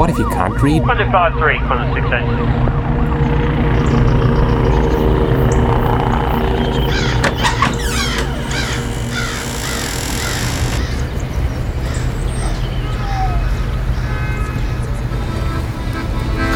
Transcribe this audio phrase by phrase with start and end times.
[0.00, 0.80] What if you can't read?
[0.80, 2.24] 153, 686.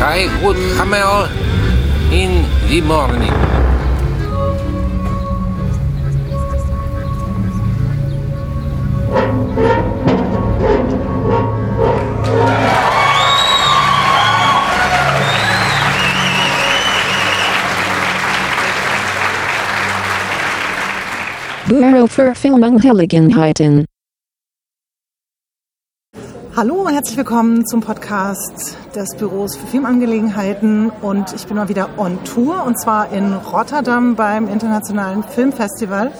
[0.01, 1.29] I would camel
[2.11, 3.74] in the morning.
[22.04, 23.86] Bureau für Filmangelegenheiten.
[26.54, 31.98] Hallo und herzlich willkommen zum Podcast des Büros für Filmangelegenheiten und ich bin mal wieder
[31.98, 36.12] on Tour und zwar in Rotterdam beim Internationalen Filmfestival.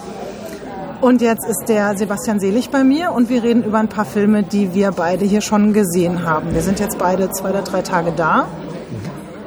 [1.01, 4.43] Und jetzt ist der Sebastian Selig bei mir und wir reden über ein paar Filme,
[4.43, 6.53] die wir beide hier schon gesehen haben.
[6.53, 8.47] Wir sind jetzt beide zwei oder drei Tage da.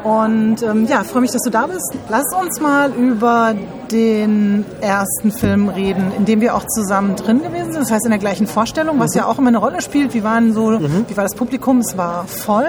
[0.08, 1.92] Und ähm, ja, freue mich, dass du da bist.
[2.08, 3.54] Lass uns mal über
[3.92, 7.82] den ersten Film reden, in dem wir auch zusammen drin gewesen sind.
[7.82, 10.14] Das heißt in der gleichen Vorstellung, was ja auch immer eine Rolle spielt.
[10.14, 11.80] Wie waren so, wie war das Publikum?
[11.80, 12.68] Es war voll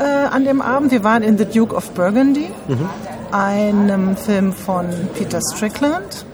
[0.00, 0.90] äh, an dem Abend.
[0.90, 2.48] Wir waren in The Duke of Burgundy,
[3.30, 6.26] einem Film von Peter Strickland.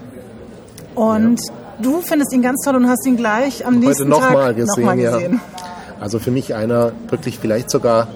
[0.94, 1.42] Und
[1.82, 4.74] du findest ihn ganz toll und hast ihn gleich am Heute nächsten nochmal Tag gesehen,
[4.74, 5.12] noch mal ja.
[5.12, 5.40] gesehen.
[6.00, 8.08] Also für mich einer wirklich vielleicht sogar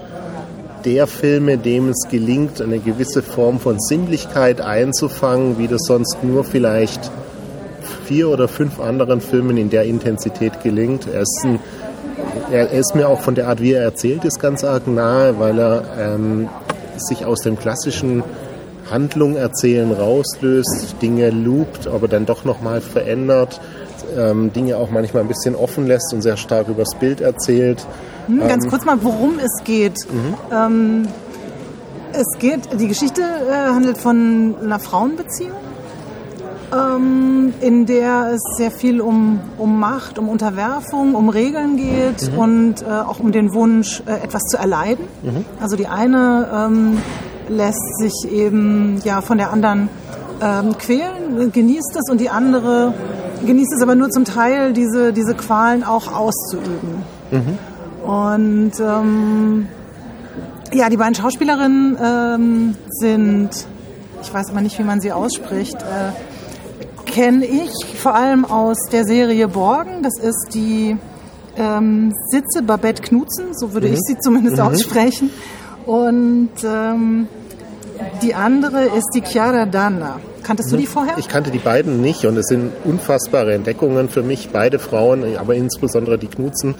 [0.84, 6.44] der Filme, dem es gelingt, eine gewisse Form von Sinnlichkeit einzufangen, wie das sonst nur
[6.44, 7.10] vielleicht
[8.04, 11.06] vier oder fünf anderen Filmen in der Intensität gelingt.
[11.12, 11.58] Er ist, ein,
[12.52, 15.58] er ist mir auch von der Art, wie er erzählt ist, ganz arg nahe, weil
[15.58, 16.48] er ähm,
[16.96, 18.22] sich aus dem klassischen
[18.90, 23.60] Handlung erzählen rauslöst, Dinge loopt, aber dann doch nochmal verändert,
[24.16, 27.86] ähm, Dinge auch manchmal ein bisschen offen lässt und sehr stark übers Bild erzählt.
[28.26, 29.96] Hm, Ganz kurz mal, worum es geht.
[30.52, 31.06] Ähm,
[32.12, 35.56] es geht, die Geschichte äh, handelt von einer Frauenbeziehung,
[36.72, 42.82] ähm, in der es sehr viel um, um Macht, um Unterwerfung, um Regeln geht und
[42.82, 45.06] äh, auch um den Wunsch, äh, etwas zu erleiden.
[45.60, 46.98] Also die eine ähm,
[47.48, 49.88] lässt sich eben ja von der anderen
[50.40, 52.94] ähm, quälen, genießt es und die andere
[53.46, 57.02] genießt es aber nur zum Teil, diese, diese Qualen auch auszuüben.
[58.04, 59.68] Und ähm,
[60.72, 63.50] ja, die beiden Schauspielerinnen ähm, sind,
[64.22, 69.04] ich weiß aber nicht, wie man sie ausspricht, äh, kenne ich vor allem aus der
[69.04, 70.02] Serie Borgen.
[70.02, 70.96] Das ist die
[71.56, 75.30] ähm, Sitze Babette Knutzen, so würde ich sie zumindest aussprechen.
[75.86, 77.28] Und ähm,
[78.22, 80.16] die andere ist die Chiara Danna.
[80.44, 81.14] Kanntest du die vorher?
[81.18, 84.50] Ich kannte die beiden nicht und es sind unfassbare Entdeckungen für mich.
[84.52, 86.74] Beide Frauen, aber insbesondere die Knutzen,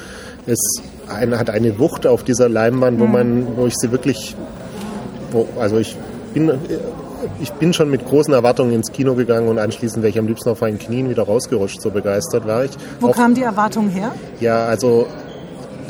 [0.47, 4.37] ist eine, hat eine Wucht auf dieser Leinwand, wo man, wo ich sie wirklich,
[5.33, 5.97] wo, also ich
[6.35, 6.53] bin,
[7.41, 10.51] ich bin schon mit großen Erwartungen ins Kino gegangen und anschließend wäre ich am liebsten
[10.51, 12.73] auf meinen Knien wieder rausgerutscht, so begeistert war ich.
[13.01, 14.13] Wo Auch- kam die Erwartung her?
[14.41, 15.07] Ja, also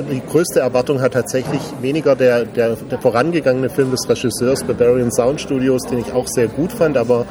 [0.02, 5.40] die größte Erwartung hat tatsächlich weniger der, der, der vorangegangene Film des Regisseurs Barbarian Sound
[5.40, 7.26] Studios, den ich auch sehr gut fand, aber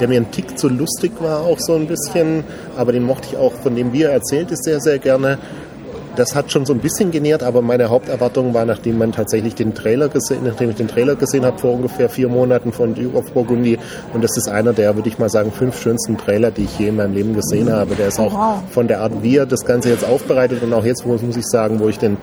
[0.00, 2.44] der mir ein Tick zu lustig war auch so ein bisschen.
[2.76, 5.38] Aber den mochte ich auch, von dem wie er erzählt ist, sehr, sehr gerne.
[6.18, 9.72] Das hat schon so ein bisschen genährt, aber meine Haupterwartung war, nachdem man tatsächlich den
[9.72, 13.30] Trailer gesehen, nachdem ich den Trailer gesehen habe vor ungefähr vier Monaten von Duke of
[13.32, 13.78] Burgundy,
[14.12, 16.88] und das ist einer der, würde ich mal sagen, fünf schönsten Trailer, die ich je
[16.88, 17.94] in meinem Leben gesehen habe.
[17.94, 18.62] Der ist auch wow.
[18.68, 21.46] von der Art, wie er das Ganze jetzt aufbereitet und auch jetzt, wo muss ich
[21.46, 22.16] sagen, wo ich den,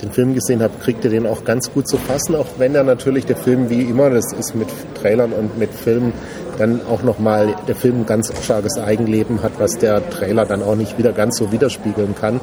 [0.00, 2.84] den Film gesehen habe, kriegt er den auch ganz gut zu fassen, auch wenn er
[2.84, 6.14] natürlich der Film wie immer, das ist mit Trailern und mit Filmen,
[6.56, 10.74] dann auch nochmal der Film ein ganz starkes Eigenleben hat, was der Trailer dann auch
[10.74, 12.40] nicht wieder ganz so widerspiegeln kann.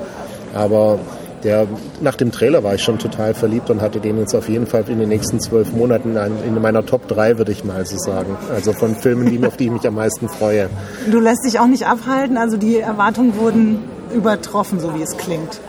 [0.53, 0.99] Aber
[1.43, 1.67] der,
[2.01, 4.83] nach dem Trailer war ich schon total verliebt und hatte den jetzt auf jeden Fall
[4.89, 8.37] in den nächsten zwölf Monaten in, in meiner Top 3, würde ich mal so sagen.
[8.53, 10.69] Also von Filmen, die, auf die ich mich am meisten freue.
[11.09, 13.79] Du lässt dich auch nicht abhalten, also die Erwartungen wurden
[14.13, 15.59] übertroffen, so wie es klingt.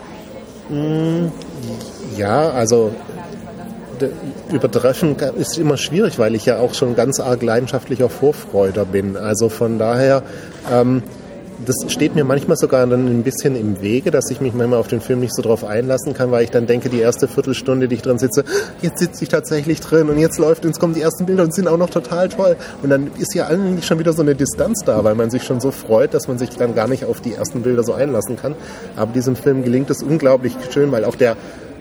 [2.17, 2.93] Ja, also
[4.51, 9.17] übertreffen ist immer schwierig, weil ich ja auch schon ganz arg leidenschaftlicher Vorfreuder bin.
[9.17, 10.23] Also von daher,
[10.73, 11.03] ähm,
[11.67, 14.89] das steht mir manchmal sogar dann ein bisschen im Wege, dass ich mich manchmal auf
[14.89, 17.97] den Film nicht so drauf einlassen kann, weil ich dann denke, die erste Viertelstunde, die
[17.97, 18.45] ich drin sitze,
[18.83, 21.69] jetzt sitze ich tatsächlich drin und jetzt läuft, jetzt kommen die ersten Bilder und sind
[21.69, 22.57] auch noch total toll.
[22.83, 25.61] Und dann ist ja eigentlich schon wieder so eine Distanz da, weil man sich schon
[25.61, 28.55] so freut, dass man sich dann gar nicht auf die ersten Bilder so einlassen kann.
[28.97, 31.37] Aber diesem Film gelingt es unglaublich schön, weil auch der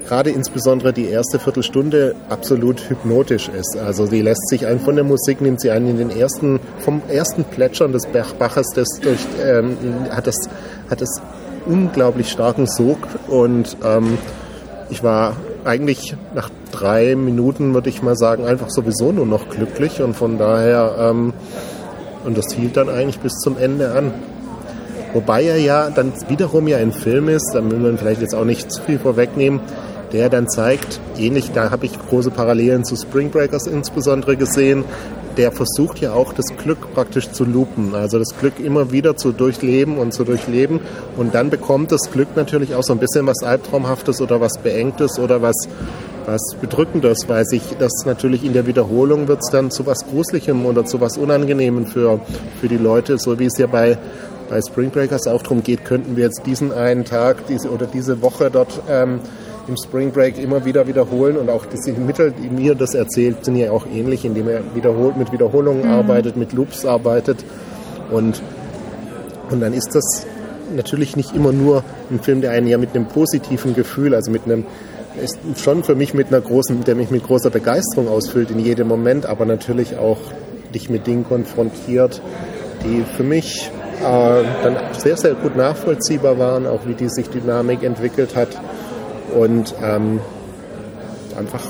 [0.08, 3.78] gerade insbesondere die erste Viertelstunde absolut hypnotisch ist.
[3.78, 7.02] Also die lässt sich ein von der Musik, nimmt sie einen in den ersten, vom
[7.10, 9.78] ersten Plätschern des Bach- Baches, das durch, ähm,
[10.10, 10.36] hat das,
[10.90, 11.22] hat das
[11.66, 12.98] unglaublich starken Sog
[13.28, 14.18] und ähm,
[14.90, 15.36] ich war
[15.66, 20.38] eigentlich nach drei Minuten, würde ich mal sagen, einfach sowieso nur noch glücklich und von
[20.38, 21.34] daher, ähm,
[22.26, 24.12] und das hielt dann eigentlich bis zum Ende an.
[25.14, 28.46] Wobei er ja dann wiederum ja ein Film ist, da will man vielleicht jetzt auch
[28.46, 29.60] nicht zu viel vorwegnehmen,
[30.12, 34.84] der dann zeigt, ähnlich, da habe ich große Parallelen zu Spring Breakers insbesondere gesehen,
[35.38, 39.32] der versucht ja auch das Glück praktisch zu loopen, also das Glück immer wieder zu
[39.32, 40.82] durchleben und zu durchleben.
[41.16, 45.18] Und dann bekommt das Glück natürlich auch so ein bisschen was Albtraumhaftes oder was Beengtes
[45.20, 45.56] oder was
[46.26, 50.66] was Bedrückendes, weil sich das natürlich in der Wiederholung wird es dann zu was Gruseligem
[50.66, 52.20] oder zu was Unangenehmem für,
[52.62, 53.98] für die Leute, so wie es ja bei,
[54.50, 58.22] bei Spring Breakers auch darum geht, könnten wir jetzt diesen einen Tag diese, oder diese
[58.22, 59.22] Woche dort ähm,
[59.70, 63.56] im Spring Break immer wieder wiederholen und auch diese Mittel, die mir das erzählt, sind
[63.56, 65.92] ja auch ähnlich, indem er wiederholt mit Wiederholungen mhm.
[65.92, 67.46] arbeitet, mit Loops arbeitet
[68.12, 68.42] und,
[69.50, 70.26] und dann ist das
[70.76, 74.46] natürlich nicht immer nur ein Film, der einen ja mit einem positiven Gefühl, also mit
[74.46, 74.66] einem
[75.22, 78.88] ist schon für mich mit einer großen, der mich mit großer Begeisterung ausfüllt in jedem
[78.88, 80.20] Moment, aber natürlich auch
[80.74, 82.22] dich mit Dingen konfrontiert,
[82.86, 83.70] die für mich
[84.00, 88.50] äh, dann sehr, sehr gut nachvollziehbar waren, auch wie die sich Dynamik entwickelt hat
[89.34, 90.20] und ähm,
[91.38, 91.64] einfach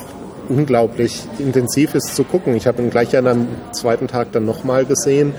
[0.48, 2.56] unglaublich intensiv ist zu gucken.
[2.56, 5.34] Ich habe ihn gleich an einem zweiten Tag dann nochmal gesehen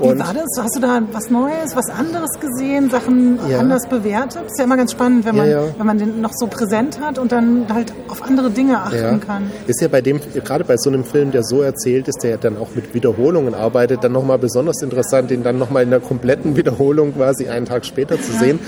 [0.00, 0.46] und Wie war das?
[0.58, 3.58] Hast du da was Neues, was anderes gesehen, Sachen ja.
[3.58, 4.42] anders bewertet?
[4.46, 5.74] Ist ja immer ganz spannend, wenn man, ja, ja.
[5.76, 9.50] wenn man den noch so präsent hat und dann halt auf andere Dinge achten kann.
[9.66, 12.56] Ist ja bei dem, gerade bei so einem Film, der so erzählt ist, der dann
[12.58, 17.14] auch mit Wiederholungen arbeitet, dann nochmal besonders interessant, den dann nochmal in der kompletten Wiederholung
[17.14, 18.60] quasi einen Tag später zu sehen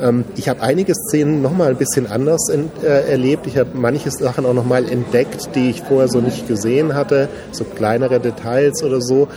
[0.00, 3.46] ähm, ich habe einige Szenen nochmal ein bisschen anders in, äh, erlebt.
[3.46, 7.64] Ich habe manche Sachen auch nochmal entdeckt, die ich vorher so nicht gesehen hatte, so
[7.64, 9.28] kleinere Details oder so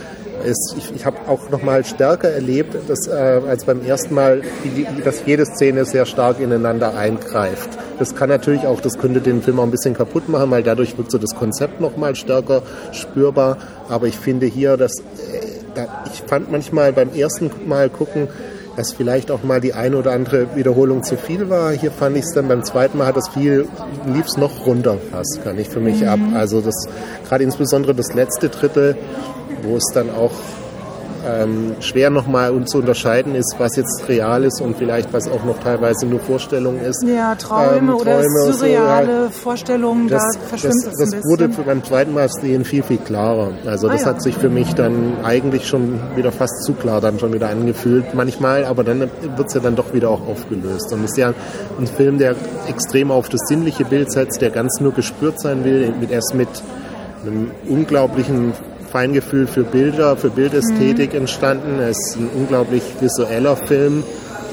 [0.44, 4.42] ist, ich, ich habe auch noch mal stärker erlebt, dass, äh, als beim ersten Mal,
[4.64, 7.70] die, dass jede Szene sehr stark ineinander eingreift.
[7.98, 10.96] Das kann natürlich auch, das könnte den Film auch ein bisschen kaputt machen, weil dadurch
[10.96, 12.62] wird so das Konzept noch mal stärker
[12.92, 13.58] spürbar.
[13.88, 15.02] Aber ich finde hier, dass äh,
[15.74, 18.28] da, ich fand manchmal beim ersten Mal gucken,
[18.76, 21.72] dass vielleicht auch mal die eine oder andere Wiederholung zu viel war.
[21.72, 23.66] Hier fand ich es dann beim zweiten Mal hat das viel,
[24.06, 26.08] lief es noch runter fast, kann ich für mich mhm.
[26.08, 26.20] ab.
[26.34, 26.86] Also das,
[27.26, 28.96] gerade insbesondere das letzte Drittel,
[29.62, 30.32] wo es dann auch
[31.26, 35.58] ähm, schwer nochmal zu unterscheiden ist, was jetzt real ist und vielleicht was auch noch
[35.58, 37.04] teilweise nur Vorstellung ist.
[37.06, 39.30] Ja, Träume, ähm, Träume oder surreale so, ja.
[39.30, 42.98] Vorstellungen, das, da verschwimmt das, es ein Das wurde beim zweiten Mal sehen viel, viel
[42.98, 43.50] klarer.
[43.66, 44.10] Also das ah, ja.
[44.14, 48.14] hat sich für mich dann eigentlich schon wieder fast zu klar dann schon wieder angefühlt.
[48.14, 50.92] Manchmal, aber dann wird es ja dann doch wieder auch aufgelöst.
[50.92, 51.34] Und es ist ja
[51.78, 52.34] ein Film, der
[52.68, 56.48] extrem auf das sinnliche Bild setzt, der ganz nur gespürt sein will, mit erst mit
[57.24, 58.52] einem unglaublichen
[58.96, 61.20] Feingefühl für Bilder, für Bildästhetik mhm.
[61.20, 61.80] entstanden.
[61.80, 64.02] Es ist ein unglaublich visueller Film,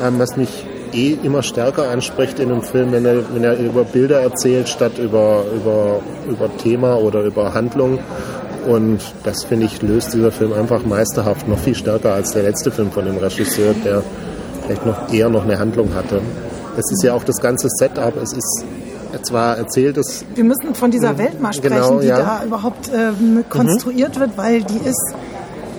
[0.04, 3.86] ähm, was mich eh immer stärker anspricht in einem Film, wenn er, wenn er über
[3.86, 8.00] Bilder erzählt, statt über, über, über Thema oder über Handlung.
[8.68, 12.70] Und das, finde ich, löst dieser Film einfach meisterhaft, noch viel stärker als der letzte
[12.70, 14.04] Film von dem Regisseur, der
[14.66, 16.20] vielleicht noch eher noch eine Handlung hatte.
[16.76, 18.66] Es ist ja auch das ganze Setup, es ist
[19.22, 20.26] zwar erzählt es.
[20.36, 22.18] Wir müssen von dieser Welt mal sprechen, genau, die ja.
[22.18, 24.22] da überhaupt ähm, konstruiert mhm.
[24.22, 25.14] wird, weil die ist,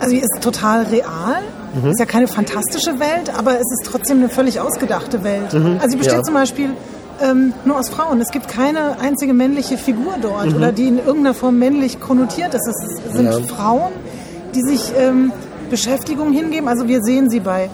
[0.00, 1.42] also die ist total real.
[1.74, 1.90] Mhm.
[1.90, 5.52] Ist ja keine fantastische Welt, aber es ist trotzdem eine völlig ausgedachte Welt.
[5.52, 5.78] Mhm.
[5.80, 6.22] Also sie besteht ja.
[6.22, 6.70] zum Beispiel
[7.20, 8.20] ähm, nur aus Frauen.
[8.20, 10.56] Es gibt keine einzige männliche Figur dort mhm.
[10.56, 12.68] oder die in irgendeiner Form männlich konnotiert ist.
[12.68, 13.40] Es sind ja.
[13.40, 13.92] Frauen,
[14.54, 15.32] die sich ähm,
[15.70, 16.68] Beschäftigung hingeben.
[16.68, 17.70] Also wir sehen sie bei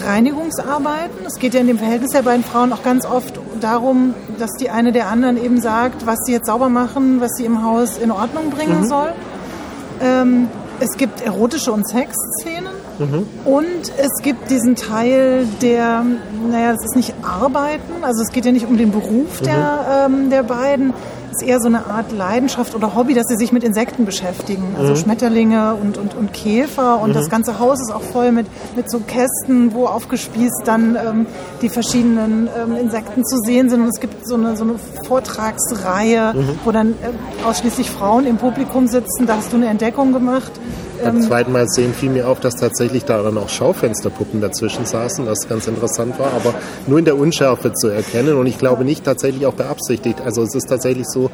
[0.00, 1.26] Reinigungsarbeiten.
[1.26, 4.70] Es geht ja in dem Verhältnis der beiden Frauen auch ganz oft darum, dass die
[4.70, 8.10] eine der anderen eben sagt, was sie jetzt sauber machen, was sie im Haus in
[8.10, 8.86] Ordnung bringen mhm.
[8.86, 9.12] soll.
[10.00, 10.48] Ähm,
[10.80, 13.26] es gibt erotische und Sexszenen mhm.
[13.44, 16.04] und es gibt diesen Teil der,
[16.50, 19.44] naja, das ist nicht Arbeiten, also es geht ja nicht um den Beruf mhm.
[19.44, 20.92] der, ähm, der beiden,
[21.32, 24.74] ist eher so eine Art Leidenschaft oder Hobby, dass sie sich mit Insekten beschäftigen.
[24.78, 24.96] Also mhm.
[24.96, 27.00] Schmetterlinge und, und, und Käfer.
[27.00, 27.14] Und mhm.
[27.14, 28.46] das ganze Haus ist auch voll mit,
[28.76, 31.26] mit so Kästen, wo aufgespießt dann ähm,
[31.60, 33.82] die verschiedenen ähm, Insekten zu sehen sind.
[33.82, 34.74] Und es gibt so eine, so eine
[35.06, 36.58] Vortragsreihe, mhm.
[36.64, 39.26] wo dann äh, ausschließlich Frauen im Publikum sitzen.
[39.26, 40.52] Da hast du eine Entdeckung gemacht.
[41.02, 44.86] Beim ähm, zweiten Mal sehen fiel mir auf, dass tatsächlich da dann auch Schaufensterpuppen dazwischen
[44.86, 46.54] saßen, was ganz interessant war, aber
[46.86, 50.20] nur in der Unschärfe zu erkennen und ich glaube nicht tatsächlich auch beabsichtigt.
[50.20, 51.30] Also es ist tatsächlich so,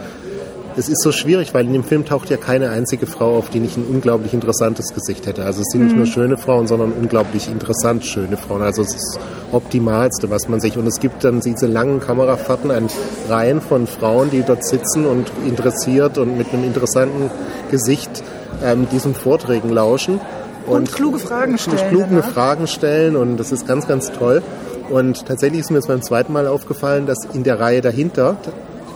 [0.77, 3.59] es ist so schwierig, weil in dem Film taucht ja keine einzige Frau auf, die
[3.59, 5.45] nicht ein unglaublich interessantes Gesicht hätte.
[5.45, 6.11] Also es sind nicht nur mhm.
[6.11, 8.63] schöne Frauen, sondern unglaublich interessant schöne Frauen.
[8.63, 9.21] Also es ist das
[9.53, 10.79] Optimalste, was man sich.
[10.79, 12.87] Und es gibt dann diese langen Kamerafahrten an
[13.29, 17.31] Reihen von Frauen, die dort sitzen und interessiert und mit einem interessanten
[17.71, 18.23] Gesicht
[18.65, 20.21] ähm, diesen Vorträgen lauschen.
[20.67, 21.89] Und, und kluge Fragen stellen.
[21.89, 22.23] Kluge ne?
[22.23, 24.43] Fragen stellen und das ist ganz, ganz toll.
[24.91, 28.37] Und tatsächlich ist mir jetzt beim zweiten Mal aufgefallen, dass in der Reihe dahinter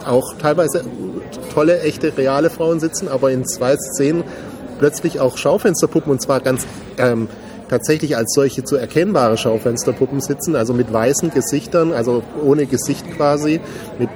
[0.07, 0.85] auch teilweise
[1.53, 4.25] tolle, echte, reale Frauen sitzen, aber in zwei Szenen
[4.79, 6.67] plötzlich auch Schaufensterpuppen und zwar ganz
[6.99, 7.29] ähm,
[7.69, 13.61] tatsächlich als solche zu erkennbare Schaufensterpuppen sitzen, also mit weißen Gesichtern, also ohne Gesicht quasi,
[13.99, 14.11] mit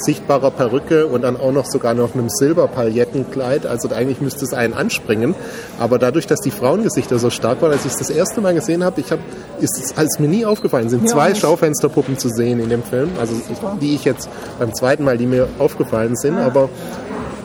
[0.00, 3.66] sichtbarer Perücke und dann auch noch sogar noch einem Silberpaillettenkleid.
[3.66, 5.34] Also eigentlich müsste es einen anspringen.
[5.78, 8.84] Aber dadurch, dass die Frauengesichter so stark waren, als ich es das erste Mal gesehen
[8.84, 9.18] habe, ich hab,
[9.60, 11.34] ist es als mir nie aufgefallen, sind auch zwei.
[11.34, 13.10] Schaufensterpuppen zu sehen in dem Film.
[13.18, 13.34] Also
[13.80, 14.28] die ich jetzt
[14.58, 16.36] beim zweiten Mal, die mir aufgefallen sind.
[16.38, 16.46] Ah.
[16.46, 16.68] Aber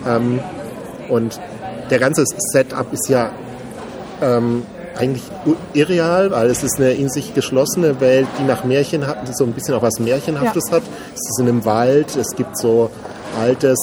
[0.08, 0.40] ähm,
[1.10, 1.40] und
[1.90, 3.32] der ganze Setup ist ja
[4.22, 4.64] ähm,
[4.98, 5.24] eigentlich
[5.74, 9.52] irreal, weil es ist eine in sich geschlossene Welt, die nach Märchen hat, so ein
[9.54, 10.84] bisschen auch was Märchenhaftes hat.
[11.14, 12.90] Es ist in einem Wald, es gibt so
[13.40, 13.78] altes,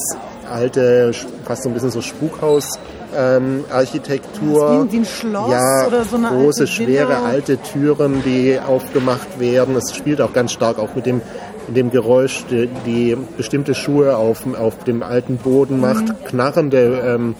[0.50, 1.12] alte,
[1.44, 2.78] fast so ein bisschen so Spukhaus.
[3.14, 4.88] Ähm, Architektur.
[4.90, 9.76] Wie- ein Schloss ja, oder so eine große, alte schwere alte Türen, die aufgemacht werden.
[9.76, 11.20] Es spielt auch ganz stark auch mit dem,
[11.68, 16.08] mit dem Geräusch, die, die bestimmte Schuhe auf, auf dem alten Boden macht.
[16.08, 16.24] Mhm.
[16.24, 17.34] Knarrende ähm,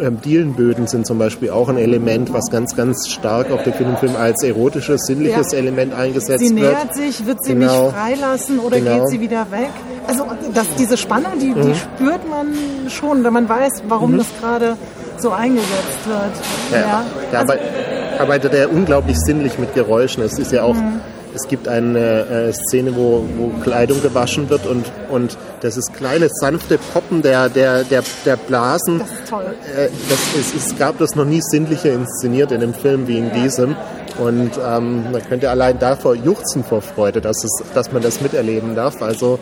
[0.00, 3.96] ähm, Dielenböden sind zum Beispiel auch ein Element, was ganz, ganz stark auch der Film
[4.16, 5.58] als erotisches, sinnliches Ja.
[5.58, 6.72] Element eingesetzt Sie wird.
[6.72, 7.86] nähert sich, wird sie Genau.
[7.86, 8.98] mich freilassen oder Genau.
[9.00, 9.70] geht sie wieder weg?
[10.06, 10.24] Also
[10.54, 11.62] das, diese Spannung, die, Mhm.
[11.62, 12.46] die spürt man
[12.88, 14.76] schon, wenn man weiß, warum das gerade
[15.18, 16.80] so eingesetzt wird.
[16.82, 20.22] Ja, da Also, arbeit- arbeitet er unglaublich sinnlich mit Geräuschen.
[20.22, 21.00] Es ist ja auch, Mhm.
[21.34, 26.28] Es gibt eine äh, Szene, wo, wo Kleidung gewaschen wird und, und das ist kleine,
[26.30, 28.98] sanfte Poppen der, der, der, der Blasen.
[29.00, 29.44] das ist toll.
[29.76, 33.32] Äh, das ist, es gab das noch nie sinnlicher inszeniert in einem Film wie in
[33.32, 33.76] diesem.
[34.18, 38.74] Und ähm, man könnte allein davor juchzen vor Freude, dass, es, dass man das miterleben
[38.74, 39.00] darf.
[39.00, 39.38] Also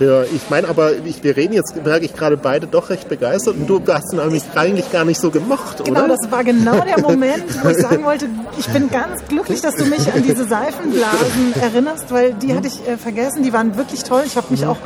[0.00, 3.56] für, ich meine aber, ich, wir reden jetzt, merke ich gerade beide doch recht begeistert
[3.56, 6.16] und du hast ihn eigentlich, eigentlich gar nicht so gemocht, Genau, oder?
[6.16, 8.24] das war genau der Moment, wo ich sagen wollte,
[8.58, 12.88] ich bin ganz glücklich, dass du mich an diese Seifenblasen erinnerst, weil die hatte ich
[12.88, 14.22] äh, vergessen, die waren wirklich toll.
[14.24, 14.78] Ich habe mich auch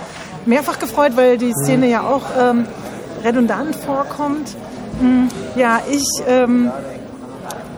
[0.47, 2.66] mehrfach gefreut, weil die Szene ja auch ähm,
[3.25, 4.49] redundant vorkommt.
[5.00, 6.73] Hm, Ja, ich, ähm,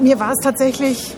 [0.01, 1.15] mir war es tatsächlich,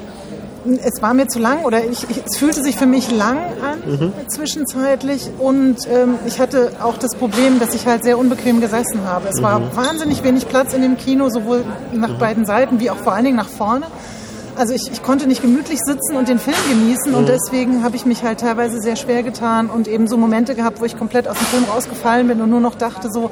[0.82, 4.12] es war mir zu lang oder ich, ich, es fühlte sich für mich lang an
[4.28, 9.28] zwischenzeitlich und ähm, ich hatte auch das Problem, dass ich halt sehr unbequem gesessen habe.
[9.28, 13.12] Es war wahnsinnig wenig Platz in dem Kino, sowohl nach beiden Seiten wie auch vor
[13.12, 13.86] allen Dingen nach vorne.
[14.56, 18.04] Also ich, ich konnte nicht gemütlich sitzen und den Film genießen und deswegen habe ich
[18.04, 21.38] mich halt teilweise sehr schwer getan und eben so Momente gehabt, wo ich komplett aus
[21.38, 23.30] dem Film rausgefallen bin und nur noch dachte so,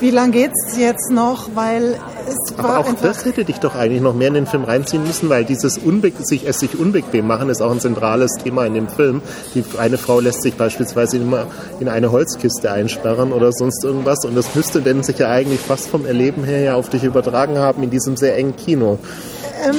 [0.00, 1.50] wie lange geht's jetzt noch?
[1.54, 2.15] Weil es
[2.56, 5.44] Aber auch das hätte dich doch eigentlich noch mehr in den Film reinziehen müssen, weil
[5.44, 9.22] dieses Unbe sich, es sich unbequem machen ist auch ein zentrales Thema in dem Film.
[9.54, 11.46] Die, eine Frau lässt sich beispielsweise immer
[11.80, 15.88] in eine Holzkiste einsperren oder sonst irgendwas und das müsste denn sich ja eigentlich fast
[15.88, 18.98] vom Erleben her ja auf dich übertragen haben in diesem sehr engen Kino.
[19.68, 19.76] Ähm,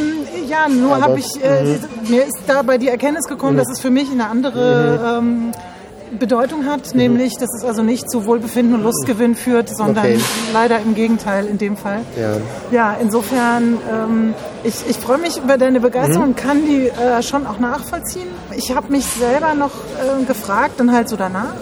[0.49, 1.79] ja, nur habe ich, äh, Mhm.
[2.09, 5.51] mir ist dabei die Erkenntnis gekommen, dass es für mich eine andere ähm,
[6.19, 6.99] Bedeutung hat, Mhm.
[7.01, 10.19] nämlich, dass es also nicht zu Wohlbefinden und Lustgewinn führt, sondern Okay.
[10.53, 12.01] leider im Gegenteil in dem Fall.
[12.19, 12.37] Ja.
[12.71, 14.33] Ja, insofern, ähm,
[14.63, 16.29] ich, ich freue mich über deine Begeisterung Mhm.
[16.29, 18.27] und kann die äh, schon auch nachvollziehen.
[18.55, 21.53] Ich habe mich selber noch äh, gefragt, dann halt so danach,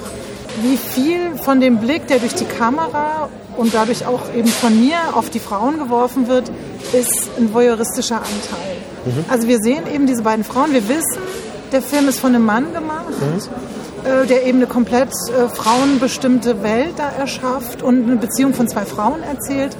[0.61, 4.95] wie viel von dem Blick, der durch die Kamera und dadurch auch eben von mir
[5.13, 6.49] auf die Frauen geworfen wird,
[6.93, 8.75] ist ein voyeuristischer Anteil.
[9.29, 11.21] Also wir sehen eben diese beiden Frauen, wir wissen,
[11.71, 13.37] der Film ist von einem Mann gemacht, äh,
[14.27, 19.23] der eben eine komplett äh, frauenbestimmte Welt da erschafft und eine Beziehung von zwei Frauen
[19.23, 19.75] erzählt,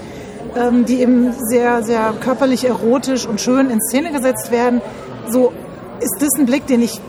[0.56, 4.82] ähm, die eben sehr, sehr körperlich erotisch und schön in Szene gesetzt werden.
[5.30, 5.54] So
[6.00, 7.00] ist das ein Blick, den ich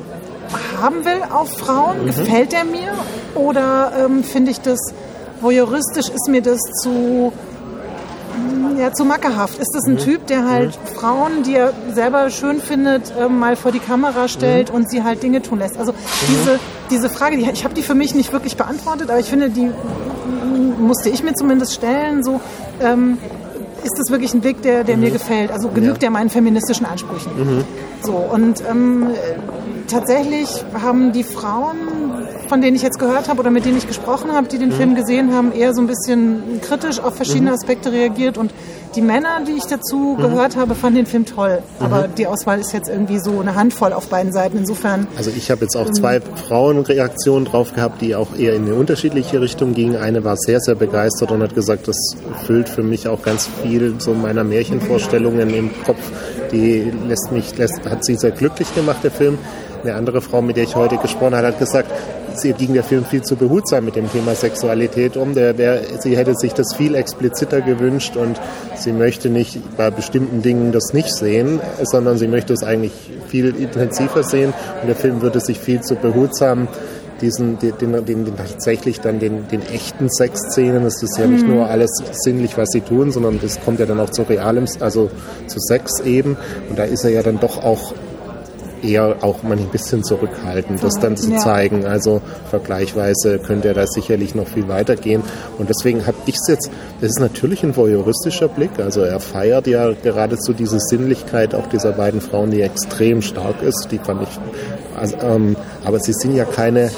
[0.80, 2.06] haben will auf Frauen?
[2.06, 2.92] Gefällt der mir?
[3.34, 4.78] Oder ähm, finde ich das
[5.40, 6.08] voyeuristisch?
[6.08, 7.32] Ist mir das zu,
[8.78, 9.58] ja, zu mackerhaft?
[9.58, 13.72] Ist das ein Typ, der halt Frauen, die er selber schön findet, ähm, mal vor
[13.72, 15.78] die Kamera stellt und sie halt Dinge tun lässt?
[15.78, 15.94] Also
[16.28, 16.58] diese,
[16.90, 19.66] diese Frage, die, ich habe die für mich nicht wirklich beantwortet, aber ich finde, die
[19.66, 22.22] mm, musste ich mir zumindest stellen.
[22.22, 22.40] So,
[22.80, 23.18] ähm,
[23.84, 25.50] ist das wirklich ein Blick, der, der mir gefällt?
[25.52, 27.64] Also genügt der meinen feministischen Ansprüchen?
[28.02, 29.10] So, und ähm,
[29.86, 30.48] tatsächlich
[30.82, 34.48] haben die Frauen, von denen ich jetzt gehört habe oder mit denen ich gesprochen habe,
[34.48, 38.38] die den Film gesehen haben, eher so ein bisschen kritisch auf verschiedene Aspekte reagiert.
[38.38, 38.52] Und
[38.94, 41.58] die Männer, die ich dazu gehört habe, fanden den Film toll.
[41.80, 44.56] Aber die Auswahl ist jetzt irgendwie so eine Handvoll auf beiden Seiten.
[44.58, 48.74] Insofern, Also ich habe jetzt auch zwei Frauenreaktionen drauf gehabt, die auch eher in eine
[48.74, 49.96] unterschiedliche Richtung gingen.
[49.96, 51.96] Eine war sehr, sehr begeistert und hat gesagt, das
[52.46, 56.00] füllt für mich auch ganz viel so meiner Märchenvorstellungen im Kopf.
[56.52, 59.38] Die lässt mich, lässt, hat sie sehr glücklich gemacht, der Film.
[59.82, 61.90] Eine andere Frau, mit der ich heute gesprochen habe, hat gesagt,
[62.42, 65.34] ging der Film viel zu behutsam mit dem Thema Sexualität um.
[65.34, 68.40] Der, der, sie hätte sich das viel expliziter gewünscht und
[68.76, 72.92] sie möchte nicht bei bestimmten Dingen das nicht sehen, sondern sie möchte es eigentlich
[73.28, 76.68] viel intensiver sehen und der Film würde sich viel zu behutsam
[77.20, 80.84] diesen, den, den, den tatsächlich dann den, den echten Sexszenen.
[80.84, 84.00] Es ist ja nicht nur alles sinnlich, was sie tun, sondern das kommt ja dann
[84.00, 85.10] auch zu realem, also
[85.46, 86.36] zu Sex eben.
[86.68, 87.94] Und da ist er ja dann doch auch
[88.88, 91.38] eher auch mal ein bisschen zurückhaltend, das dann zu Ja.
[91.38, 91.84] zeigen.
[91.86, 95.22] Also vergleichsweise könnte er da sicherlich noch viel weitergehen.
[95.58, 98.78] Und deswegen habe ich es jetzt, das ist natürlich ein voyeuristischer Blick.
[98.78, 103.88] Also er feiert ja geradezu diese Sinnlichkeit auch dieser beiden Frauen, die extrem stark ist.
[103.90, 104.38] Die fand ich,
[104.98, 106.90] also, ähm, aber sie sind ja keine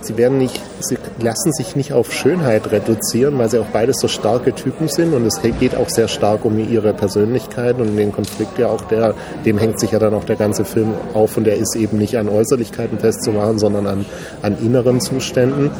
[0.00, 4.08] sie werden nicht, sie lassen sich nicht auf Schönheit reduzieren, weil sie auch beides so
[4.08, 8.58] starke Typen sind und es geht auch sehr stark um ihre Persönlichkeit und den Konflikt
[8.58, 9.14] ja auch der,
[9.44, 12.16] dem hängt sich ja dann auch der ganze Film auf und der ist eben nicht
[12.16, 14.06] an Äußerlichkeiten festzumachen, sondern an,
[14.42, 15.70] an inneren Zuständen.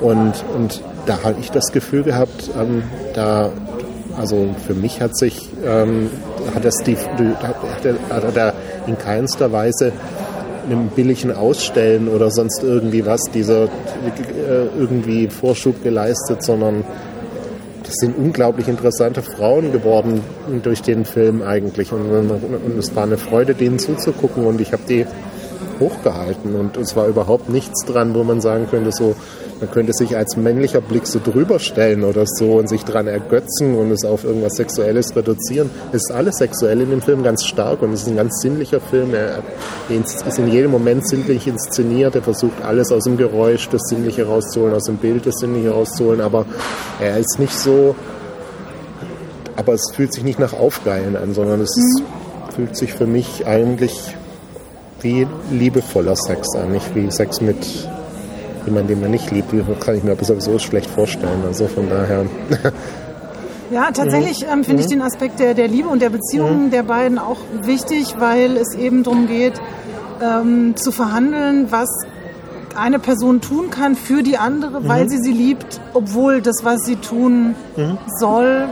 [0.00, 2.82] Und, und da habe ich das Gefühl gehabt, ähm,
[3.14, 3.50] da
[4.16, 6.10] also für mich hat sich ähm,
[6.54, 7.56] hat das die, die hat,
[8.10, 8.52] hat, er
[8.86, 9.92] in keinster Weise
[10.70, 13.68] einem billigen Ausstellen oder sonst irgendwie was dieser äh,
[14.78, 16.84] irgendwie Vorschub geleistet, sondern
[17.88, 20.20] das sind unglaublich interessante Frauen geworden
[20.62, 21.90] durch den Film eigentlich.
[21.90, 24.44] Und, und es war eine Freude, denen zuzugucken.
[24.44, 25.06] Und ich habe die
[25.80, 29.14] hochgehalten und es war überhaupt nichts dran, wo man sagen könnte, so
[29.60, 33.74] man könnte sich als männlicher Blick so drüber stellen oder so und sich dran ergötzen
[33.74, 35.68] und es auf irgendwas Sexuelles reduzieren.
[35.92, 38.80] Es ist alles sexuell in dem Film ganz stark und es ist ein ganz sinnlicher
[38.80, 39.14] Film.
[39.14, 39.42] Er
[39.88, 42.14] ist in jedem Moment sinnlich inszeniert.
[42.14, 46.20] Er versucht alles aus dem Geräusch das Sinnliche rauszuholen, aus dem Bild das Sinnliche rauszuholen,
[46.20, 46.46] aber
[47.00, 47.96] er ist nicht so,
[49.56, 52.02] aber es fühlt sich nicht nach Aufgeilen an, sondern es ist,
[52.54, 54.14] fühlt sich für mich eigentlich
[55.00, 57.88] wie liebevoller Sex an, nicht wie Sex mit
[58.64, 59.52] jemandem, den man nicht liebt.
[59.52, 61.42] Das kann ich mir aber sowieso schlecht vorstellen.
[61.46, 62.26] Also von daher.
[63.70, 67.18] Ja, tatsächlich ähm, finde ich den Aspekt der, der Liebe und der Beziehungen der beiden
[67.18, 69.60] auch wichtig, weil es eben darum geht,
[70.22, 71.90] ähm, zu verhandeln, was
[72.74, 76.96] eine Person tun kann für die andere, weil sie sie liebt, obwohl das, was sie
[76.96, 77.56] tun
[78.18, 78.68] soll,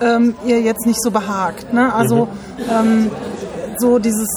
[0.00, 1.72] ähm, ihr jetzt nicht so behagt.
[1.72, 1.92] Ne?
[1.92, 2.28] Also
[2.70, 3.10] ähm,
[3.78, 4.28] so dieses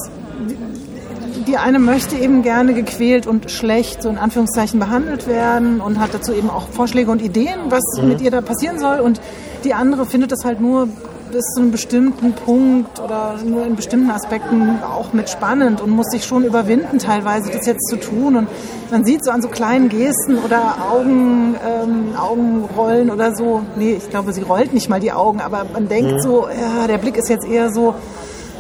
[1.48, 6.14] die eine möchte eben gerne gequält und schlecht, so in Anführungszeichen, behandelt werden und hat
[6.14, 9.00] dazu eben auch Vorschläge und Ideen, was mit ihr da passieren soll.
[9.00, 9.22] Und
[9.64, 10.88] die andere findet das halt nur
[11.32, 16.08] bis zu einem bestimmten Punkt oder nur in bestimmten Aspekten auch mit spannend und muss
[16.08, 18.38] sich schon überwinden, teilweise das jetzt zu tun.
[18.38, 18.48] Und
[18.92, 24.10] man sieht so an so kleinen Gesten oder Augen, ähm, Augenrollen oder so, nee, ich
[24.10, 27.30] glaube, sie rollt nicht mal die Augen, aber man denkt so, ja, der Blick ist
[27.30, 27.96] jetzt eher so,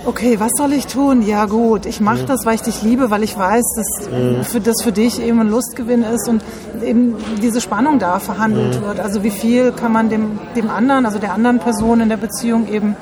[0.05, 1.21] okay, was soll ich tun?
[1.21, 4.81] Ja gut, ich mache das, weil ich dich liebe, weil ich weiß, dass für das
[4.83, 6.43] für dich eben ein Lustgewinn ist und
[6.83, 8.99] eben diese Spannung da verhandelt wird.
[8.99, 12.67] Also wie viel kann man dem, dem anderen, also der anderen Person in der Beziehung
[12.71, 12.95] eben,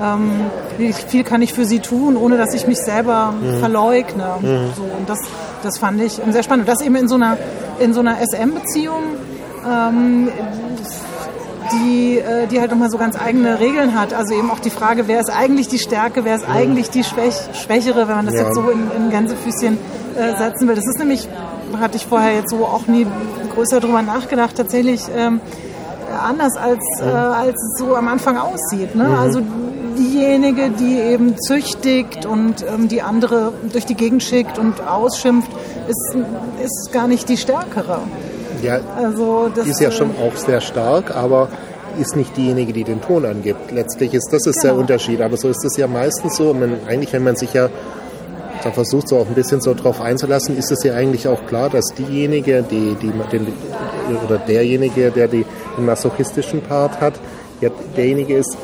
[0.00, 0.30] ähm,
[0.78, 4.26] wie viel kann ich für sie tun, ohne dass ich mich selber verleugne.
[4.76, 5.18] So, und das,
[5.62, 6.68] das fand ich sehr spannend.
[6.68, 7.36] Und das eben in so einer,
[7.78, 9.02] in so einer SM-Beziehung,
[9.66, 10.28] ähm,
[11.72, 14.14] die, äh, die halt nochmal so ganz eigene Regeln hat.
[14.14, 17.34] Also eben auch die Frage, wer ist eigentlich die Stärke, wer ist eigentlich die Schwäch
[17.54, 18.42] Schwächere, wenn man das Ja.
[18.42, 19.78] jetzt so in, in Gänsefüßchen
[20.16, 20.74] äh, setzen will.
[20.74, 21.28] Das ist nämlich,
[21.78, 23.06] hatte ich vorher jetzt so auch nie
[23.54, 25.40] größer drüber nachgedacht, tatsächlich ähm,
[26.22, 28.94] anders als, äh, als es so am Anfang aussieht.
[28.94, 29.16] Ne?
[29.18, 29.40] Also
[29.98, 35.50] diejenige, die eben züchtigt und ähm, die andere durch die Gegend schickt und ausschimpft,
[35.88, 36.16] ist,
[36.62, 38.00] ist gar nicht die Stärkere.
[38.62, 41.48] Ja, Also das die ist ja äh, schon auch sehr stark, aber
[41.98, 43.70] ist nicht diejenige, die den Ton angibt.
[43.72, 44.82] Letztlich ist das ist der Genau.
[44.82, 45.20] Unterschied.
[45.20, 46.52] Aber so ist es ja meistens so.
[46.52, 47.68] Man, eigentlich, wenn man sich ja
[48.62, 51.70] da versucht, so auch ein bisschen so drauf einzulassen, ist es ja eigentlich auch klar,
[51.70, 53.46] dass diejenige, die, die den,
[54.26, 55.44] oder derjenige, der die,
[55.76, 57.14] den masochistischen Part hat,
[57.60, 58.56] ja derjenige ist,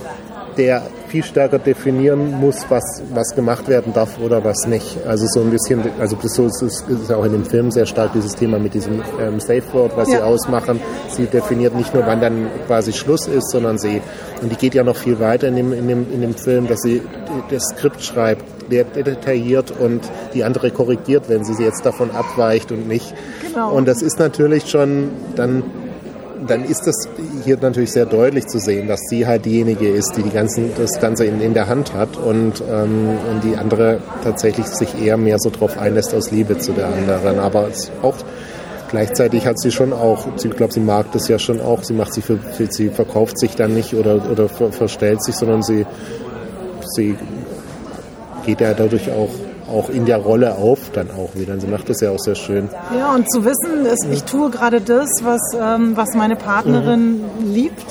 [0.57, 4.97] der viel stärker definieren muss, was, was gemacht werden darf oder was nicht.
[5.07, 7.85] Also so ein bisschen, also das so ist, ist ist auch in dem Film sehr
[7.85, 10.25] stark dieses Thema mit diesem ähm, Safe Word, was sie Ja.
[10.25, 10.81] ausmachen.
[11.11, 14.01] Sie definiert nicht nur, wann dann quasi Schluss ist, sondern sie,
[14.41, 16.81] und die geht ja noch viel weiter in dem, in dem, in dem Film, dass
[16.81, 17.03] sie
[17.51, 20.01] das Skript schreibt, der detailliert und
[20.33, 23.13] die andere korrigiert, wenn sie jetzt davon abweicht und nicht.
[23.47, 23.71] Genau.
[23.73, 25.63] Und das ist natürlich schon dann
[26.47, 27.09] dann ist das
[27.45, 31.01] hier natürlich sehr deutlich zu sehen, dass sie halt diejenige ist, die, die ganzen, das
[31.01, 35.39] Ganze in, in der Hand hat und, ähm, und die andere tatsächlich sich eher mehr
[35.39, 37.39] so drauf einlässt aus Liebe zu der anderen.
[37.39, 37.69] Aber
[38.03, 38.17] auch
[38.91, 42.15] gleichzeitig hat sie schon auch, ich glaube, sie mag das ja schon auch, sie macht
[42.15, 45.87] sich für, für sie verkauft sich dann nicht oder, oder ver, verstellt sich, sondern sie,
[46.95, 47.17] sie
[48.45, 49.31] geht ja dadurch auch
[49.71, 51.55] auch in der Rolle auf, dann auch wieder.
[51.55, 52.69] Und sie macht das ja auch sehr schön.
[52.97, 57.53] Ja, und zu wissen, ist, ich tue gerade das, was, ähm, was meine Partnerin Mhm.
[57.53, 57.87] liebt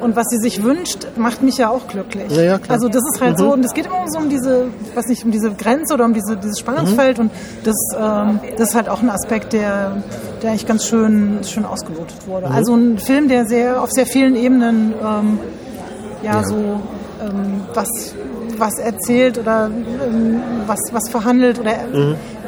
[0.00, 2.30] und was sie sich wünscht, macht mich ja auch glücklich.
[2.30, 2.58] Ja, ja.
[2.68, 5.32] Also das ist halt so, und es geht immer so um diese, was nicht, um
[5.32, 7.32] diese Grenze oder um diese, dieses Spannungsfeld und
[7.64, 9.96] das, ähm, das ist halt auch ein Aspekt, der,
[10.42, 12.46] der eigentlich ganz schön, schön ausgelotet wurde.
[12.48, 15.38] Also ein Film, der sehr auf sehr vielen Ebenen ähm,
[16.22, 16.54] ja, so
[17.20, 17.88] ähm, was,
[18.60, 21.72] was erzählt oder ähm, was, was verhandelt oder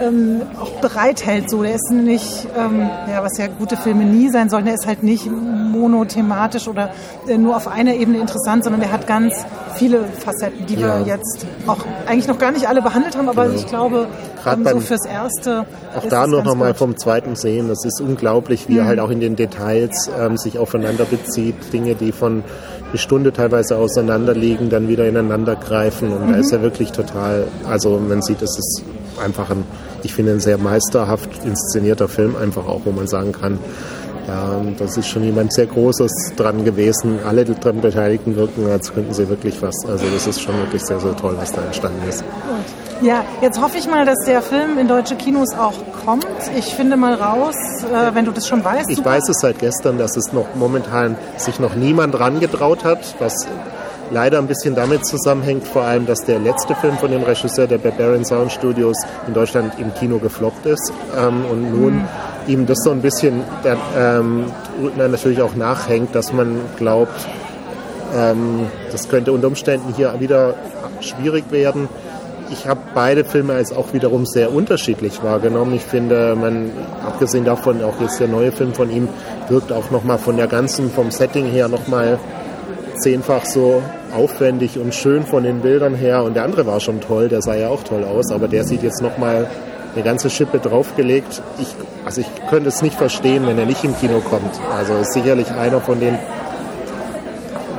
[0.02, 1.50] ähm, auch bereithält.
[1.50, 1.62] So.
[1.62, 5.02] Der ist nicht, ähm, ja, was ja gute Filme nie sein sollen, der ist halt
[5.02, 6.90] nicht monothematisch oder
[7.28, 9.34] äh, nur auf einer Ebene interessant, sondern der hat ganz
[9.76, 10.98] viele Facetten, die Ja.
[11.00, 14.06] wir jetzt auch eigentlich noch gar nicht alle behandelt haben, aber ich glaube,
[14.42, 15.66] Gerade ähm, so beim- fürs Erste.
[15.96, 17.68] Auch da noch nochmal vom zweiten Sehen.
[17.68, 21.54] Das ist unglaublich, wie er halt auch in den Details ähm, sich aufeinander bezieht.
[21.72, 22.42] Dinge, die von
[22.90, 26.12] eine Stunde teilweise auseinander liegen, dann wieder ineinander greifen.
[26.12, 28.84] Und da ist er wirklich total, also man sieht, es ist
[29.22, 29.64] einfach ein,
[30.02, 33.58] ich finde, ein sehr meisterhaft inszenierter Film einfach auch, wo man sagen kann,
[34.26, 37.20] ja, das ist schon jemand sehr Großes dran gewesen.
[37.24, 39.86] Alle dran Beteiligten wirken, als könnten sie wirklich was.
[39.86, 42.24] Also das ist schon wirklich sehr, sehr toll, was da entstanden ist.
[43.02, 46.26] Ja, jetzt hoffe ich mal, dass der Film in deutsche Kinos auch kommt.
[46.56, 47.54] Ich finde mal raus,
[47.84, 48.88] äh, wenn du das schon weißt.
[48.88, 49.10] Ich super.
[49.10, 53.46] weiß es seit gestern, dass es noch momentan sich noch niemand rangetraut hat, was
[54.10, 57.78] leider ein bisschen damit zusammenhängt, vor allem, dass der letzte Film von dem Regisseur der
[57.78, 62.04] Barbarian Sound Studios in Deutschland im Kino gefloppt ist ähm, und nun
[62.46, 64.46] ihm das so ein bisschen der, ähm,
[64.96, 67.26] natürlich auch nachhängt, dass man glaubt,
[68.16, 70.54] ähm, das könnte unter Umständen hier wieder
[71.00, 71.88] schwierig werden.
[72.50, 75.74] Ich habe beide Filme als auch wiederum sehr unterschiedlich wahrgenommen.
[75.74, 76.70] Ich finde, man,
[77.04, 79.08] abgesehen davon, auch jetzt der neue Film von ihm,
[79.48, 82.18] wirkt auch nochmal von der ganzen, vom Setting her nochmal
[82.98, 83.82] zehnfach so
[84.14, 86.22] aufwendig und schön von den Bildern her.
[86.22, 88.82] Und der andere war schon toll, der sah ja auch toll aus, aber der sieht
[88.82, 89.48] jetzt nochmal
[89.94, 91.42] eine ganze Schippe draufgelegt.
[91.58, 94.60] Ich, also ich könnte es nicht verstehen, wenn er nicht im Kino kommt.
[94.76, 96.18] Also ist sicherlich einer von den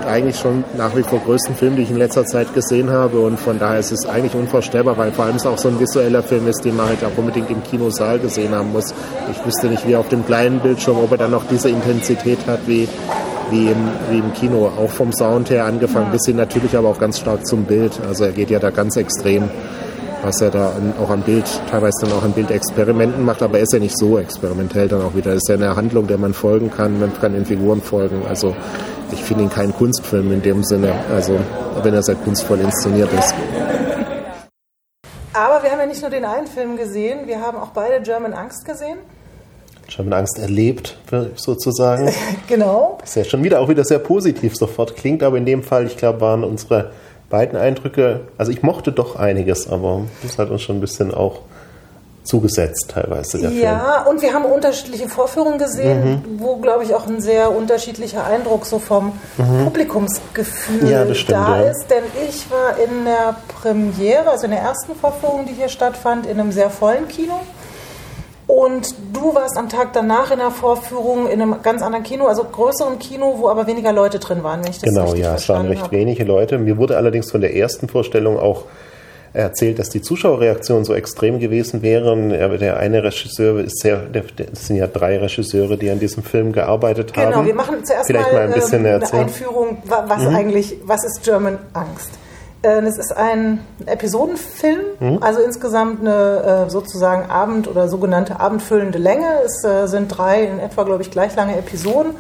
[0.07, 3.19] eigentlich schon nach wie vor größten Film, die ich in letzter Zeit gesehen habe.
[3.19, 6.23] Und von daher ist es eigentlich unvorstellbar, weil vor allem es auch so ein visueller
[6.23, 8.93] Film ist, den man halt auch unbedingt im Kinosaal gesehen haben muss.
[9.31, 12.61] Ich wüsste nicht, wie auf dem kleinen Bildschirm, ob er dann noch diese Intensität hat
[12.67, 12.87] wie,
[13.51, 14.71] wie, im, wie im Kino.
[14.77, 17.99] Auch vom Sound her angefangen, bis hin natürlich aber auch ganz stark zum Bild.
[18.07, 19.49] Also er geht ja da ganz extrem
[20.21, 23.63] was er da an, auch am Bild, teilweise dann auch an Bildexperimenten macht, aber er
[23.63, 25.31] ist ja nicht so experimentell dann auch wieder.
[25.31, 28.23] Es ist ja eine Handlung, der man folgen kann, man kann den Figuren folgen.
[28.27, 28.55] Also
[29.11, 31.39] ich finde ihn kein Kunstfilm in dem Sinne, also
[31.83, 33.33] wenn er sehr kunstvoll inszeniert ist.
[35.33, 38.33] Aber wir haben ja nicht nur den einen Film gesehen, wir haben auch beide German
[38.33, 38.97] Angst gesehen.
[39.97, 40.97] Mit Angst erlebt,
[41.35, 42.11] sozusagen.
[42.47, 42.97] Genau.
[43.03, 45.97] ist ja schon wieder auch wieder sehr positiv sofort klingt, aber in dem Fall, ich
[45.97, 46.91] glaube, waren unsere
[47.29, 51.41] beiden Eindrücke, also ich mochte doch einiges, aber das hat uns schon ein bisschen auch
[52.23, 53.61] zugesetzt teilweise der Film.
[53.63, 56.39] Ja, und wir haben unterschiedliche Vorführungen gesehen, Mhm.
[56.41, 59.13] wo, glaube ich, auch ein sehr unterschiedlicher Eindruck so vom
[59.63, 60.89] Publikumsgefühl Mhm.
[60.89, 61.69] Ja, das stimmt, da ja.
[61.69, 61.85] ist.
[61.89, 66.39] Denn ich war in der Premiere, also in der ersten Vorführung, die hier stattfand, in
[66.39, 67.39] einem sehr vollen Kino.
[68.47, 72.45] Und du warst am Tag danach in der Vorführung in einem ganz anderen Kino, also
[72.45, 75.49] größeren Kino, wo aber weniger Leute drin waren, wenn ich das Genau, richtig ja, es
[75.49, 75.91] waren verstanden recht habe.
[75.97, 76.57] wenige Leute.
[76.57, 78.63] Mir wurde allerdings von der ersten Vorstellung auch
[79.33, 82.31] erzählt, dass die Zuschauerreaktion so extrem gewesen wären.
[82.31, 84.01] Er- Der eine Regisseur ist sehr,
[84.53, 87.31] es sind ja drei Regisseure, die an diesem Film gearbeitet haben.
[87.31, 89.05] Genau, wir machen zuerst Vielleicht mal, mal ein bisschen ähm, eine.
[89.05, 89.19] Mhm.
[89.19, 92.11] Einführung, wa- was eigentlich, was ist German Angst?
[92.63, 95.17] Äh, Es ist ein Episodenfilm, Mhm.
[95.21, 99.27] also insgesamt eine äh, sozusagen Abend- oder sogenannte abendfüllende Länge.
[99.45, 102.13] Es äh, sind drei in etwa, glaube ich, gleich lange Episoden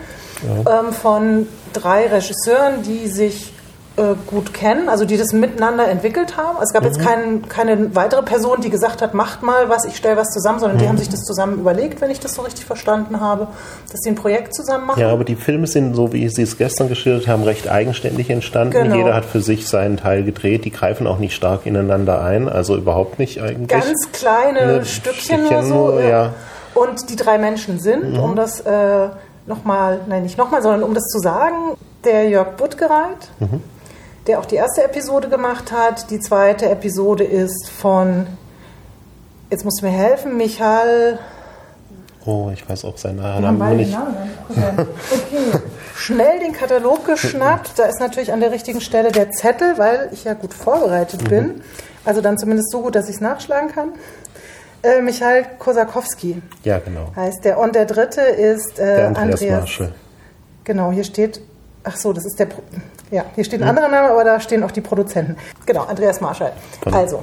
[0.43, 3.53] ähm, von drei Regisseuren, die sich
[3.97, 6.57] äh, gut kennen, also die das miteinander entwickelt haben.
[6.61, 6.87] Es gab Mhm.
[6.87, 10.59] jetzt kein, keine weitere Person, die gesagt hat, macht mal was, ich stelle was zusammen,
[10.59, 10.81] sondern Mhm.
[10.81, 13.47] die haben sich das zusammen überlegt, wenn ich das so richtig verstanden habe,
[13.91, 14.99] dass sie ein Projekt zusammen machen.
[15.01, 18.71] Ja, aber die Filme sind, so wie Sie es gestern geschildert haben, recht eigenständig entstanden.
[18.73, 18.95] Genau.
[18.95, 20.65] Jeder hat für sich seinen Teil gedreht.
[20.65, 23.67] Die greifen auch nicht stark ineinander ein, also überhaupt nicht eigentlich.
[23.67, 25.73] ganz kleine Ne, Stückchen, Stückchen nur so.
[25.93, 26.33] nur, ja.
[26.75, 28.19] Und die drei Menschen sind, Mhm.
[28.19, 29.07] um das äh,
[29.47, 31.55] nochmal, nein, nicht nochmal, sondern um das zu sagen,
[32.03, 33.61] der Jörg Buttgereit, Mhm.
[34.27, 36.09] Der auch die erste Episode gemacht hat.
[36.11, 38.27] Die zweite Episode ist von,
[39.49, 41.19] jetzt musst du mir helfen, Michael.
[42.25, 43.91] Oh, ich weiß auch seinen Namen beide nicht.
[43.93, 44.77] Namen nicht.
[45.09, 45.59] Okay.
[45.95, 47.71] Schnell den Katalog geschnappt.
[47.79, 51.27] Da ist natürlich an der richtigen Stelle der Zettel, weil ich ja gut vorbereitet Mhm.
[51.29, 51.61] bin.
[52.05, 53.89] Also dann zumindest so gut, dass ich es nachschlagen kann.
[54.83, 57.11] Äh, Michael Kosakowski Ja, genau.
[57.15, 57.57] heißt der.
[57.59, 59.59] Und der dritte ist äh, Der Andreas, Andreas.
[59.59, 59.91] Marschall.
[60.65, 61.41] Genau, hier steht,
[61.83, 62.61] ach so, das ist der, Pro
[63.11, 63.69] ja, hier steht ein Mhm.
[63.69, 65.37] anderer Name, aber da stehen auch die Produzenten.
[65.65, 66.53] Genau, Andreas Marschall.
[66.91, 67.21] Also,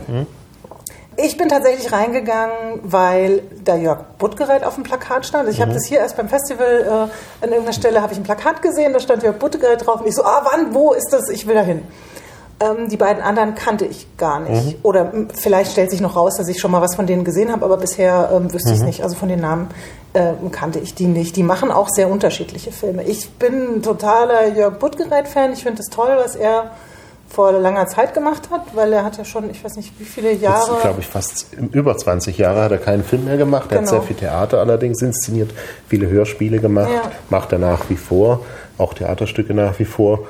[1.17, 5.49] Ich bin tatsächlich reingegangen, weil da Jörg Buttgereit auf dem Plakat stand.
[5.49, 8.63] Ich habe das hier erst beim Festival äh, an irgendeiner Stelle habe ich ein Plakat
[8.63, 11.29] gesehen, da stand Jörg Buttgereit drauf und ich so, ah wann, wo ist das?
[11.29, 11.87] Ich will da hin.
[12.61, 14.79] Ähm, die beiden anderen kannte ich gar nicht.
[14.85, 17.51] Oder m, vielleicht stellt sich noch raus, dass ich schon mal was von denen gesehen
[17.51, 19.03] habe, aber bisher ähm, wüsste ich es nicht.
[19.03, 19.69] Also von den Namen
[20.15, 21.35] ähm, kannte ich die nicht.
[21.37, 23.03] Die machen auch sehr unterschiedliche Filme.
[23.05, 25.53] Ich bin ein totaler Jörg Buttgereit-Fan.
[25.53, 26.71] Ich finde es toll, was er
[27.29, 30.33] vor langer Zeit gemacht hat, weil er hat ja schon, ich weiß nicht, wie viele
[30.33, 30.71] Jahre.
[30.75, 33.73] Jetzt, glaube ich, fast über 20 Jahre hat er keinen Film mehr gemacht.
[33.73, 33.91] Er hat Genau.
[33.99, 35.51] sehr viel Theater allerdings inszeniert,
[35.89, 37.11] viele Hörspiele gemacht, Ja.
[37.31, 38.43] macht er nach wie vor,
[38.79, 40.21] auch Theaterstücke nach wie vor.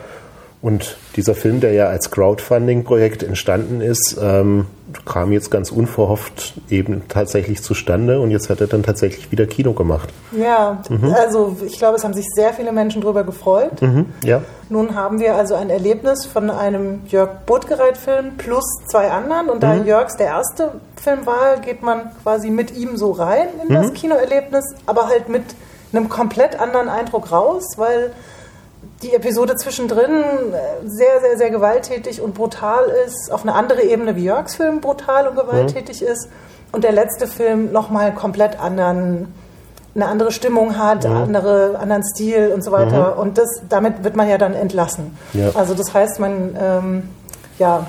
[0.64, 4.64] Und dieser Film, der ja als Crowdfunding-Projekt entstanden ist, ähm,
[5.04, 9.74] kam jetzt ganz unverhofft eben tatsächlich zustande und jetzt hat er dann tatsächlich wieder Kino
[9.74, 10.08] gemacht.
[10.32, 10.82] Ja,
[11.14, 13.82] also ich glaube, es haben sich sehr viele Menschen darüber gefreut.
[13.82, 14.40] Mhm, ja.
[14.70, 19.50] Nun haben wir also ein Erlebnis von einem Jörg Buttgereit-Film plus zwei anderen.
[19.50, 23.74] Und da Jörgs der erste Film war, geht man quasi mit ihm so rein in
[23.74, 25.44] das Kinoerlebnis, aber halt mit
[25.92, 28.12] einem komplett anderen Eindruck raus, weil
[29.02, 34.16] die Episode zwischendrin äh, sehr, sehr, sehr gewalttätig und brutal ist, auf eine andere Ebene
[34.16, 36.28] wie Jörgs Film brutal und gewalttätig ist.
[36.72, 39.32] Und der letzte Film nochmal komplett anderen,
[39.94, 43.16] eine andere Stimmung hat, andere, anderen Stil und so weiter.
[43.16, 45.16] Und das, damit wird man ja dann entlassen.
[45.34, 45.50] Ja.
[45.54, 47.08] Also das heißt, man, ähm,
[47.60, 47.86] ja,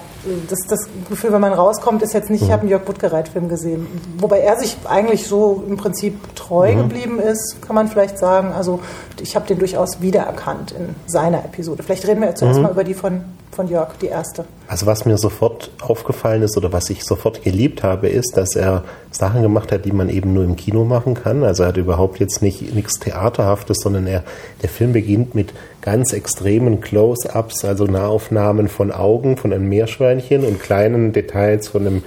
[0.49, 3.87] das, das Gefühl, wenn man rauskommt, ist jetzt nicht, ich habe einen Jörg Buttgereit-Film gesehen.
[4.17, 8.51] Wobei er sich eigentlich so im Prinzip treu geblieben ist, kann man vielleicht sagen.
[8.53, 8.79] Also
[9.21, 11.83] ich habe den durchaus wiedererkannt in seiner Episode.
[11.83, 13.21] Vielleicht reden wir jetzt zuerst mal über die von,
[13.55, 14.45] von Jörg, die erste.
[14.67, 18.83] Also was mir sofort aufgefallen ist oder was ich sofort geliebt habe, ist, dass er
[19.11, 21.43] Sachen gemacht hat, die man eben nur im Kino machen kann.
[21.43, 24.23] Also er hat überhaupt jetzt nicht nichts Theaterhaftes, sondern er,
[24.61, 30.59] der Film beginnt mit ganz extremen Close-ups, also Nahaufnahmen von Augen, von einem Meerschweinchen und
[30.59, 32.03] kleinen Details von einem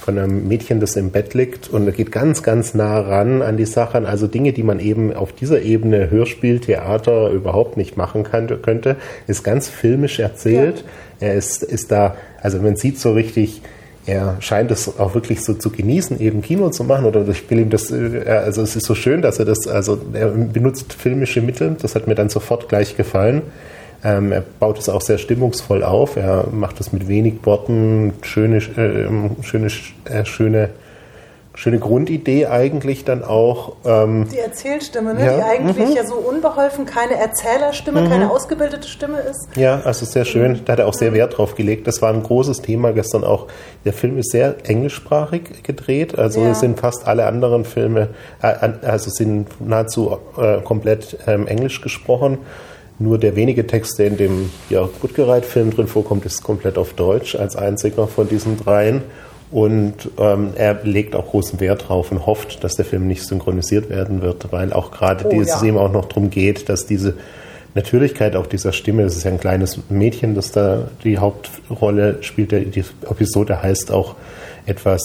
[0.00, 3.56] von einem Mädchen, das im Bett liegt und er geht ganz, ganz nah ran an
[3.56, 4.06] die Sachen.
[4.06, 8.96] Also Dinge, die man eben auf dieser Ebene Hörspiel, Theater überhaupt nicht machen kann, könnte,
[9.26, 10.84] ist ganz filmisch erzählt.
[11.20, 13.62] Er ist, ist da, also man sieht so richtig,
[14.06, 17.04] er scheint es auch wirklich so zu genießen, eben Kino zu machen.
[17.04, 20.00] Oder ich will ihm das, äh, also es ist so schön, dass er das, also
[20.14, 21.76] er benutzt filmische Mittel.
[21.80, 23.42] Das hat mir dann sofort gleich gefallen.
[24.02, 26.16] Ähm, er baut es auch sehr stimmungsvoll auf.
[26.16, 29.66] Er macht es mit wenig Worten, schöne, äh, schöne,
[30.06, 30.70] äh, schöne,
[31.54, 33.76] schöne Grundidee eigentlich dann auch.
[33.84, 35.26] Ähm, Die Erzählstimme, ne?
[35.26, 39.48] Ja, die eigentlich ja so unbeholfen keine Erzählerstimme, keine ausgebildete Stimme ist.
[39.56, 40.60] Ja, also sehr schön.
[40.64, 41.86] Da hat er auch sehr Wert drauf gelegt.
[41.86, 43.48] Das war ein großes Thema gestern auch.
[43.84, 46.18] Der Film ist sehr englischsprachig gedreht.
[46.18, 46.52] Also Ja.
[46.52, 48.08] es sind fast alle anderen Filme,
[48.40, 48.54] äh,
[48.86, 52.38] also sind nahezu äh, komplett ähm, englisch gesprochen.
[53.00, 57.34] Nur der wenige Text, der in dem ja, Gutgereit-Film drin vorkommt, ist komplett auf Deutsch
[57.34, 59.02] als einziger von diesen dreien.
[59.50, 63.90] Und ähm, er legt auch großen Wert drauf und hofft, dass der Film nicht synchronisiert
[63.90, 65.66] werden wird, weil auch gerade Oh, dieses ja.
[65.66, 67.14] eben auch noch darum geht, dass diese
[67.74, 72.52] Natürlichkeit auch dieser Stimme, das ist ja ein kleines Mädchen, das da die Hauptrolle spielt,
[72.52, 74.14] der- die Episode heißt auch
[74.66, 75.02] etwas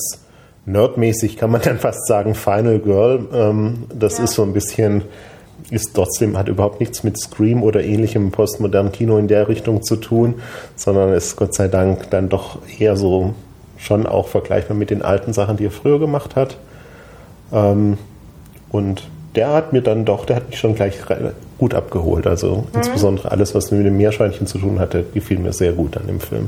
[0.65, 3.25] nerdmäßig, kann man dann fast sagen, Final Girl.
[3.33, 4.23] Ähm, das Ja.
[4.25, 5.03] ist so ein bisschen,
[5.71, 9.95] ist trotzdem, hat überhaupt nichts mit Scream oder ähnlichem postmodernen Kino in der Richtung zu
[9.95, 10.35] tun,
[10.75, 13.33] sondern ist Gott sei Dank dann doch eher so
[13.77, 16.57] schon auch vergleichbar mit den alten Sachen, die er früher gemacht hat.
[17.51, 17.97] Ähm,
[18.69, 19.03] und
[19.35, 20.97] der hat mir dann doch, der hat mich schon gleich
[21.57, 22.25] gut abgeholt.
[22.25, 26.07] Also insbesondere alles, was mit dem Meerschweinchen zu tun hatte, gefiel mir sehr gut an
[26.07, 26.47] dem Film.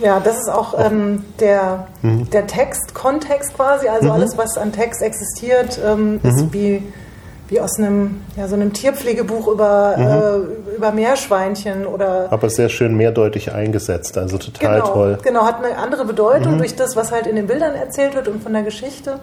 [0.00, 2.30] Ja, das ist auch ähm, der, Mhm.
[2.30, 6.28] der Text, Kontext quasi, also alles, was an Text existiert, ähm, Mhm.
[6.30, 6.82] ist wie,
[7.48, 10.06] wie aus einem, ja, so einem Tierpflegebuch über, Mhm.
[10.72, 15.12] äh, über Meerschweinchen oder Aber sehr schön mehrdeutig eingesetzt, also total genau, toll.
[15.18, 15.22] Mhm.
[15.22, 18.42] Genau, hat eine andere Bedeutung durch das, was halt in den Bildern erzählt wird und
[18.42, 19.18] von der Geschichte.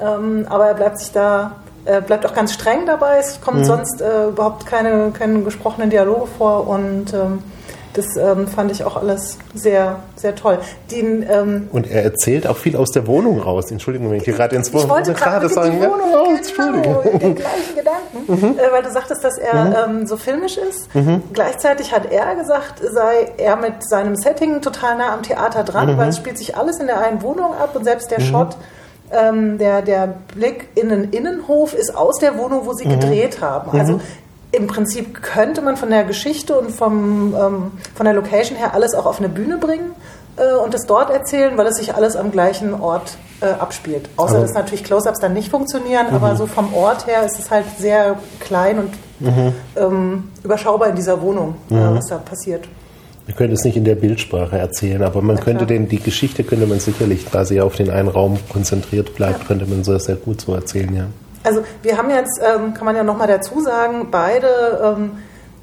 [0.00, 1.52] Ähm, aber er bleibt sich da,
[1.84, 3.18] er bleibt auch ganz streng dabei.
[3.20, 3.44] Es Mhm.
[3.44, 7.38] kommen sonst äh, überhaupt keine, keine gesprochenen Dialoge vor und ähm,
[7.96, 10.58] das ähm, fand ich auch alles sehr, sehr toll.
[10.90, 13.70] Den, ähm, Und er erzählt auch viel aus der Wohnung raus.
[13.70, 15.72] Entschuldigung, wenn ich hier gerade ins ich wollte gerade sagen.
[15.72, 15.90] die ja.
[15.90, 17.18] Wohnung, Oh, genau, Entschuldigung.
[17.18, 20.88] den gleichen Gedanken, äh, weil du sagtest, dass er ähm, so filmisch ist.
[21.32, 26.08] Gleichzeitig hat er gesagt, sei er mit seinem Setting total nah am Theater dran, weil
[26.08, 28.56] es spielt sich alles in der einen Wohnung ab und selbst der Shot,
[29.12, 33.78] ähm, der, der Blick in den Innenhof ist aus der Wohnung, wo sie gedreht haben.
[33.78, 34.00] Also
[34.56, 38.94] im Prinzip könnte man von der Geschichte und vom, ähm, von der Location her alles
[38.94, 39.90] auch auf eine Bühne bringen
[40.36, 44.08] äh, und es dort erzählen, weil es sich alles am gleichen Ort äh, abspielt.
[44.16, 47.50] Außer Aber- dass natürlich Close-Ups dann nicht funktionieren, aber so vom Ort her ist es
[47.50, 48.90] halt sehr klein und
[49.76, 52.66] ähm, überschaubar in dieser Wohnung, äh, was da passiert.
[53.26, 56.66] Wir können es nicht in der Bildsprache erzählen, aber man könnte den, die Geschichte könnte
[56.66, 60.40] man sicherlich, da sie auf den einen Raum konzentriert bleibt, könnte man so sehr gut
[60.40, 61.06] so erzählen, ja.
[61.46, 65.12] Also wir haben jetzt, ähm, kann man ja nochmal dazu sagen, beide ähm,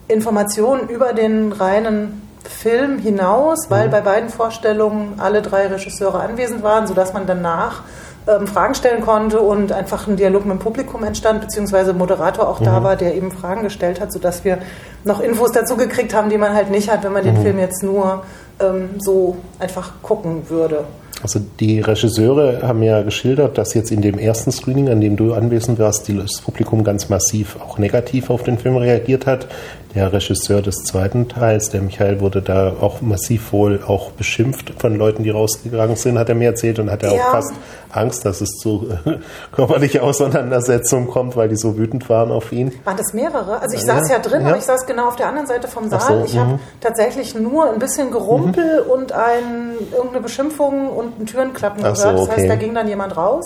[0.08, 3.92] Informationen über den reinen Film hinaus, weil Mhm.
[3.92, 7.82] bei beiden Vorstellungen alle drei Regisseure anwesend waren, sodass man danach
[8.26, 12.62] ähm, Fragen stellen konnte und einfach ein Dialog mit dem Publikum entstand, beziehungsweise Moderator auch
[12.62, 12.66] Mhm.
[12.66, 14.60] da war, der eben Fragen gestellt hat, sodass wir
[15.04, 17.42] noch Infos dazu gekriegt haben, die man halt nicht hat, wenn man den Mhm.
[17.42, 18.24] Film jetzt nur
[18.62, 20.86] ähm, so einfach gucken würde.
[21.24, 25.34] Also die Regisseure haben ja geschildert, dass jetzt in dem ersten Screening, an dem du
[25.34, 29.48] anwesend warst, das Publikum ganz massiv auch negativ auf den Film reagiert hat.
[29.96, 34.96] Der Regisseur des zweiten Teils, der Michael, wurde da auch massiv wohl auch beschimpft von
[34.96, 37.12] Leuten, die rausgegangen sind, hat er mir erzählt und hatte Ja.
[37.28, 37.54] auch fast
[37.92, 38.88] Angst, dass es zu
[39.52, 42.72] körperlicher Auseinandersetzung kommt, weil die so wütend waren auf ihn.
[42.86, 43.62] Waren das mehrere?
[43.62, 44.48] Also ich Ja, saß ja drin, ja.
[44.48, 46.02] aber ich saß genau auf der anderen Seite vom Saal.
[46.02, 46.60] So, ich habe mhm.
[46.82, 52.18] tatsächlich nur ein bisschen Gerumpel und ein, irgendeine Beschimpfung und ein Türenklappen Ach gehört.
[52.18, 52.48] so, Das heißt, okay.
[52.48, 53.46] da ging dann jemand raus.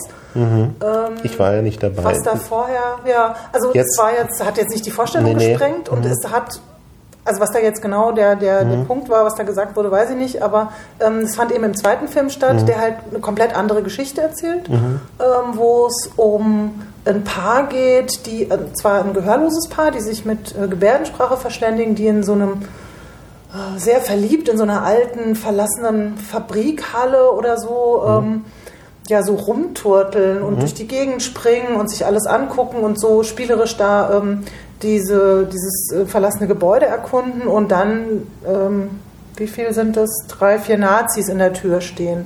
[1.24, 2.04] Ich war ja nicht dabei.
[2.04, 5.36] Was da vorher, ja, also Jetzt- es war jetzt, hat jetzt nicht die Vorstellung Nee,
[5.36, 5.50] nee.
[5.54, 6.60] gesprengt und es hat,
[7.26, 10.12] also was da jetzt genau der, der, der Punkt war, was da gesagt wurde, weiß
[10.12, 13.56] ich nicht, aber ähm, es fand eben im zweiten Film statt, der halt eine komplett
[13.58, 14.94] andere Geschichte erzählt, ähm,
[15.54, 20.56] wo es um ein Paar geht, die, äh, zwar ein gehörloses Paar, die sich mit
[20.56, 22.62] äh, Gebärdensprache verständigen, die in so einem
[23.78, 28.46] sehr verliebt in so einer alten, verlassenen Fabrikhalle oder so, ähm,
[29.08, 33.78] ja, so rumturteln und durch die Gegend springen und sich alles angucken und so spielerisch
[33.78, 34.44] da ähm,
[34.82, 38.90] diese, dieses äh, verlassene Gebäude erkunden und dann, ähm,
[39.38, 40.10] wie viel sind das?
[40.28, 42.26] Drei, vier Nazis in der Tür stehen.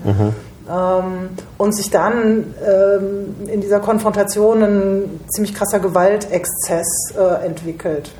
[0.69, 8.11] Ähm, und sich dann ähm, in dieser Konfrontation ein ziemlich krasser Gewaltexzess äh, entwickelt.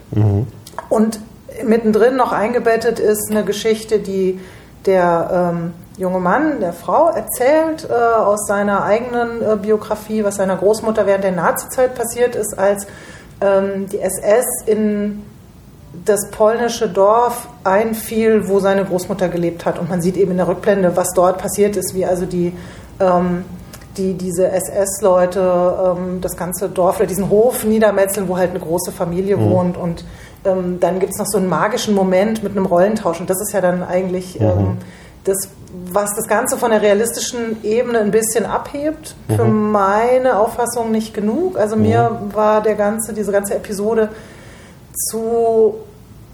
[0.89, 1.19] Und
[1.65, 4.39] mittendrin noch eingebettet ist eine Geschichte, die
[4.85, 10.57] der ähm, junge Mann der Frau erzählt äh, aus seiner eigenen äh, Biografie, was seiner
[10.57, 12.87] Großmutter während der Nazizeit passiert ist, als
[13.41, 15.23] ähm, die SS in
[16.05, 19.77] das polnische Dorf einfiel, wo seine Großmutter gelebt hat.
[19.77, 22.53] Und man sieht eben in der Rückblende, was dort passiert ist, wie also die,
[22.99, 23.43] ähm,
[23.97, 28.91] die diese SS-Leute ähm, das ganze Dorf oder diesen Hof niedermetzeln, wo halt eine große
[28.91, 29.77] Familie wohnt.
[29.77, 30.05] Und
[30.45, 33.19] ähm, dann gibt es noch so einen magischen Moment mit einem Rollentausch.
[33.19, 34.77] Und das ist ja dann eigentlich ähm,
[35.23, 35.49] das,
[35.91, 39.15] was das Ganze von der realistischen Ebene ein bisschen abhebt.
[39.27, 41.58] Für meine Auffassung nicht genug.
[41.58, 44.10] Also mir war der ganze, diese ganze Episode
[45.10, 45.75] zu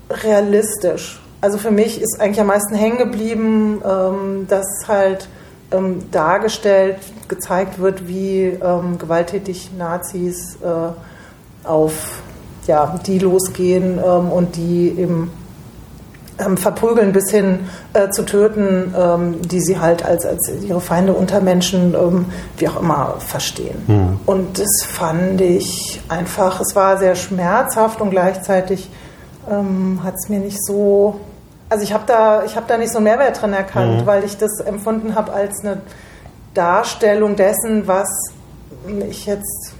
[0.09, 1.21] realistisch.
[1.41, 5.27] Also für mich ist eigentlich am meisten hängen geblieben, ähm, dass halt
[5.71, 12.21] ähm, dargestellt, gezeigt wird, wie ähm, gewalttätig Nazis äh, auf
[12.67, 15.31] ja, die losgehen ähm, und die eben
[16.39, 17.61] ähm, verprügeln bis hin
[17.93, 22.25] äh, zu töten, ähm, die sie halt als, als ihre Feinde unter Menschen, ähm,
[22.57, 24.19] wie auch immer, verstehen.
[24.25, 28.89] Und das fand ich einfach, es war sehr schmerzhaft und gleichzeitig
[29.49, 31.19] ähm, hat es mir nicht so,
[31.69, 34.37] also ich habe da, ich hab da nicht so einen Mehrwert drin erkannt, weil ich
[34.37, 35.81] das empfunden habe als eine
[36.53, 38.07] Darstellung dessen, was
[39.09, 39.73] ich jetzt,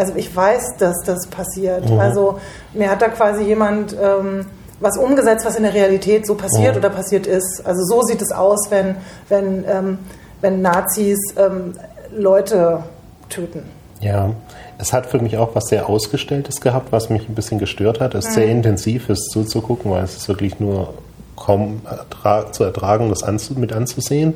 [0.00, 1.90] also ich weiß, dass das passiert.
[1.98, 2.40] Also
[2.72, 4.46] mir hat da quasi jemand ähm,
[4.80, 7.62] was umgesetzt, was in der Realität so passiert oder passiert ist.
[7.66, 8.96] Also so sieht es aus, wenn,
[9.28, 9.98] wenn, ähm,
[10.40, 11.74] wenn Nazis ähm,
[12.16, 12.82] Leute
[13.28, 13.64] töten.
[14.00, 14.30] Ja,
[14.78, 18.14] es hat für mich auch was sehr Ausgestelltes gehabt, was mich ein bisschen gestört hat.
[18.14, 20.94] Es ist sehr intensiv, es zuzugucken, weil es ist wirklich nur
[21.36, 24.32] kaum ertra zu ertragen, das anzu mit anzusehen.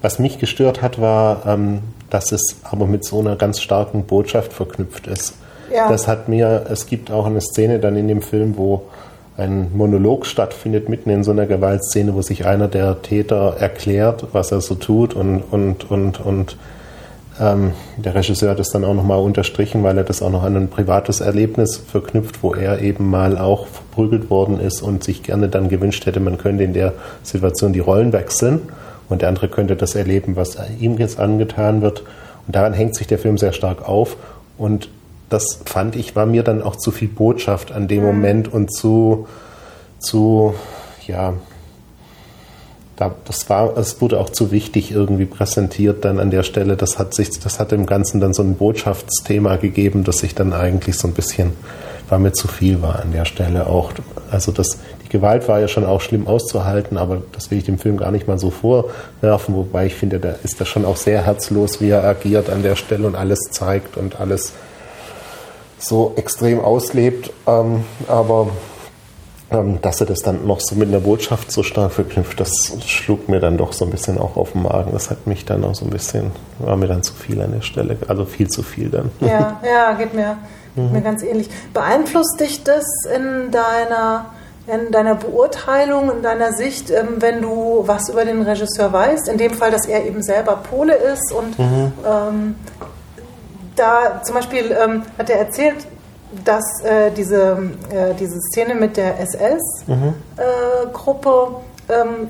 [0.00, 4.52] Was mich gestört hat, war, ähm, dass es aber mit so einer ganz starken Botschaft
[4.52, 5.34] verknüpft ist.
[5.74, 5.88] Ja.
[5.88, 8.82] Das hat mir, es gibt auch eine Szene dann in dem Film, wo
[9.36, 14.52] ein Monolog stattfindet, mitten in so einer Gewaltszene, wo sich einer der Täter erklärt, was
[14.52, 16.56] er so tut und, und, und, und
[17.38, 20.56] ähm, der Regisseur hat es dann auch nochmal unterstrichen, weil er das auch noch an
[20.56, 25.48] ein privates Erlebnis verknüpft, wo er eben mal auch verprügelt worden ist und sich gerne
[25.48, 28.60] dann gewünscht hätte, man könnte in der Situation die Rollen wechseln
[29.08, 32.02] und der andere könnte das erleben, was ihm jetzt angetan wird.
[32.46, 34.16] Und daran hängt sich der Film sehr stark auf
[34.58, 34.88] und
[35.28, 39.26] das fand ich, war mir dann auch zu viel Botschaft an dem Moment und zu,
[39.98, 40.54] zu,
[41.06, 41.34] ja,
[42.96, 46.76] da, das war, es wurde auch zu wichtig irgendwie präsentiert dann an der Stelle.
[46.76, 50.52] Das hat sich, das hat dem Ganzen dann so ein Botschaftsthema gegeben, das sich dann
[50.52, 51.52] eigentlich so ein bisschen,
[52.08, 53.92] war mir zu viel war an der Stelle auch.
[54.30, 57.78] Also das, die Gewalt war ja schon auch schlimm auszuhalten, aber das will ich dem
[57.78, 61.24] Film gar nicht mal so vorwerfen, wobei ich finde, da ist das schon auch sehr
[61.24, 64.52] herzlos, wie er agiert an der Stelle und alles zeigt und alles
[65.78, 67.30] so extrem auslebt.
[67.46, 68.48] Ähm, aber
[69.48, 72.50] ähm, dass er das dann noch so mit einer Botschaft so stark verknüpft, das
[72.84, 74.90] schlug mir dann doch so ein bisschen auch auf den Magen.
[74.92, 77.62] Das hat mich dann auch so ein bisschen, war mir dann zu viel an der
[77.62, 79.10] Stelle, also viel zu viel dann.
[79.20, 80.38] Ja, ja, geht mir,
[80.74, 81.48] geht mir ganz ähnlich.
[81.72, 82.84] Beeinflusst dich das
[83.14, 84.32] in deiner,
[84.66, 89.28] in deiner Beurteilung, in deiner Sicht, ähm, wenn du was über den Regisseur weißt?
[89.28, 92.56] In dem Fall, dass er eben selber Pole ist und ähm,
[93.76, 95.86] da zum Beispiel ähm, hat er erzählt,
[96.44, 99.90] dass äh, diese, äh, diese Szene mit der SS-Gruppe
[101.88, 102.28] ähm,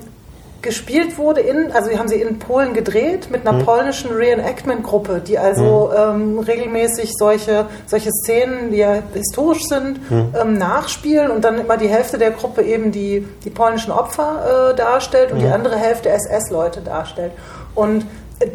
[0.67, 5.39] gespielt wurde in, also die haben sie in Polen gedreht mit einer polnischen Reenactment-Gruppe, die
[5.39, 11.77] also ähm, regelmäßig solche, solche Szenen, die ja historisch sind, ähm, nachspielen und dann immer
[11.77, 16.09] die Hälfte der Gruppe eben die, die polnischen Opfer äh, darstellt und die andere Hälfte
[16.09, 17.31] SS-Leute darstellt.
[17.73, 18.05] Und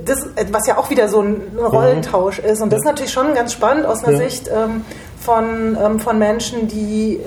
[0.04, 2.60] das, was ja auch wieder so ein Rollentausch ist.
[2.60, 4.28] Und das ist natürlich schon ganz spannend aus einer Ja.
[4.28, 4.84] Sicht ähm,
[5.18, 7.20] von, ähm, von Menschen, die,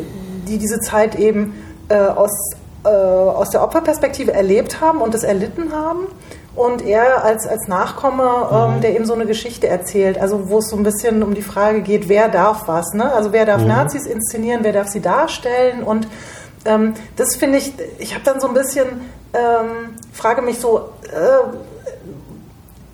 [0.48, 1.56] die diese Zeit eben
[1.90, 2.32] äh, aus,
[2.86, 6.08] äh, aus der Opferperspektive erlebt haben und das erlitten haben.
[6.56, 10.70] Und er als, als Nachkomme, ähm, der eben so eine Geschichte erzählt, also wo es
[10.70, 13.12] so ein bisschen um die Frage geht, wer darf was, ne?
[13.12, 16.08] Also wer darf Nazis inszenieren, wer darf sie darstellen und
[16.66, 18.88] ähm, das finde ich, ich habe dann so ein bisschen,
[19.34, 21.75] ähm, frage mich so, äh,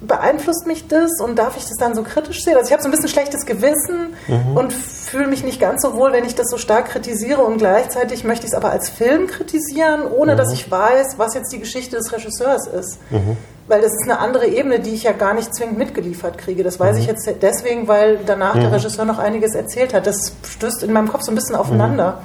[0.01, 2.55] beeinflusst mich das und darf ich das dann so kritisch sehen?
[2.55, 4.13] Also ich habe so ein bisschen schlechtes Gewissen
[4.55, 8.23] und fühle mich nicht ganz so wohl, wenn ich das so stark kritisiere und gleichzeitig
[8.23, 11.97] möchte ich es aber als Film kritisieren, ohne dass ich weiß, was jetzt die Geschichte
[11.97, 12.99] des Regisseurs ist.
[13.67, 16.63] Weil das ist eine andere Ebene, die ich ja gar nicht zwingend mitgeliefert kriege.
[16.63, 20.07] Das weiß ich jetzt deswegen, weil danach der Regisseur noch einiges erzählt hat.
[20.07, 22.21] Das stößt in meinem Kopf so ein bisschen aufeinander.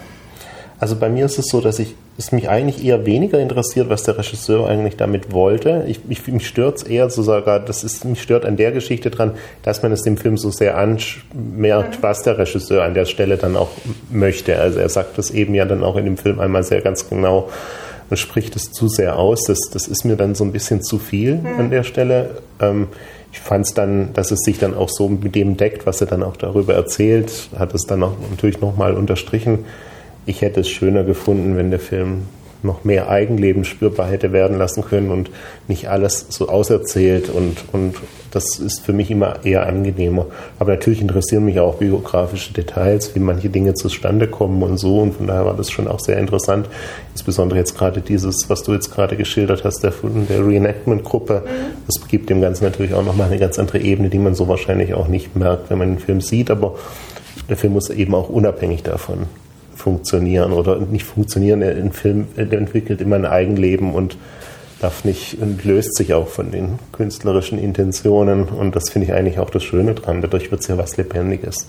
[0.81, 4.03] Also bei mir ist es so, dass ich es mich eigentlich eher weniger interessiert, was
[4.03, 5.85] der Regisseur eigentlich damit wollte.
[5.87, 9.11] Ich, ich, mich stört es eher so sogar, das ist, mich stört an der Geschichte
[9.11, 13.37] dran, dass man es dem Film so sehr anmerkt, was der Regisseur an der Stelle
[13.37, 13.69] dann auch
[14.11, 14.59] möchte.
[14.59, 17.51] Also er sagt das eben ja dann auch in dem Film einmal sehr ganz genau
[18.09, 19.45] und spricht es zu sehr aus.
[19.47, 22.39] Das, das ist mir dann so ein bisschen zu viel an der Stelle.
[22.61, 22.89] Ähm,
[23.33, 26.07] ich fand es dann, dass es sich dann auch so mit dem deckt, was er
[26.07, 29.67] dann auch darüber erzählt, hat es dann auch natürlich nochmal unterstrichen.
[30.27, 32.23] Ich hätte es schöner gefunden, wenn der Film
[32.63, 35.31] noch mehr Eigenleben spürbar hätte werden lassen können und
[35.69, 37.95] nicht alles so auserzählt und, und
[38.33, 40.27] das ist für mich immer eher angenehmer.
[40.59, 45.15] Aber natürlich interessieren mich auch biografische Details, wie manche Dinge zustande kommen und so und
[45.15, 46.69] von daher war das schon auch sehr interessant.
[47.13, 49.93] Insbesondere jetzt gerade dieses, was du jetzt gerade geschildert hast, der,
[50.29, 51.45] der Reenactment-Gruppe,
[51.87, 54.93] das gibt dem Ganzen natürlich auch nochmal eine ganz andere Ebene, die man so wahrscheinlich
[54.93, 56.75] auch nicht merkt, wenn man den Film sieht, aber
[57.49, 59.27] der Film muss eben auch unabhängig davon
[59.77, 61.63] funktionieren oder nicht funktionieren.
[61.63, 64.17] Ein Film entwickelt immer ein Eigenleben und
[64.81, 69.39] darf nicht und löst sich auch von den künstlerischen Intentionen und das finde ich eigentlich
[69.39, 70.21] auch das Schöne dran.
[70.21, 71.67] Dadurch wird es ja was Lebendiges.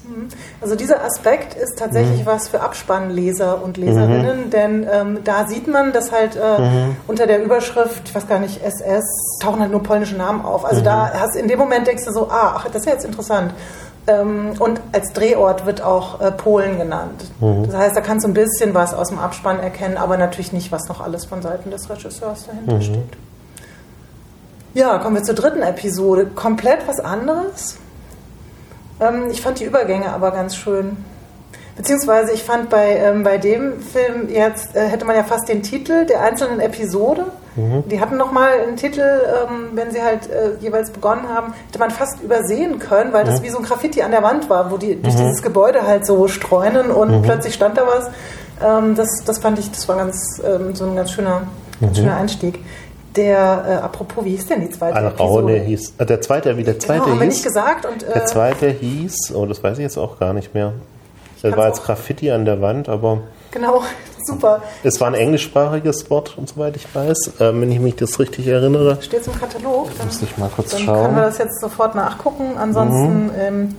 [0.59, 5.93] Also dieser Aspekt ist tatsächlich was für Abspannleser und Leserinnen, denn ähm, da sieht man,
[5.93, 6.39] dass halt äh,
[7.07, 9.05] unter der Überschrift, ich weiß gar nicht, SS,
[9.41, 10.65] tauchen halt nur polnische Namen auf.
[10.65, 13.05] Also da hast in dem Moment denkst du so, ah, ach, das ist ja jetzt
[13.05, 13.53] interessant.
[14.07, 17.25] Ähm, und als Drehort wird auch äh, Polen genannt.
[17.65, 20.71] Das heißt, da kannst du ein bisschen was aus dem Abspann erkennen, aber natürlich nicht,
[20.71, 23.17] was noch alles von Seiten des Regisseurs dahinter steht.
[24.73, 26.27] Ja, kommen wir zur dritten Episode.
[26.27, 27.77] Komplett was anderes.
[28.99, 30.97] Ähm, ich fand die Übergänge aber ganz schön.
[31.77, 35.61] Beziehungsweise ich fand bei, ähm, bei dem Film jetzt, äh, hätte man ja fast den
[35.61, 37.25] Titel der einzelnen Episode.
[37.89, 41.89] Die hatten nochmal einen Titel, ähm, wenn sie halt äh, jeweils begonnen haben, hätte man
[41.89, 45.01] fast übersehen können, weil das wie so ein Graffiti an der Wand war, wo die
[45.01, 48.11] durch dieses Gebäude halt so streunen und plötzlich stand da was.
[48.63, 51.47] Ähm, das, das fand ich, das war ganz, ähm, so ein ganz schöner,
[51.81, 52.59] ganz schöner Einstieg.
[53.15, 55.65] Der, äh, apropos, wie hieß denn die zweite Alraune Episode?
[55.65, 57.33] hieß, äh, der zweite, wie der zweite Genau, haben wir hieß.
[57.37, 57.87] nicht gesagt.
[57.87, 60.73] Und, äh, Der zweite hieß, oh, das weiß ich jetzt auch gar nicht mehr.
[61.41, 63.19] Das war jetzt Graffiti an der Wand, aber
[63.51, 63.81] Genau,
[64.25, 64.61] super.
[64.83, 68.47] es war ein englischsprachiges Wort, und soweit ich weiß, ähm, wenn ich mich das richtig
[68.47, 68.97] erinnere.
[69.01, 69.89] Steht im Katalog.
[69.97, 71.03] Dann, Muss ich mal kurz dann schauen.
[71.05, 72.57] können wir das jetzt sofort nachgucken.
[72.57, 73.75] Ansonsten ähm,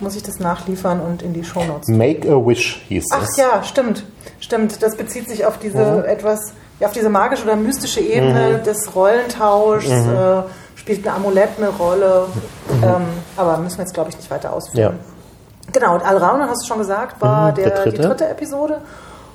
[0.00, 1.88] muss ich das nachliefern und in die Shownotes.
[1.88, 3.36] Make a Wish hieß Ach es.
[3.36, 4.04] ja, stimmt.
[4.40, 4.82] Stimmt.
[4.82, 9.88] Das bezieht sich auf diese etwas, ja, auf diese magische oder mystische Ebene des Rollentauschs.
[9.90, 10.42] Äh,
[10.76, 12.26] spielt ein Amulett eine Rolle.
[12.82, 13.02] Ähm,
[13.36, 14.94] aber müssen wir jetzt, glaube ich, nicht weiter ausführen.
[14.94, 15.17] Ja.
[15.72, 18.08] Genau, und Alraune, hast du schon gesagt, war Mhm, der der, die dritte.
[18.08, 18.78] dritte Episode.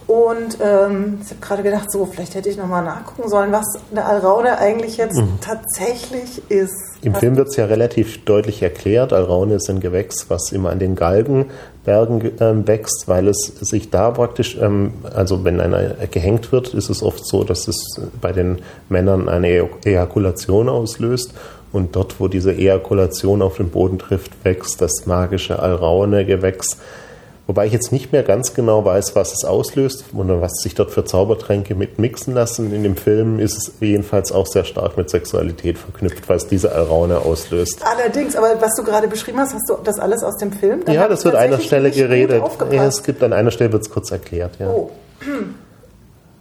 [0.05, 4.03] Und ähm, ich habe gerade gedacht, so, vielleicht hätte ich nochmal nachgucken sollen, was eine
[4.03, 6.73] Alraune eigentlich jetzt tatsächlich ist.
[7.01, 7.07] Mhm.
[7.07, 9.13] Im was, Film wird es ja relativ deutlich erklärt.
[9.13, 13.91] Alraune ist ein Gewächs, was immer an den Galgenbergen ge- ähm, wächst, weil es sich
[13.91, 17.77] da praktisch, ähm, also wenn einer gehängt wird, ist es oft so, dass es
[18.19, 21.33] bei den Männern eine Ejakulation auslöst.
[21.73, 26.77] Und dort, wo diese Ejakulation auf den Boden trifft, wächst das magische Alraune-Gewächs,
[27.45, 30.91] Wobei ich jetzt nicht mehr ganz genau weiß, was es auslöst oder was sich dort
[30.91, 32.73] für Zaubertränke mit mixen lassen.
[32.73, 37.17] In dem Film ist es jedenfalls auch sehr stark mit Sexualität verknüpft, was diese Alraune
[37.19, 37.81] auslöst.
[37.83, 40.85] Allerdings, aber was du gerade beschrieben hast, hast du das alles aus dem Film?
[40.85, 42.41] Dann ja, das wird an einer Stelle geredet.
[42.71, 44.69] Ja, es gibt an einer Stelle wird es kurz erklärt, ja.
[44.69, 44.91] Oh,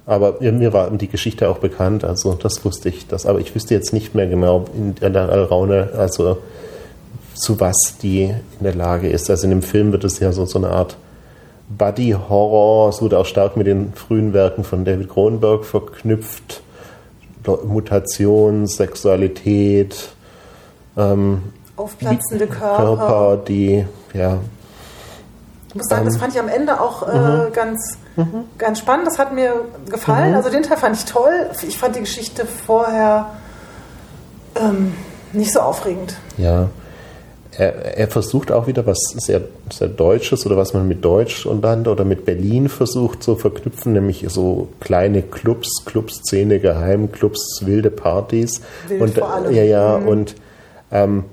[0.05, 3.07] Aber mir war die Geschichte auch bekannt, also das wusste ich.
[3.07, 6.39] Das, aber ich wüsste jetzt nicht mehr genau in der Alraune, also
[7.35, 9.31] zu was die in der Lage ist.
[9.31, 10.97] Also in dem Film wird es ja so, so eine Art
[11.69, 16.63] Buddy-Horror, es wurde auch stark mit den frühen Werken von David Cronenberg verknüpft.
[17.65, 20.11] Mutation, Sexualität,
[20.97, 21.43] ähm,
[21.77, 22.97] aufplatzende Körper.
[22.97, 23.85] Körper, die,
[24.15, 24.39] ja,
[25.69, 27.53] Ich muss sagen, das fand ich am Ende auch äh, Mhm.
[27.53, 27.99] ganz,
[28.59, 29.07] ganz spannend.
[29.07, 29.53] Das hat mir
[29.91, 30.35] gefallen.
[30.35, 31.33] Also den Teil fand ich toll.
[31.67, 33.31] Ich fand die Geschichte vorher
[34.55, 34.93] ähm,
[35.33, 36.15] nicht so aufregend.
[36.37, 36.69] Ja.
[37.55, 41.61] Er, er versucht auch wieder was sehr, sehr Deutsches oder was man mit Deutsch und
[41.63, 48.63] dann oder mit Berlin versucht zu verknüpfen, nämlich so kleine Clubs, Clubszene, Geheimclubs, wilde Partys.
[48.89, 49.51] Wild und.
[49.55, 50.09] Ja, ja, Mhm.
[50.09, 50.35] und
[50.91, 51.25] ähm,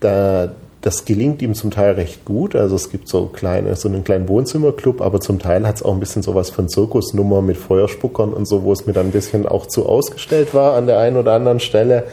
[0.00, 0.52] da,
[0.82, 2.56] das gelingt ihm zum Teil recht gut.
[2.56, 5.92] Also es gibt so kleine, so einen kleinen Wohnzimmerclub, aber zum Teil hat es auch
[5.92, 9.46] ein bisschen sowas von Zirkusnummer mit Feuerspuckern und so, wo es mir dann ein bisschen
[9.46, 12.04] auch zu ausgestellt war an der einen oder anderen Stelle.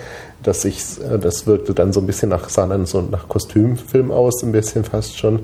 [0.44, 0.82] Dass ich,
[1.20, 4.84] das wirkte dann so ein bisschen nach, sah dann so nach Kostümfilm aus, ein bisschen
[4.84, 5.40] fast schon.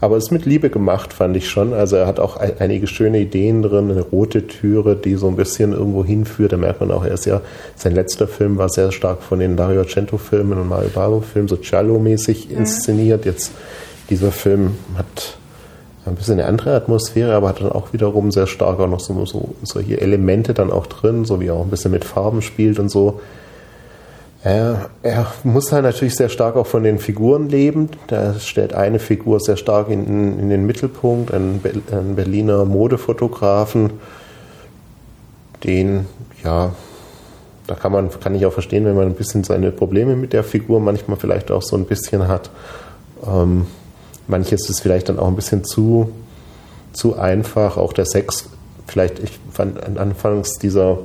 [0.00, 1.72] Aber es ist mit Liebe gemacht, fand ich schon.
[1.72, 5.36] Also er hat auch ein, einige schöne Ideen drin, eine rote Türe, die so ein
[5.36, 6.52] bisschen irgendwo hinführt.
[6.52, 7.40] Da merkt man auch, er ist ja,
[7.74, 12.50] sein letzter Film war sehr stark von den Dario Argento-Filmen und Mario Bavo-Filmen, so Giallo-mäßig
[12.50, 13.24] inszeniert.
[13.24, 13.52] Jetzt
[14.08, 15.36] dieser Film hat
[16.06, 19.24] ein bisschen eine andere Atmosphäre, aber hat dann auch wiederum sehr stark auch noch so,
[19.26, 22.78] so solche Elemente dann auch drin, so wie er auch ein bisschen mit Farben spielt
[22.78, 23.20] und so.
[24.44, 27.88] Er, er muss halt natürlich sehr stark auch von den Figuren leben.
[28.06, 33.90] Da stellt eine Figur sehr stark in, in den Mittelpunkt, einen, Be- einen Berliner Modefotografen,
[35.64, 36.06] den,
[36.44, 36.72] ja,
[37.66, 40.44] da kann man, kann ich auch verstehen, wenn man ein bisschen seine Probleme mit der
[40.44, 42.50] Figur manchmal vielleicht auch so ein bisschen hat.
[43.26, 43.66] Ähm,
[44.28, 46.12] manches ist vielleicht dann auch ein bisschen zu,
[46.92, 47.76] zu einfach.
[47.76, 48.48] Auch der Sex,
[48.86, 50.98] vielleicht, ich fand an- anfangs dieser,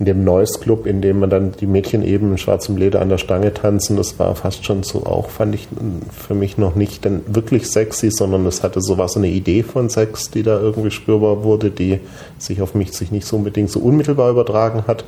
[0.00, 3.10] in dem Noise Club, in dem man dann die Mädchen eben in schwarzem Leder an
[3.10, 5.68] der Stange tanzen, das war fast schon so auch, fand ich
[6.10, 9.62] für mich noch nicht dann wirklich sexy, sondern es hatte so was, so eine Idee
[9.62, 12.00] von Sex, die da irgendwie spürbar wurde, die
[12.38, 15.04] sich auf mich sich nicht so unbedingt so unmittelbar übertragen hat.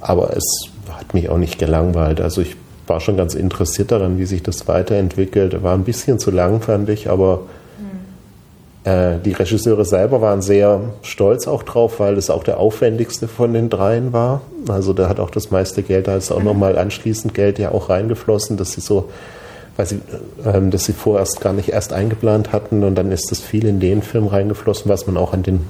[0.00, 0.44] Aber es
[0.90, 2.20] hat mich auch nicht gelangweilt.
[2.20, 2.56] Also ich
[2.88, 5.62] war schon ganz interessiert daran, wie sich das weiterentwickelt.
[5.62, 7.42] War ein bisschen zu lang, fand ich, aber
[8.86, 13.68] die Regisseure selber waren sehr stolz auch drauf, weil es auch der aufwendigste von den
[13.68, 14.40] dreien war.
[14.66, 17.90] Also da hat auch das meiste Geld, da ist auch nochmal anschließend Geld ja auch
[17.90, 19.10] reingeflossen, dass sie so,
[19.76, 20.00] weil sie,
[20.46, 23.78] ähm, dass sie vorerst gar nicht erst eingeplant hatten und dann ist das viel in
[23.78, 25.66] den Film reingeflossen, was man auch an den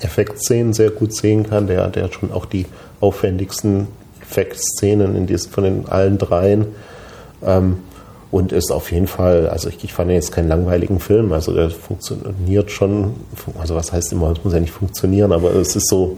[0.00, 1.68] Effektszenen sehr gut sehen kann.
[1.68, 2.66] Der, der hat schon auch die
[3.00, 3.86] aufwendigsten
[4.20, 6.66] Effektszenen in diesen, von den allen dreien.
[7.44, 7.78] Ähm,
[8.32, 11.32] und ist auf jeden Fall, also ich, ich fand jetzt keinen langweiligen Film.
[11.32, 13.12] Also der funktioniert schon,
[13.60, 16.16] also was heißt immer, es muss ja nicht funktionieren, aber es ist so,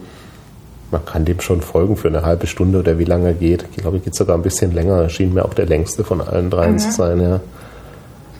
[0.91, 3.65] man kann dem schon folgen für eine halbe Stunde oder wie lange er geht.
[3.75, 5.01] Ich glaube, geht sogar ein bisschen länger.
[5.01, 7.41] Er schien mir auch der längste von allen dreien zu sein, ja.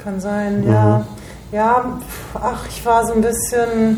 [0.01, 1.05] Kann sein, ja.
[1.51, 1.99] Ja,
[2.33, 3.97] ach, ich war so ein bisschen.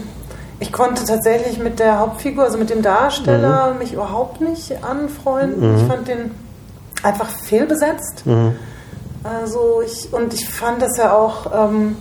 [0.59, 5.78] Ich konnte tatsächlich mit der Hauptfigur, also mit dem Darsteller, mich überhaupt nicht anfreunden.
[5.78, 6.32] Ich fand den
[7.03, 8.23] einfach fehlbesetzt.
[9.24, 11.95] Also ich, und ich fand, dass er auch ähm,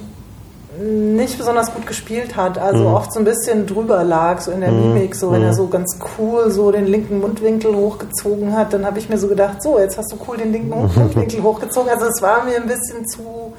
[0.78, 2.58] nicht besonders gut gespielt hat.
[2.58, 5.68] Also oft so ein bisschen drüber lag, so in der Mimik, so wenn er so
[5.68, 9.78] ganz cool so den linken Mundwinkel hochgezogen hat, dann habe ich mir so gedacht, so,
[9.78, 11.90] jetzt hast du cool den linken Mundwinkel hochgezogen.
[11.90, 13.54] Also es war mir ein bisschen zu,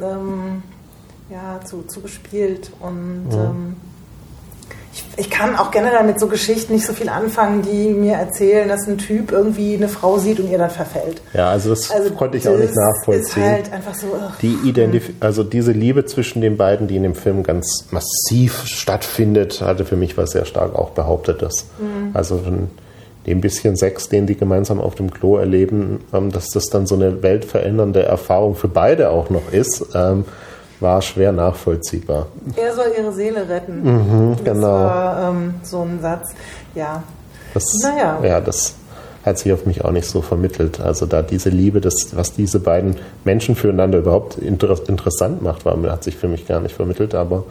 [0.00, 0.62] ähm,
[1.30, 2.72] ja, zu, zu gespielt.
[2.80, 3.76] Und ähm,
[4.92, 8.68] ich, ich kann auch generell mit so Geschichten nicht so viel anfangen, die mir erzählen,
[8.68, 11.22] dass ein Typ irgendwie eine Frau sieht und ihr dann verfällt.
[11.32, 13.42] Ja, also das Also konnte ich auch nicht nachvollziehen.
[13.42, 14.08] Ist halt einfach so.
[14.08, 14.32] ugh.
[14.42, 19.60] Die Identif also diese Liebe zwischen den beiden, die in dem Film ganz massiv stattfindet,
[19.60, 21.66] hatte für mich was sehr stark auch behauptetes.
[22.12, 22.68] Also von
[23.26, 26.94] dem bisschen Sex, den die gemeinsam auf dem Klo erleben, ähm, dass das dann so
[26.94, 30.24] eine weltverändernde Erfahrung für beide auch noch ist, ähm,
[30.80, 32.26] war schwer nachvollziehbar.
[32.56, 34.34] Er soll ihre Seele retten.
[34.36, 34.66] das genau.
[34.66, 36.30] war ähm, so ein Satz.
[36.74, 37.02] Ja.
[37.54, 38.18] Das, Naja.
[38.22, 38.74] Ja, das
[39.24, 40.80] hat sich auf mich auch nicht so vermittelt.
[40.80, 45.76] Also da diese Liebe, das, was diese beiden Menschen füreinander überhaupt inter interessant macht, war,
[45.90, 47.44] hat sich für mich gar nicht vermittelt, aber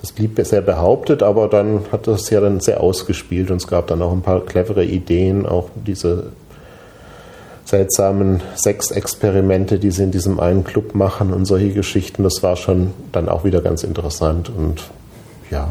[0.00, 3.88] das blieb sehr behauptet, aber dann hat das ja dann sehr ausgespielt und es gab
[3.88, 6.32] dann auch ein paar clevere Ideen, auch diese
[7.66, 12.22] seltsamen Sexexperimente, die sie in diesem einen Club machen und solche Geschichten.
[12.22, 14.84] Das war schon dann auch wieder ganz interessant und
[15.50, 15.70] ja.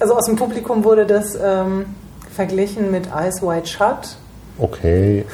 [0.00, 1.86] Also aus dem Publikum wurde das ähm,
[2.34, 4.16] verglichen mit Eyes Wide Shut.
[4.58, 5.24] Okay.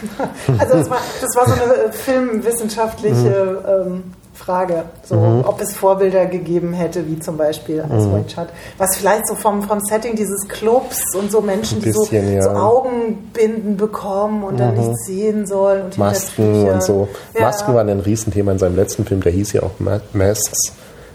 [0.58, 4.04] also das war, das war so eine äh, filmwissenschaftliche ähm,
[4.44, 5.44] Frage, so, Mhm.
[5.46, 8.28] ob es Vorbilder gegeben hätte, wie zum Beispiel Eyes Mhm.
[8.28, 8.48] Shut.
[8.78, 12.32] Was vielleicht so vom, vom Setting dieses Clubs und so Menschen, Ein die so, bisschen,
[12.34, 12.42] ja.
[12.42, 14.80] so Augenbinden bekommen und dann Mhm.
[14.88, 15.84] nichts sehen sollen.
[15.84, 17.08] Und Masken und so.
[17.34, 17.42] Ja.
[17.42, 20.58] Masken waren ein Riesenthema in seinem letzten Film, der hieß ja auch Ma- Masks.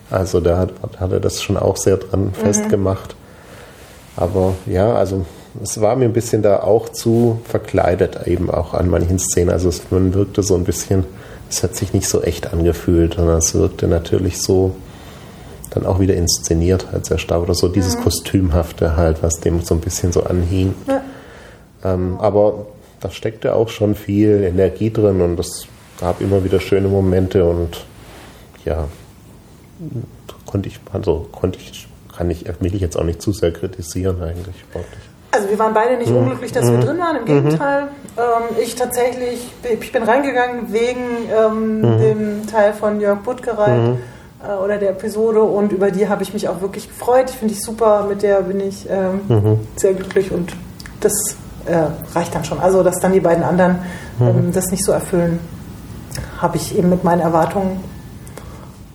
[0.10, 0.70] Also da hat,
[1.00, 2.34] hat er das schon auch sehr dran Mhm.
[2.34, 3.16] festgemacht.
[4.16, 5.26] Aber ja, also
[5.62, 9.50] es war mir ein bisschen da auch zu verkleidet eben auch an manchen Szenen.
[9.52, 11.04] Also es, man wirkte so ein bisschen,
[11.50, 14.76] es hat sich nicht so echt angefühlt, sondern es wirkte natürlich so
[15.70, 19.76] dann auch wieder inszeniert als er starb oder so dieses Kostümhafte halt, was dem so
[19.76, 20.74] ein bisschen so anhing.
[20.88, 21.02] Ja.
[21.84, 22.68] Ähm, aber
[23.00, 25.68] da steckte auch schon viel Energie drin und es
[26.00, 27.86] gab immer wieder schöne Momente und
[28.66, 28.88] ja,
[30.46, 34.22] konnte ich, also konnte ich, kann ich, will ich jetzt auch nicht zu sehr kritisieren
[34.22, 34.56] eigentlich.
[34.70, 35.17] überhaupt nicht.
[35.38, 36.18] Also wir waren beide nicht Mhm.
[36.18, 37.84] unglücklich, dass wir drin waren, im Gegenteil.
[38.18, 41.00] Ähm, ich tatsächlich, ich bin reingegangen wegen
[41.32, 41.98] ähm, Mhm.
[42.00, 43.98] dem Teil von Jörg Buttgereit
[44.44, 47.30] äh, oder der Episode und über die habe ich mich auch wirklich gefreut.
[47.30, 49.60] Finde ich super, mit der bin ich ähm, Mhm.
[49.76, 50.54] sehr glücklich und
[51.02, 51.14] das
[51.68, 51.84] äh,
[52.16, 52.60] reicht dann schon.
[52.60, 53.78] Also dass dann die beiden anderen
[54.18, 54.28] Mhm.
[54.28, 55.40] ähm, das nicht so erfüllen,
[56.42, 57.84] habe ich eben mit meinen Erwartungen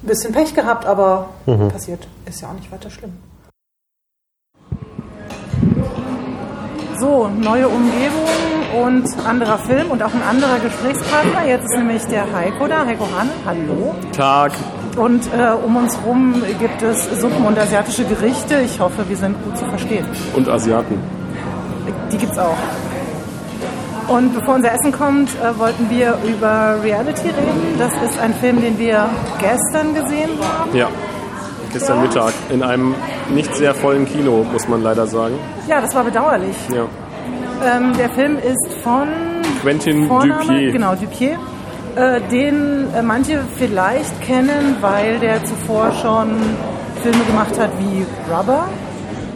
[0.03, 1.69] ein bisschen Pech gehabt, aber Mhm.
[1.69, 3.13] passiert, ist ja auch nicht weiter schlimm.
[7.03, 11.49] So, neue Umgebung und anderer Film und auch ein anderer Gesprächspartner.
[11.49, 12.87] Jetzt ist nämlich der Heiko da.
[12.87, 13.93] Heiko Hahn, hallo.
[14.17, 14.53] Tag.
[14.97, 18.61] Und äh, um uns rum gibt es Suppen und asiatische Gerichte.
[18.61, 20.07] Ich hoffe, wir sind gut zu verstehen.
[20.37, 20.97] Und Asiaten.
[22.13, 22.57] Die gibt's auch.
[24.07, 27.81] Und bevor unser Essen kommt, äh, wollten wir über Reality reden.
[27.81, 29.09] Das ist ein Film, den wir
[29.41, 30.77] gestern gesehen haben.
[30.77, 30.87] Ja.
[31.73, 32.95] Gestern Mittag in einem
[33.35, 35.35] nicht sehr vollen Kino, muss man leider sagen.
[35.69, 36.57] Ja, das war bedauerlich.
[36.69, 36.87] Ja.
[37.65, 39.09] Ähm, der Film ist von
[39.63, 40.73] Quentin Vorname, Dupier.
[40.73, 41.39] Genau, Dupier.
[41.95, 46.31] Äh, den äh, manche vielleicht kennen, weil der zuvor schon
[47.03, 48.69] Filme gemacht hat wie Rubber.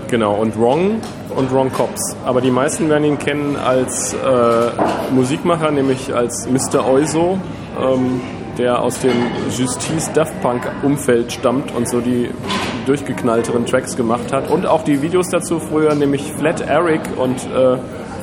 [0.09, 1.01] Genau, und Wrong
[1.35, 2.17] und Wrong Cops.
[2.25, 6.89] Aber die meisten werden ihn kennen als äh, Musikmacher, nämlich als Mr.
[6.89, 7.39] Oizo,
[7.81, 8.21] ähm,
[8.59, 9.13] der aus dem
[9.57, 12.31] Justice Daft Punk Umfeld stammt und so die
[12.87, 14.51] durchgeknallteren Tracks gemacht hat.
[14.51, 17.77] Und auch die Videos dazu früher, nämlich Flat Eric und äh,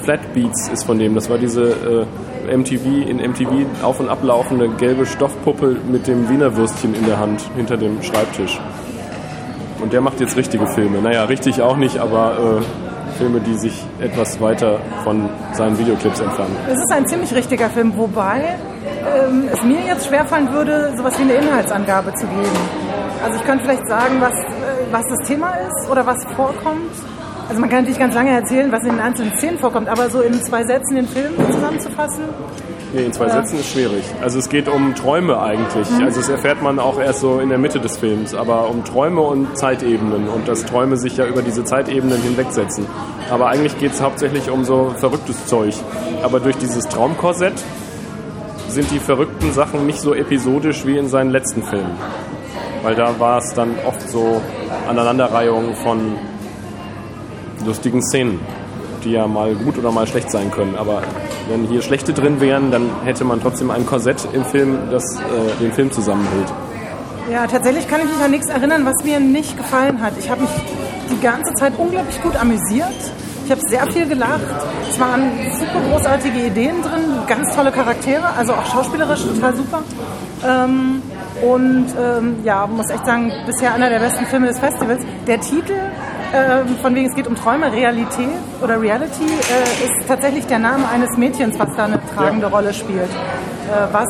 [0.03, 1.15] Flat Beats ist von dem.
[1.15, 2.07] Das war diese
[2.47, 7.19] äh, MTV, in MTV auf und ablaufende gelbe Stoffpuppe mit dem Wiener Würstchen in der
[7.19, 8.59] Hand hinter dem Schreibtisch.
[9.81, 11.01] Und der macht jetzt richtige Filme.
[11.01, 16.55] Naja, richtig auch nicht, aber äh, Filme, die sich etwas weiter von seinen Videoclips entfernen.
[16.67, 18.55] Es ist ein ziemlich richtiger Film, wobei
[19.05, 22.57] ähm, es mir jetzt schwerfallen würde, sowas wie eine Inhaltsangabe zu geben.
[23.23, 26.91] Also ich könnte vielleicht sagen, was, äh, was das Thema ist oder was vorkommt.
[27.49, 30.21] Also man kann natürlich ganz lange erzählen, was in den einzelnen Szenen vorkommt, aber so
[30.21, 32.23] in zwei Sätzen den Film zusammenzufassen.
[32.93, 33.33] Nee, in zwei Ja.
[33.33, 34.03] Sätzen ist schwierig.
[34.21, 35.87] Also es geht um Träume eigentlich.
[36.01, 39.21] Also das erfährt man auch erst so in der Mitte des Films, aber um Träume
[39.21, 42.85] und Zeitebenen und dass Träume sich ja über diese Zeitebenen hinwegsetzen.
[43.29, 45.73] Aber eigentlich geht es hauptsächlich um so verrücktes Zeug.
[46.23, 47.53] Aber durch dieses Traumkorsett
[48.73, 51.95] sind die verrückten Sachen nicht so episodisch wie in seinen letzten Filmen.
[52.81, 54.41] Weil da war es dann oft so
[54.87, 56.17] Aneinanderreihungen von
[57.65, 58.39] lustigen Szenen,
[59.03, 60.75] die ja mal gut oder mal schlecht sein können.
[60.75, 61.03] Aber
[61.49, 65.61] wenn hier schlechte drin wären, dann hätte man trotzdem ein Korsett im Film, das äh,
[65.61, 66.51] den Film zusammenhält.
[67.31, 70.13] Ja, tatsächlich kann ich mich an nichts erinnern, was mir nicht gefallen hat.
[70.19, 70.51] Ich habe mich
[71.09, 72.87] die ganze Zeit unglaublich gut amüsiert.
[73.45, 74.41] Ich habe sehr viel gelacht.
[74.89, 79.83] Es waren super großartige Ideen drin, ganz tolle Charaktere, also auch schauspielerisch total super.
[80.45, 81.01] Ähm,
[81.41, 85.01] und ähm, ja, muss echt sagen, bisher einer der besten Filme des Festivals.
[85.27, 85.73] Der Titel,
[86.33, 88.29] ähm, von wegen es geht um Träume, Realität
[88.61, 93.09] oder Reality, äh, ist tatsächlich der Name eines Mädchens, was da eine tragende Rolle spielt.
[93.09, 94.07] Äh, was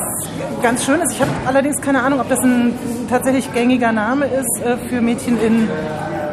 [0.62, 1.14] ganz schön ist.
[1.14, 2.78] Ich habe allerdings keine Ahnung, ob das ein
[3.10, 5.70] tatsächlich gängiger Name ist äh, für Mädchen in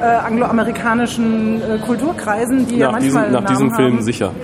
[0.01, 4.03] äh, angloamerikanischen äh, Kulturkreisen, die ja Nach diesem, manchmal nach Namen diesem Film haben.
[4.03, 4.33] sicher.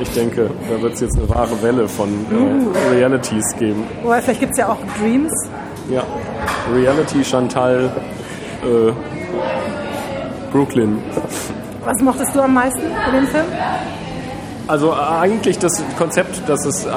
[0.00, 3.84] Ich denke, da wird es jetzt eine wahre Welle von äh, Realities geben.
[4.02, 5.30] Oder vielleicht gibt es ja auch Dreams.
[5.90, 6.02] Ja,
[6.74, 7.90] Reality Chantal
[8.62, 8.92] äh,
[10.50, 10.98] Brooklyn.
[11.84, 13.44] Was mochtest du am meisten in dem Film?
[14.68, 16.90] Also äh, eigentlich das Konzept, dass es äh,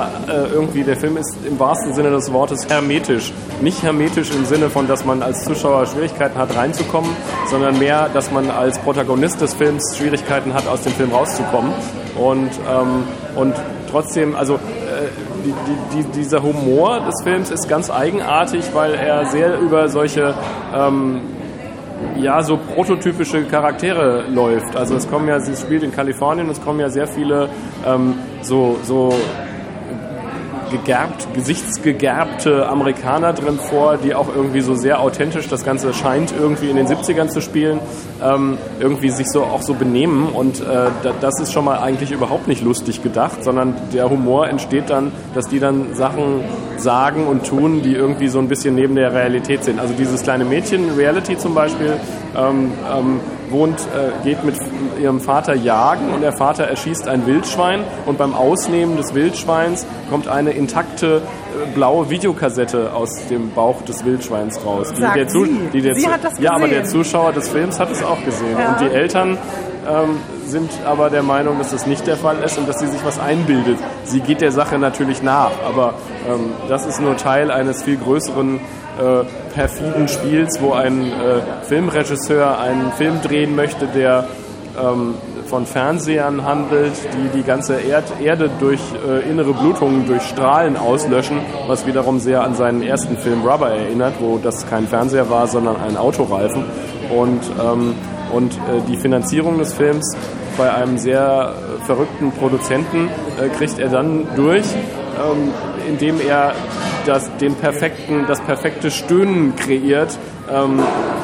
[0.54, 3.34] irgendwie der Film ist im wahrsten Sinne des Wortes hermetisch.
[3.62, 7.10] Nicht hermetisch im Sinne von, dass man als Zuschauer Schwierigkeiten hat reinzukommen,
[7.50, 11.72] sondern mehr, dass man als Protagonist des Films Schwierigkeiten hat aus dem Film rauszukommen.
[12.18, 13.04] Und, ähm,
[13.36, 13.56] und
[13.90, 15.08] trotzdem, also äh,
[15.44, 15.54] die,
[15.96, 20.34] die, dieser Humor des Films ist ganz eigenartig, weil er sehr über solche
[20.74, 21.22] ähm,
[22.18, 24.76] ja, so prototypische Charaktere läuft.
[24.76, 27.50] Also es kommen ja, sie spielt in Kalifornien, es kommen ja sehr viele
[27.86, 29.14] ähm, so, so
[30.78, 36.70] gegerbt, gesichtsgegerbte Amerikaner drin vor, die auch irgendwie so sehr authentisch, das Ganze scheint irgendwie
[36.70, 37.80] in den 70ern zu spielen,
[38.24, 40.90] ähm, irgendwie sich so auch so benehmen und äh,
[41.22, 45.48] das ist schon mal eigentlich überhaupt nicht lustig gedacht, sondern der Humor entsteht dann, dass
[45.48, 46.44] die dann Sachen
[46.78, 49.80] sagen und tun, die irgendwie so ein bisschen neben der Realität sind.
[49.80, 51.94] Also dieses kleine Mädchen, Reality zum Beispiel,
[52.36, 53.20] ähm, ähm,
[53.50, 54.56] wohnt, äh, geht mit
[55.02, 60.28] ihrem Vater jagen und der Vater erschießt ein Wildschwein und beim Ausnehmen des Wildschweins kommt
[60.28, 64.94] eine intakte äh, blaue Videokassette aus dem Bauch des Wildschweins raus.
[64.94, 65.70] Die, der, sie.
[65.74, 67.04] Die der sie hat das ja, aber der gesehen.
[67.04, 68.58] Zuschauer des Films hat es auch gesehen.
[68.58, 68.74] Ja.
[68.74, 69.38] Und die Eltern
[69.88, 73.04] ähm, sind aber der Meinung, dass das nicht der Fall ist und dass sie sich
[73.04, 73.78] was einbildet.
[74.04, 75.96] Sie geht der Sache natürlich nach, aber
[76.28, 78.60] ähm, das ist nur Teil eines viel größeren
[79.00, 79.24] äh,
[79.54, 84.28] perfiden Spiels, wo ein äh, Filmregisseur einen Film drehen möchte, der
[84.82, 85.16] ähm,
[85.48, 91.40] von Fernsehern handelt, die die ganze Erd Erde durch äh, innere Blutungen, durch Strahlen auslöschen,
[91.68, 95.78] was wiederum sehr an seinen ersten Film Rubber erinnert, wo das kein Fernseher war, sondern
[95.78, 96.64] ein Autoreifen.
[97.16, 97.96] Und, ähm,
[98.34, 100.16] und äh, die Finanzierung des Films
[100.58, 105.52] bei einem sehr äh, verrückten Produzenten äh, kriegt er dann durch, ähm,
[105.88, 106.54] indem er
[107.06, 110.18] das, den perfekten, das perfekte Stöhnen kreiert,
[110.52, 110.80] ähm,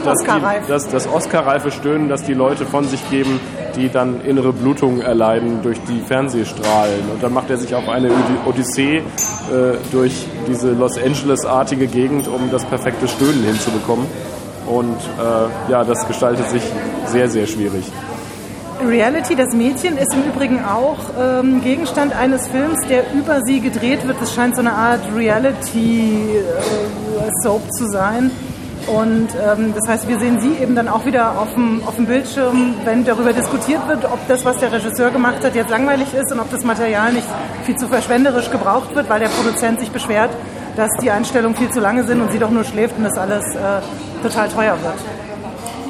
[0.05, 3.39] das, die, das, das Oscar-reife Stöhnen, das die Leute von sich geben,
[3.75, 7.09] die dann innere Blutungen erleiden durch die Fernsehstrahlen.
[7.13, 9.01] Und dann macht er sich auf eine Ody- Odyssee äh,
[9.91, 14.05] durch diese Los Angeles-artige Gegend, um das perfekte Stöhnen hinzubekommen.
[14.67, 16.63] Und äh, ja, das gestaltet sich
[17.07, 17.85] sehr, sehr schwierig.
[18.87, 24.07] Reality, das Mädchen, ist im Übrigen auch ähm, Gegenstand eines Films, der über sie gedreht
[24.07, 24.21] wird.
[24.21, 26.41] Es scheint so eine Art Reality-Soap
[27.73, 28.31] zu sein.
[28.87, 32.07] Und ähm, das heißt, wir sehen sie eben dann auch wieder auf dem, auf dem
[32.07, 36.31] Bildschirm, wenn darüber diskutiert wird, ob das, was der Regisseur gemacht hat, jetzt langweilig ist
[36.31, 37.27] und ob das Material nicht
[37.65, 40.31] viel zu verschwenderisch gebraucht wird, weil der Produzent sich beschwert,
[40.75, 43.45] dass die Einstellungen viel zu lange sind und sie doch nur schläft und das alles
[43.55, 43.81] äh,
[44.23, 45.20] total teuer wird.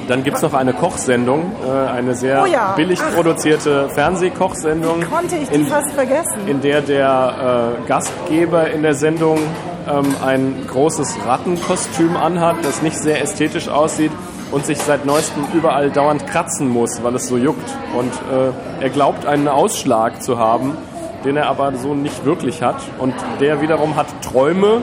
[0.08, 2.74] Dann gibt es noch eine Kochsendung, äh, eine sehr Oh ja.
[2.76, 3.16] billig Ach.
[3.16, 5.02] produzierte Fernsehkochsendung.
[5.10, 6.47] Konnte ich in, fast vergessen.
[6.47, 9.39] in der der äh, Gastgeber in der Sendung
[9.89, 14.12] ähm, ein großes Rattenkostüm anhat, das nicht sehr ästhetisch aussieht
[14.52, 17.70] und sich seit neuestem überall dauernd kratzen muss, weil es so juckt.
[17.97, 20.76] Und äh, er glaubt, einen Ausschlag zu haben,
[21.24, 22.82] den er aber so nicht wirklich hat.
[22.99, 24.82] Und der wiederum hat Träume,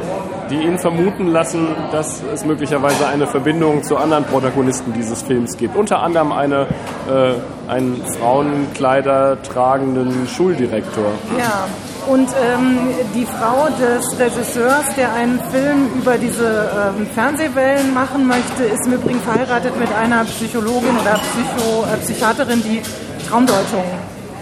[0.50, 5.76] die ihn vermuten lassen, dass es möglicherweise eine Verbindung zu anderen Protagonisten dieses Films gibt.
[5.76, 6.66] Unter anderem eine,
[7.08, 11.12] äh, einen Frauenkleider tragenden Schuldirektor.
[11.38, 11.66] Ja,
[12.08, 12.78] und ähm,
[13.14, 18.94] die Frau des Regisseurs, der einen Film über diese ähm, Fernsehwellen machen möchte, ist im
[18.94, 22.80] Übrigen verheiratet mit einer Psychologin oder Psycho, äh, Psychiaterin, die
[23.28, 23.84] Traumdeutung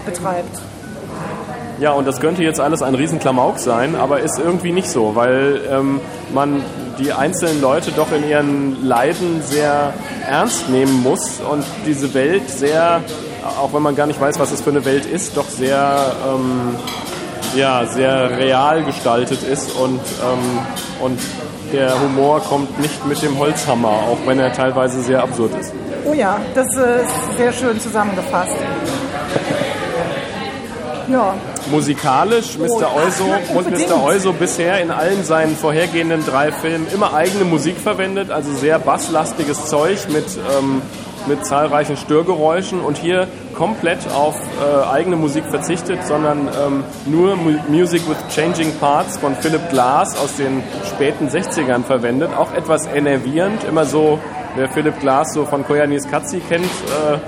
[0.04, 0.60] betreibt.
[1.78, 5.60] Ja, und das könnte jetzt alles ein Riesenklamauk sein, aber ist irgendwie nicht so, weil
[5.70, 6.00] ähm,
[6.32, 6.62] man
[6.98, 9.92] die einzelnen Leute doch in ihren Leiden sehr
[10.26, 13.02] ernst nehmen muss und diese Welt sehr,
[13.60, 16.76] auch wenn man gar nicht weiß, was es für eine Welt ist, doch sehr, ähm,
[17.54, 20.58] ja, sehr real gestaltet ist und, ähm,
[21.02, 21.20] und
[21.72, 25.74] der Humor kommt nicht mit dem Holzhammer, auch wenn er teilweise sehr absurd ist.
[26.06, 28.56] Oh ja, das äh, ist sehr schön zusammengefasst.
[31.08, 31.34] Ja,
[31.70, 32.94] Musikalisch Mr.
[32.94, 33.70] Euso und.
[33.70, 34.02] Mr.
[34.04, 39.66] Euso bisher in allen seinen vorhergehenden drei Filmen immer eigene Musik verwendet, also sehr basslastiges
[39.66, 40.24] Zeug mit,
[40.58, 40.82] ähm,
[41.26, 47.52] mit zahlreichen Störgeräuschen und hier komplett auf äh, eigene Musik verzichtet, sondern ähm, nur Mu
[47.68, 53.64] Music with Changing Parts von Philip Glass aus den späten 60ern verwendet, auch etwas enervierend,
[53.64, 54.18] immer so,
[54.54, 57.18] wer Philip Glass so von Koyanis Katzi kennt, äh,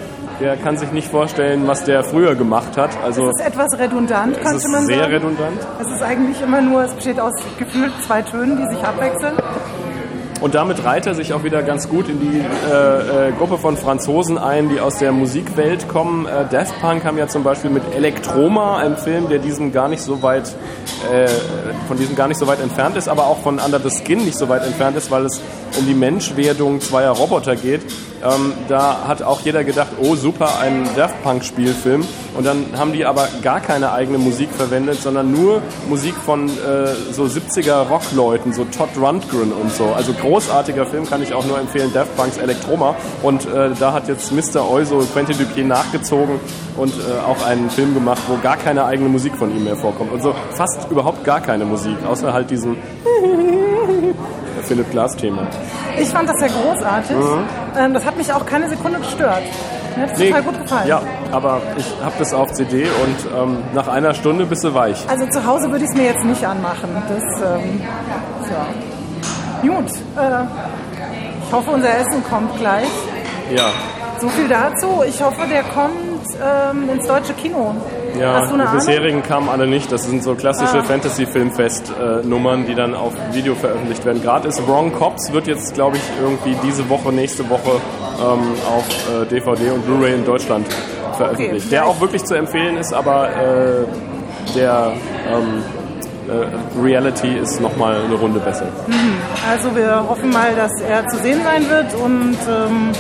[0.41, 2.91] der kann sich nicht vorstellen, was der früher gemacht hat.
[3.03, 5.13] Also es ist etwas redundant, es könnte ist man sehr sagen.
[5.13, 5.67] redundant.
[5.81, 9.35] Es ist eigentlich immer nur, es besteht aus gefühlt zwei Tönen, die sich abwechseln.
[10.41, 13.77] Und damit reiht er sich auch wieder ganz gut in die äh, äh, Gruppe von
[13.77, 16.27] Franzosen ein, die aus der Musikwelt kommen.
[16.27, 20.01] Äh, Daft Punk haben ja zum Beispiel mit Electroma, einem Film, der diesem gar nicht
[20.01, 20.55] so weit,
[21.13, 21.27] äh,
[21.89, 24.39] von diesem gar nicht so weit entfernt ist, aber auch von Under the Skin nicht
[24.39, 25.41] so weit entfernt ist, weil es
[25.77, 27.83] um die Menschwerdung zweier Roboter geht,
[28.25, 32.05] Ähm, da hat auch jeder gedacht, oh super, ein Daft Punk Spielfilm.
[32.37, 36.95] Und dann haben die aber gar keine eigene Musik verwendet, sondern nur Musik von äh,
[37.13, 39.87] so 70er Rockleuten, so Todd Rundgren und so.
[39.87, 42.97] Also großartiger Film, kann ich auch nur empfehlen, Daft Punks Elektroma.
[43.23, 44.69] Und äh, da hat jetzt Mr.
[44.69, 46.41] Oizo Quentin Dupier nachgezogen
[46.77, 50.13] und äh, auch einen Film gemacht, wo gar keine eigene Musik von ihm mehr vorkommt.
[50.13, 52.77] Und so fast überhaupt gar keine Musik, außer halt diesen
[54.69, 55.43] Philipp Glass Thema.
[55.99, 57.17] Ich fand das sehr großartig.
[57.79, 59.43] Ähm, Das hat mich auch keine Sekunde gestört.
[59.97, 60.87] Mir hat es total gut gefallen.
[60.89, 61.03] Ja,
[61.33, 65.05] aber ich habe das auf CD und ähm, nach einer Stunde bist du weich.
[65.09, 66.91] Also zu Hause würde ich es mir jetzt nicht anmachen.
[67.09, 67.25] Das,
[67.61, 67.81] ähm,
[68.51, 68.67] ja.
[69.63, 69.91] Gut.
[70.17, 70.45] Äh,
[71.47, 72.87] ich hoffe, unser Essen kommt gleich.
[73.55, 73.71] Ja,
[74.21, 75.03] So viel dazu.
[75.09, 77.75] Ich hoffe, der kommt ähm, ins deutsche Kino.
[78.19, 79.91] Ja Hast du eine die bisherigen kamen alle nicht.
[79.93, 80.83] Das sind so klassische Ah.
[80.85, 84.23] Fantasy-Filmfest-Nummern, die dann auf Video veröffentlicht werden.
[84.23, 87.81] Gerade ist Wrong Cops wird jetzt, glaube ich, irgendwie diese Woche, nächste Woche
[88.21, 88.87] ähm, auf
[89.23, 90.67] äh, DVD und Blu-ray in Deutschland
[91.17, 91.67] veröffentlicht.
[91.67, 93.85] Okay, der auch wirklich zu empfehlen ist, aber äh,
[94.55, 94.93] der
[95.33, 95.63] ähm,
[96.29, 98.67] äh, Reality ist nochmal eine Runde besser.
[99.51, 102.93] Also wir hoffen mal, dass er zu sehen sein wird und ähm,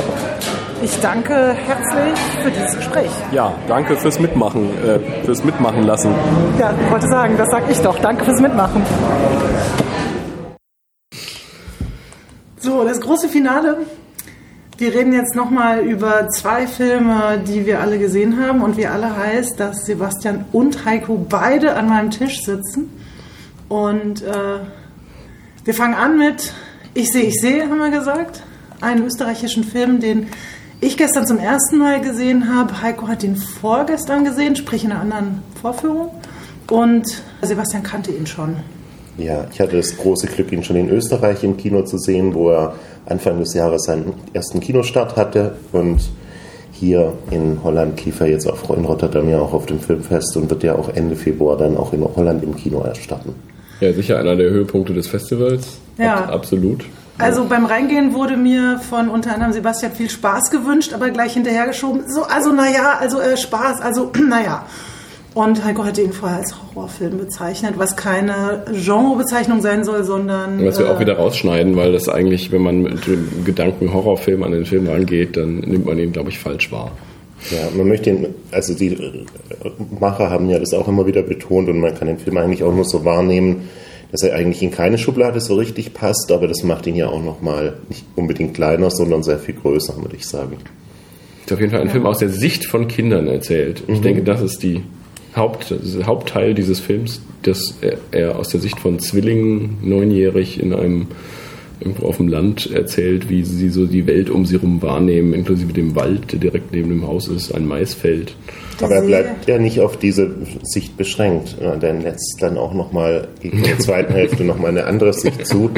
[0.82, 3.10] ich danke herzlich für dieses Gespräch.
[3.32, 6.14] Ja, danke fürs Mitmachen, äh, fürs Mitmachen lassen.
[6.58, 7.98] Ja, ich wollte sagen, das sag ich doch.
[7.98, 8.82] Danke fürs Mitmachen.
[12.58, 13.78] So, das große Finale.
[14.76, 18.62] Wir reden jetzt nochmal über zwei Filme, die wir alle gesehen haben.
[18.62, 22.90] Und wie alle heißt, dass Sebastian und Heiko beide an meinem Tisch sitzen.
[23.68, 24.60] Und äh,
[25.64, 26.52] wir fangen an mit
[26.94, 28.42] Ich sehe, ich sehe, haben wir gesagt.
[28.80, 30.28] Einen österreichischen Film, den
[30.80, 32.82] ich gestern zum ersten Mal gesehen habe.
[32.82, 36.10] Heiko hat ihn vorgestern gesehen, sprich in einer anderen Vorführung.
[36.70, 38.56] Und Sebastian kannte ihn schon.
[39.16, 42.50] Ja, ich hatte das große Glück, ihn schon in Österreich im Kino zu sehen, wo
[42.50, 42.74] er
[43.06, 45.56] Anfang des Jahres seinen ersten Kinostart hatte.
[45.72, 46.00] Und
[46.70, 50.48] hier in Holland lief er jetzt auch in Rotterdam ja auch auf dem Filmfest und
[50.50, 53.34] wird ja auch Ende Februar dann auch in Holland im Kino erstatten.
[53.80, 55.78] Ja, sicher einer der Höhepunkte des Festivals.
[55.96, 56.16] Ja.
[56.24, 56.84] Ab- absolut.
[57.18, 62.08] Also beim Reingehen wurde mir von unter anderem Sebastian viel Spaß gewünscht, aber gleich hinterhergeschoben.
[62.08, 64.66] So, also naja, also äh, Spaß, also naja.
[65.34, 70.64] Und Heiko hatte ihn vorher als Horrorfilm bezeichnet, was keine Genrebezeichnung sein soll, sondern.
[70.64, 74.42] Was wir äh, auch wieder rausschneiden, weil das eigentlich, wenn man mit dem Gedanken Horrorfilm
[74.42, 76.92] an den Film rangeht, dann nimmt man ihn, glaube ich, falsch wahr.
[77.50, 79.26] Ja, man möchte ihn, also die
[80.00, 82.74] Macher haben ja das auch immer wieder betont und man kann den Film eigentlich auch
[82.74, 83.68] nur so wahrnehmen,
[84.10, 87.22] dass er eigentlich in keine Schublade so richtig passt, aber das macht ihn ja auch
[87.22, 90.56] nochmal nicht unbedingt kleiner, sondern sehr viel größer, würde ich sagen.
[91.44, 93.82] Ist auf jeden Fall ein Film aus der Sicht von Kindern erzählt.
[93.86, 94.82] Ich denke, das ist die
[95.36, 101.06] Haupt, Hauptteil dieses Films, dass er, er aus der Sicht von Zwillingen, neunjährig in einem
[101.80, 105.72] irgendwo auf dem Land erzählt, wie sie so die Welt um sie herum wahrnehmen, inklusive
[105.72, 108.34] dem Wald, der direkt neben dem Haus ist, ein Maisfeld.
[108.80, 110.30] Aber er bleibt ja nicht auf diese
[110.62, 111.56] Sicht beschränkt.
[111.82, 115.70] Denn lässt dann auch nochmal in der zweiten Hälfte nochmal eine andere Sicht zu,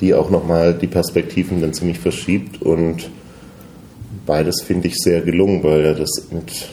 [0.00, 2.62] die auch nochmal die Perspektiven dann ziemlich verschiebt.
[2.62, 3.10] Und
[4.26, 6.68] beides finde ich sehr gelungen, weil er das mit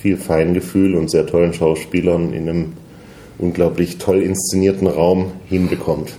[0.00, 2.72] viel Feingefühl und sehr tollen Schauspielern in einem
[3.38, 6.14] unglaublich toll inszenierten Raum hinbekommt.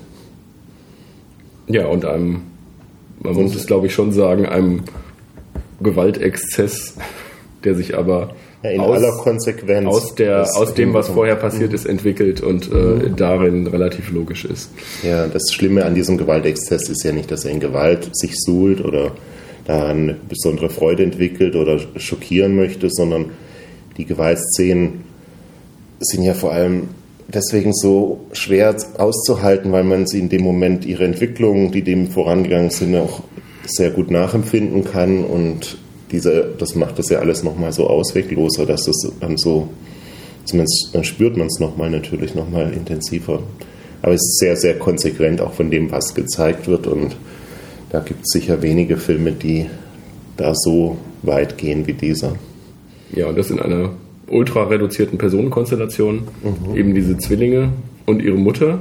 [1.68, 2.42] Ja, und einem,
[3.22, 4.84] man muss es glaube ich schon sagen, einem
[5.82, 6.96] Gewaltexzess,
[7.64, 9.88] der sich aber Ja, in aus, aller Konsequenz.
[9.88, 14.72] aus, der, aus dem, was vorher passiert ist, entwickelt und äh, darin relativ logisch ist.
[15.04, 18.84] Ja, das Schlimme an diesem Gewaltexzess ist ja nicht, dass er in Gewalt sich suhlt
[18.84, 19.12] oder
[19.66, 23.32] da eine besondere Freude entwickelt oder schockieren möchte, sondern
[23.98, 25.04] die Gewaltszenen
[26.00, 26.90] sind ja vor allem
[27.28, 32.70] deswegen so schwer auszuhalten, weil man sie in dem Moment ihre Entwicklung, die dem vorangegangen
[32.70, 33.22] sind, auch
[33.66, 35.78] sehr gut nachempfinden kann und
[36.12, 39.70] diese, das macht das ja alles nochmal so auswegloser, dass das dann so,
[40.46, 43.42] zumindest dann spürt man es nochmal natürlich nochmal intensiver.
[44.02, 47.16] Aber es ist sehr, sehr konsequent auch von dem, was gezeigt wird und
[47.90, 49.68] da gibt es sicher wenige Filme, die
[50.36, 52.36] da so weit gehen wie dieser.
[53.16, 53.92] Ja, und das in einer
[54.28, 56.28] ultra reduzierten Personenkonstellation.
[56.44, 56.76] Mhm.
[56.76, 57.70] Eben diese Zwillinge
[58.06, 58.80] und ihre Mutter.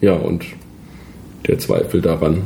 [0.00, 0.44] Ja, und
[1.46, 2.42] der Zweifel daran,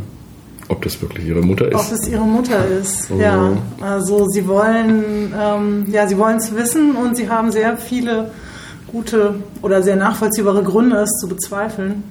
[0.68, 1.92] ob das wirklich ihre Mutter Ob ist.
[1.92, 3.56] es ihre Mutter ist, ja.
[3.80, 8.30] Also sie wollen, ähm, ja, sie wollen es wissen und sie haben sehr viele
[8.86, 12.02] gute oder sehr nachvollziehbare Gründe, es zu bezweifeln.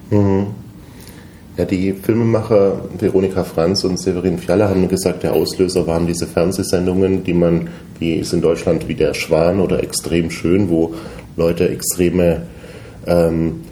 [1.58, 7.24] Ja, die Filmemacher Veronika Franz und Severin Fiala haben gesagt, der Auslöser waren diese Fernsehsendungen,
[7.24, 7.66] die man,
[7.98, 10.94] wie es in Deutschland wie der Schwan oder extrem schön, wo
[11.36, 12.42] Leute extreme
[13.08, 13.62] ähm,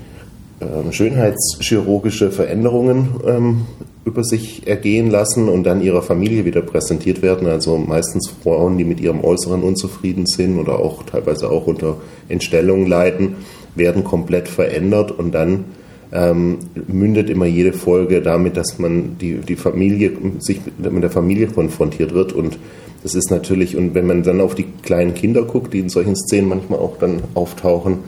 [0.61, 3.67] ähm, schönheitschirurgische Veränderungen ähm,
[4.05, 7.47] über sich ergehen lassen und dann ihrer Familie wieder präsentiert werden.
[7.47, 12.89] Also meistens Frauen, die mit ihrem Äußeren unzufrieden sind oder auch teilweise auch unter Entstellungen
[12.89, 13.37] leiden,
[13.77, 15.67] werden komplett verändert und dann
[16.13, 21.49] ähm, mündet immer jede Folge damit, dass man die, die Familie sich mit der Familie
[21.49, 22.33] konfrontiert wird.
[22.33, 22.59] Und
[23.03, 26.17] das ist natürlich, und wenn man dann auf die kleinen Kinder guckt, die in solchen
[26.17, 27.99] Szenen manchmal auch dann auftauchen,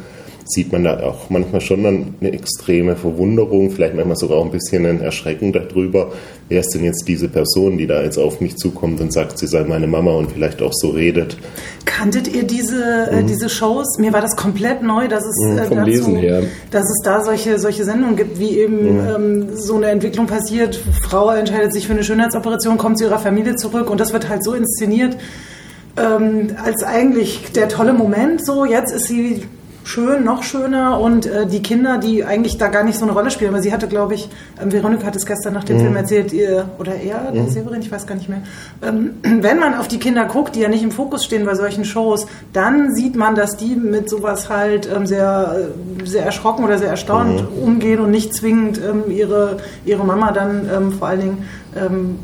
[0.50, 4.50] sieht man da auch manchmal schon dann eine extreme Verwunderung, vielleicht manchmal sogar auch ein
[4.50, 6.12] bisschen ein Erschrecken darüber,
[6.48, 9.46] wer ist denn jetzt diese Person, die da jetzt auf mich zukommt und sagt, sie
[9.46, 11.36] sei meine Mama und vielleicht auch so redet.
[11.84, 13.98] Kanntet ihr diese, äh, diese Shows?
[13.98, 16.42] Mir war das komplett neu, dass es, Mhm, äh, vom dazu, Lesen her.
[16.70, 20.80] dass es da solche, solche Sendungen gibt, wie eben ähm, so eine Entwicklung passiert.
[21.02, 24.44] Frau entscheidet sich für eine Schönheitsoperation, kommt zu ihrer Familie zurück und das wird halt
[24.44, 25.16] so inszeniert,
[25.96, 28.44] ähm, als eigentlich der tolle Moment.
[28.46, 29.42] So, jetzt ist sie
[29.88, 33.30] schön, noch schöner und äh, die Kinder, die eigentlich da gar nicht so eine Rolle
[33.30, 34.28] spielen, weil sie hatte, glaube ich,
[34.62, 37.90] ähm, Veronika hat es gestern nach dem Film erzählt, ihr, oder er, der Severin, ich
[37.90, 38.42] weiß gar nicht mehr,
[38.82, 41.86] ähm, wenn man auf die Kinder guckt, die ja nicht im Fokus stehen bei solchen
[41.86, 45.56] Shows, dann sieht man, dass die mit sowas halt ähm, sehr,
[46.02, 50.68] äh, sehr erschrocken oder sehr erstaunt umgehen und nicht zwingend ähm, ihre, ihre Mama dann
[50.70, 52.18] ähm, vor allen Dingen ähm,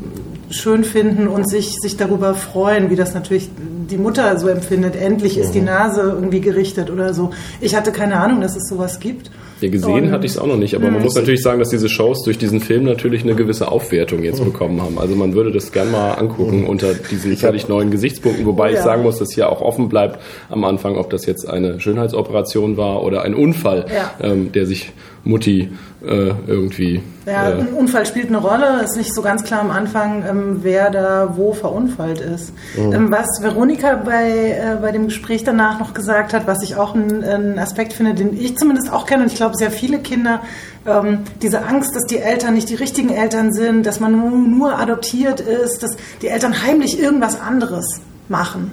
[0.49, 3.49] schön finden und sich, sich darüber freuen, wie das natürlich
[3.89, 4.95] die Mutter so empfindet.
[4.95, 7.31] Endlich ist die Nase irgendwie gerichtet oder so.
[7.61, 9.31] Ich hatte keine Ahnung, dass es sowas gibt.
[9.61, 11.69] Ja, gesehen Und- hatte ich es auch noch nicht, aber man muss natürlich sagen, dass
[11.69, 14.99] diese Shows durch diesen Film natürlich eine gewisse Aufwertung jetzt bekommen haben.
[14.99, 18.83] Also man würde das gern mal angucken unter diesen völlig neuen Gesichtspunkten, wobei ich Ja.
[18.83, 20.19] sagen muss, dass hier auch offen bleibt
[20.49, 24.11] am Anfang, ob das jetzt eine Schönheitsoperation war oder ein Unfall, Ja.
[24.21, 24.91] ähm, der sich
[25.25, 25.69] Mutti
[26.05, 28.83] äh, irgendwie Ja, äh, ein Unfall spielt eine Rolle.
[28.83, 32.53] Ist nicht so ganz klar am Anfang, ähm, wer da wo verunfallt ist.
[32.77, 36.93] Ähm, was Veronika bei, äh, bei dem Gespräch danach noch gesagt hat, was ich auch
[36.93, 40.41] einen, einen Aspekt finde, den ich zumindest auch kenne und ich glaube sehr viele Kinder,
[40.85, 44.79] ähm, diese Angst, dass die Eltern nicht die richtigen Eltern sind, dass man nur, nur
[44.79, 47.99] adoptiert ist, dass die Eltern heimlich irgendwas anderes
[48.29, 48.71] machen.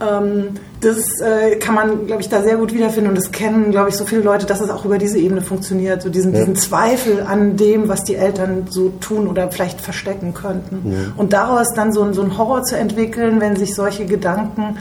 [0.00, 3.88] Ähm, das äh, kann man, glaube ich, da sehr gut wiederfinden und das kennen, glaube
[3.88, 6.02] ich, so viele Leute, dass es auch über diese Ebene funktioniert.
[6.02, 11.12] So diesen, diesen Zweifel an dem, was die Eltern so tun oder vielleicht verstecken könnten.
[11.16, 14.76] Und daraus dann so, ein- so einen Horror zu entwickeln, wenn sich solche Gedanken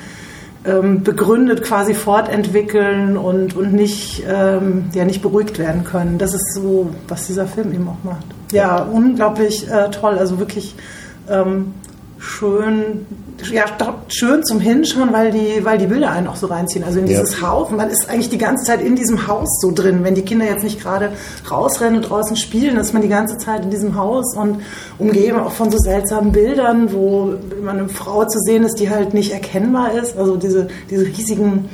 [0.66, 6.18] ähm, begründet quasi fortentwickeln und, und nicht, ähm, ja, nicht beruhigt werden können.
[6.18, 8.26] Das ist so, was dieser Film eben auch macht.
[8.52, 10.18] Ja, unglaublich äh, toll.
[10.20, 10.76] Also wirklich
[11.30, 11.74] ähm,
[12.20, 13.06] schön,
[13.52, 13.66] ja,
[14.08, 16.84] schön zum Hinschauen, weil die, weil die Bilder einen auch so reinziehen.
[16.84, 17.20] Also in Ja.
[17.20, 17.70] dieses Haus.
[17.72, 20.00] Man ist eigentlich die ganze Zeit in diesem Haus so drin.
[20.04, 21.12] Wenn die Kinder jetzt nicht gerade
[21.50, 24.62] rausrennen und draußen spielen, dann ist man die ganze Zeit in diesem Haus und
[24.98, 29.14] umgeben auch von so seltsamen Bildern, wo immer eine Frau zu sehen ist, die halt
[29.14, 30.18] nicht erkennbar ist.
[30.18, 31.70] Also diese, diese riesigen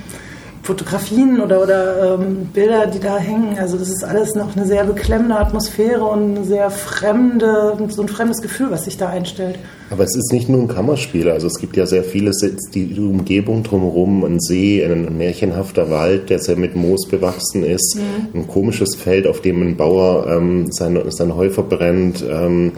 [0.63, 3.57] Fotografien oder, oder ähm, Bilder, die da hängen.
[3.59, 8.07] Also das ist alles noch eine sehr beklemmende Atmosphäre und eine sehr fremde, so ein
[8.07, 9.59] fremdes Gefühl, was sich da einstellt.
[9.89, 12.97] Aber es ist nicht nur ein Kammerspiel, also es gibt ja sehr viele, Sets, die
[12.97, 17.99] Umgebung drumherum, ein See, ein märchenhafter Wald, der sehr mit Moos bewachsen ist,
[18.33, 22.23] ein komisches Feld, auf dem ein Bauer ähm, sein, sein Heu verbrennt.
[22.27, 22.71] Ähm,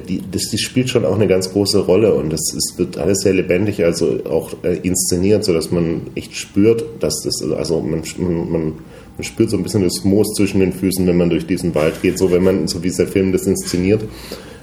[0.00, 3.20] die, das, die spielt schon auch eine ganz große Rolle und es, es wird alles
[3.20, 8.50] sehr lebendig, also auch äh, inszeniert, sodass man echt spürt, dass das, also man, man,
[8.50, 8.72] man
[9.16, 12.02] man spürt so ein bisschen das Moos zwischen den Füßen, wenn man durch diesen Wald
[12.02, 14.02] geht, so wenn man, so wie der Film das inszeniert.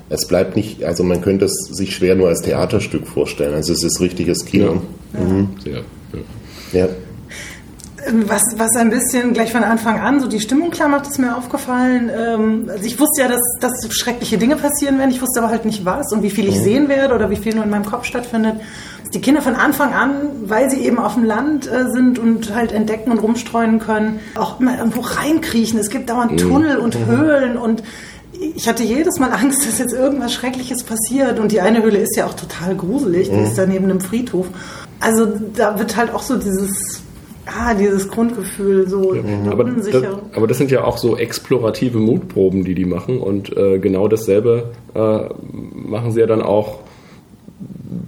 [0.09, 3.55] Es bleibt nicht, also man könnte es sich schwer nur als Theaterstück vorstellen.
[3.55, 4.81] Also es ist richtiges Kino.
[5.63, 5.79] sehr, ja.
[6.71, 6.89] Ja.
[8.11, 11.37] Was, was ein bisschen gleich von Anfang an so die Stimmung klar macht, ist mir
[11.37, 12.09] aufgefallen.
[12.15, 15.11] Ähm, also ich wusste ja, dass, dass schreckliche Dinge passieren werden.
[15.11, 17.55] Ich wusste aber halt nicht was und wie viel ich sehen werde oder wie viel
[17.55, 18.55] nur in meinem Kopf stattfindet.
[19.01, 20.13] Dass die Kinder von Anfang an,
[20.45, 24.59] weil sie eben auf dem Land äh, sind und halt entdecken und rumstreuen können, auch
[24.59, 25.79] immer irgendwo reinkriechen.
[25.79, 27.83] Es gibt dauernd Tunnel und Höhlen und
[28.55, 31.39] ich hatte jedes Mal Angst, dass jetzt irgendwas Schreckliches passiert.
[31.39, 33.29] Und die eine Höhle ist ja auch total gruselig.
[33.29, 34.47] Die ist da neben einem Friedhof.
[34.99, 37.01] Also da wird halt auch so dieses,
[37.45, 39.89] ah, dieses Grundgefühl, so eine Aber das,
[40.33, 43.19] aber das sind ja auch so explorative Mutproben, die die machen.
[43.19, 45.19] Und äh, genau dasselbe äh,
[45.73, 46.79] machen sie ja dann auch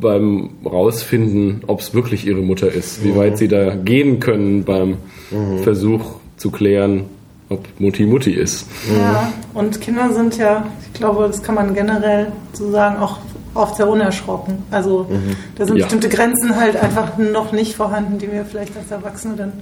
[0.01, 3.03] beim Rausfinden, ob es wirklich ihre Mutter ist.
[3.03, 4.97] Wie weit sie da gehen können beim
[5.63, 7.05] Versuch zu klären,
[7.49, 8.67] ob Mutti Mutti ist.
[8.97, 13.19] Ja, und Kinder sind ja, ich glaube, das kann man generell so sagen, auch
[13.55, 14.59] oft sehr unerschrocken.
[14.71, 15.07] Also
[15.57, 15.85] da sind Ja.
[15.85, 19.53] bestimmte Grenzen halt einfach noch nicht vorhanden, die wir vielleicht als Erwachsene dann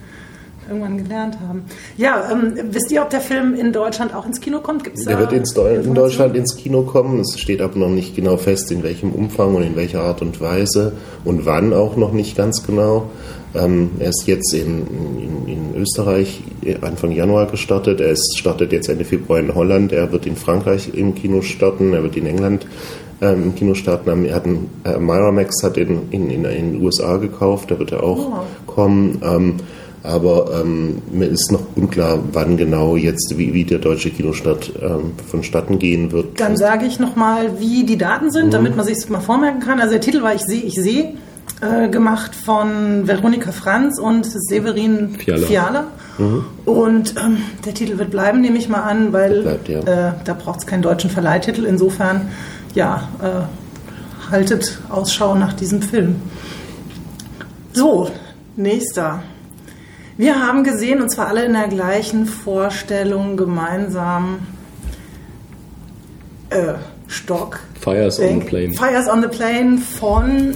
[0.68, 1.64] irgendwann gelernt haben.
[1.98, 4.84] Ja, ähm, wisst ihr, ob der Film in Deutschland auch ins Kino kommt?
[4.86, 5.94] Gibt's Der da wird ins in?
[5.94, 7.20] Deutschland ins Kino kommen.
[7.20, 10.40] Es steht aber noch nicht genau fest, in welchem Umfang und in welcher Art und
[10.42, 10.94] Weise
[11.26, 13.10] und wann auch noch nicht ganz genau.
[13.56, 14.88] Ähm, er ist jetzt in,
[15.18, 16.42] in, in Österreich
[16.82, 18.00] Anfang Januar gestartet.
[18.00, 19.92] Er ist, startet jetzt Ende Februar in Holland.
[19.92, 21.94] Er wird in Frankreich im Kino starten.
[21.94, 22.66] Er wird in England
[23.24, 24.26] ähm, im Kino starten.
[24.26, 27.72] Er hat einen, äh, Miramax hat in, in, in, in den USA gekauft.
[27.72, 28.32] Da wird er auch Oh.
[28.68, 29.22] kommen.
[29.24, 29.56] Ähm,
[30.04, 35.14] aber ähm, mir ist noch unklar, wann genau jetzt, wie, wie der deutsche Kinostart ähm,
[35.32, 36.42] vonstatten gehen wird.
[36.42, 39.80] Dann sage ich nochmal, wie die Daten sind, damit man sich es mal vormerken kann.
[39.80, 41.14] Also der Titel war Ich sehe, ich sehe,
[41.62, 45.48] äh, gemacht von Veronika Franz und Severin Fiala.
[45.48, 45.84] Fiala.
[46.66, 49.80] Und ähm, der Titel wird bleiben, nehme ich mal an, weil bleibt, ja.
[49.80, 51.66] äh, da braucht es keinen deutschen Verleihtitel.
[51.66, 52.30] Insofern,
[52.74, 56.16] ja, äh, haltet Ausschau nach diesem Film.
[57.74, 58.10] So,
[58.56, 59.24] nächster.
[60.18, 64.40] Wir haben gesehen, und zwar alle in der gleichen Vorstellung gemeinsam,
[66.50, 66.74] äh,
[67.08, 67.60] Stock.
[67.80, 68.74] Fires on the Bank- Plane.
[68.74, 70.54] Fires on the Plane von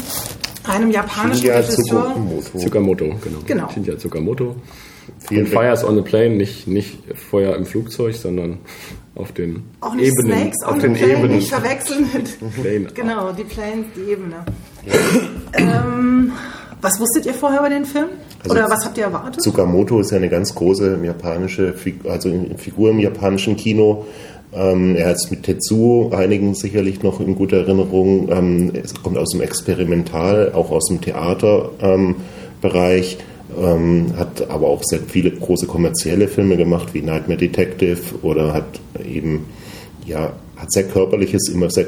[0.63, 2.13] einem japanischen Shinya Regisseur.
[2.13, 2.57] Tsukamoto.
[2.59, 3.39] Tsukamoto, genau.
[3.45, 3.70] Genau.
[3.70, 4.55] Shinya Tsukamoto.
[5.28, 8.59] Vielen Und Fires on the Plane, nicht, nicht Feuer im Flugzeug, sondern
[9.18, 10.38] auf den Auch nicht Ebenen.
[10.38, 11.36] Snakes auf den Plane, Ebenen.
[11.38, 12.38] nicht verwechseln mit.
[12.61, 12.88] Plane.
[12.93, 14.36] Genau, die Planes, die Ebene.
[15.53, 16.32] ähm,
[16.82, 18.07] was wusstet ihr vorher über den Film?
[18.43, 19.41] Also Oder was habt ihr erwartet?
[19.41, 24.05] Tsukamoto ist ja eine ganz große japanische Figur, also Figur im japanischen Kino.
[24.53, 28.30] Ähm, er ist mit Tetsuo einigen sicherlich noch in guter Erinnerung.
[28.32, 33.18] Ähm, es kommt aus dem Experimental, auch aus dem Theaterbereich.
[33.20, 33.26] Ähm.
[33.59, 38.79] Ähm, hat aber auch sehr viele große kommerzielle Filme gemacht, wie Nightmare Detective oder hat
[39.07, 39.45] eben,
[40.05, 41.85] ja, hat sehr körperliches, immer sehr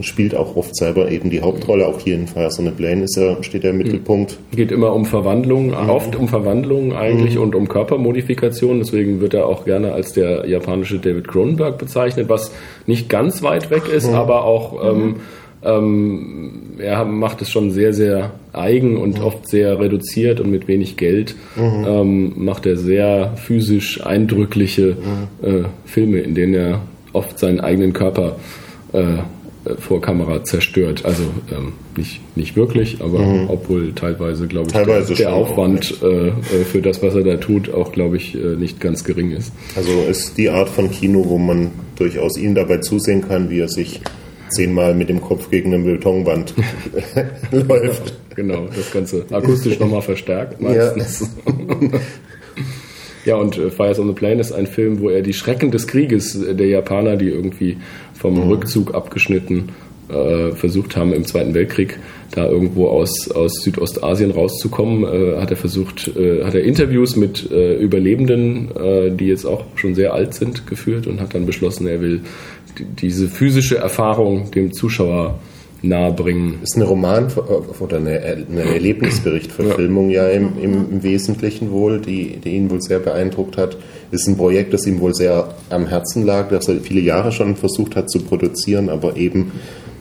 [0.00, 1.86] spielt auch oft selber eben die Hauptrolle.
[1.86, 4.36] Auch hier in Fires on the Plane ist er, steht er im Mittelpunkt.
[4.50, 5.90] Geht immer um Verwandlung, Mhm.
[5.90, 8.78] oft um Verwandlung eigentlich und um Körpermodifikation.
[8.80, 12.50] Deswegen wird er auch gerne als der japanische David Cronenberg bezeichnet, was
[12.86, 14.16] nicht ganz weit weg ist, Mhm.
[14.16, 15.16] aber auch ähm,
[15.64, 19.24] ähm, er macht es schon sehr, sehr eigen und Mhm.
[19.24, 24.96] oft sehr reduziert und mit wenig Geld ähm, macht er sehr physisch eindrückliche
[25.42, 25.46] Mhm.
[25.48, 26.80] äh, Filme, in denen er
[27.12, 28.36] oft seinen eigenen Körper
[28.92, 29.00] äh,
[29.78, 31.06] vor Kamera zerstört.
[31.06, 34.78] Also ähm, nicht, nicht wirklich, aber obwohl teilweise, glaube ich, Mhm.
[34.78, 36.32] Teilweise der, der Aufwand äh, äh,
[36.70, 39.52] für das, was er da tut, auch, glaube ich, äh, nicht ganz gering ist.
[39.74, 43.68] Also ist die Art von Kino, wo man durchaus ihm dabei zusehen kann, wie er
[43.68, 44.00] sich
[44.54, 46.54] zehnmal mit dem Kopf gegen eine Betonwand
[47.50, 48.14] läuft.
[48.34, 51.28] Genau, das Ganze akustisch nochmal verstärkt meistens.
[53.24, 55.86] Ja, und äh, Fires on the Plane ist ein Film, wo er die Schrecken des
[55.86, 57.78] Krieges äh, der Japaner, die irgendwie
[58.12, 59.70] vom Rückzug abgeschnitten
[60.08, 61.98] äh, versucht haben im Zweiten Weltkrieg,
[62.32, 67.50] da irgendwo aus, aus Südostasien rauszukommen, äh, hat er versucht, äh, hat er Interviews mit
[67.50, 68.68] äh, Überlebenden,
[69.16, 72.20] die jetzt auch schon sehr alt sind, geführt und hat dann beschlossen, er will
[72.78, 75.38] diese physische Erfahrung dem Zuschauer
[75.84, 76.60] nahebringen.
[76.62, 77.28] Ist eine Roman-
[77.80, 82.98] oder eine, eine Erlebnisberichtverfilmung ja, im, im, im Wesentlichen wohl, die, die ihn wohl sehr
[82.98, 83.76] beeindruckt hat.
[84.10, 87.56] Ist ein Projekt, das ihm wohl sehr am Herzen lag, das er viele Jahre schon
[87.56, 89.52] versucht hat zu produzieren, aber eben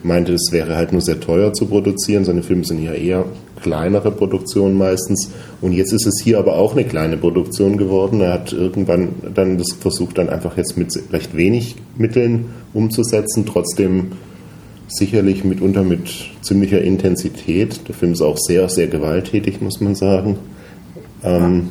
[0.03, 2.25] meinte, es wäre halt nur sehr teuer zu produzieren.
[2.25, 3.25] Seine Filme sind ja eher
[3.61, 5.29] kleinere Produktionen meistens.
[5.61, 8.21] Und jetzt ist es hier aber auch eine kleine Produktion geworden.
[8.21, 14.13] Er hat irgendwann dann das versucht, dann einfach jetzt mit recht wenig Mitteln umzusetzen, trotzdem
[14.87, 16.09] sicherlich mitunter mit
[16.41, 17.87] ziemlicher Intensität.
[17.87, 20.37] Der Film ist auch sehr, sehr gewalttätig, muss man sagen.
[21.23, 21.69] Ähm,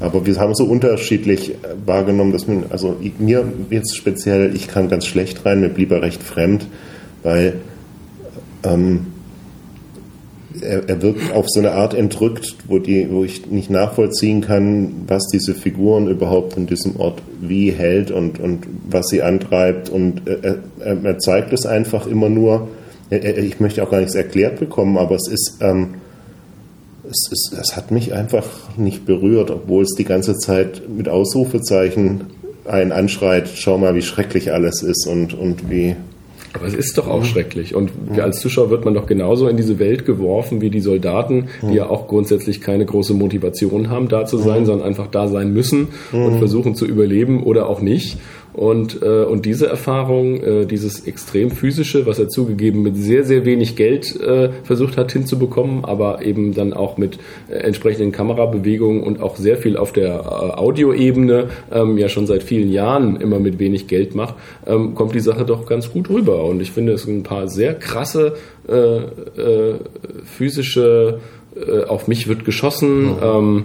[0.00, 1.56] aber wir haben so unterschiedlich äh,
[1.86, 6.02] wahrgenommen, dass man, also mir jetzt speziell, ich kam ganz schlecht rein, mir blieb er
[6.02, 6.66] recht fremd,
[7.22, 7.60] weil
[8.64, 9.06] ähm,
[10.62, 15.04] er, er wirkt auf so eine Art entrückt, wo, die, wo ich nicht nachvollziehen kann,
[15.06, 19.90] was diese Figuren überhaupt in diesem Ort wie hält und, und was sie antreibt.
[19.90, 22.68] Und er, er, zeigt es einfach immer nur.
[23.10, 25.94] Ich möchte auch gar nichts erklärt bekommen, aber es ist, ähm,
[27.04, 28.48] es, ist, es hat mich einfach
[28.78, 32.24] nicht berührt, obwohl es die ganze Zeit mit Ausrufezeichen
[32.64, 35.96] einen anschreit, schau mal, wie schrecklich alles ist und, und wie,
[36.54, 37.74] Aber es ist doch auch schrecklich.
[37.74, 41.74] Und als Zuschauer wird man doch genauso in diese Welt geworfen wie die Soldaten, die
[41.74, 45.88] ja auch grundsätzlich keine große Motivation haben, da zu sein, sondern einfach da sein müssen
[46.12, 48.18] und versuchen zu überleben oder auch nicht.
[48.54, 53.46] Und, äh, und diese Erfahrung, äh, dieses extrem physische, was er zugegeben mit sehr, sehr
[53.46, 59.22] wenig Geld äh, versucht hat hinzubekommen, aber eben dann auch mit äh, entsprechenden Kamerabewegungen und
[59.22, 63.58] auch sehr viel auf der äh, Audioebene ähm, ja schon seit vielen Jahren immer mit
[63.58, 64.34] wenig Geld macht,
[64.66, 66.44] ähm, kommt die Sache doch ganz gut rüber.
[66.44, 68.34] Und ich finde, es sind ein paar sehr krasse
[68.68, 69.00] äh,
[70.24, 71.20] physische,
[71.88, 73.10] auf mich wird geschossen.
[73.22, 73.64] Ähm,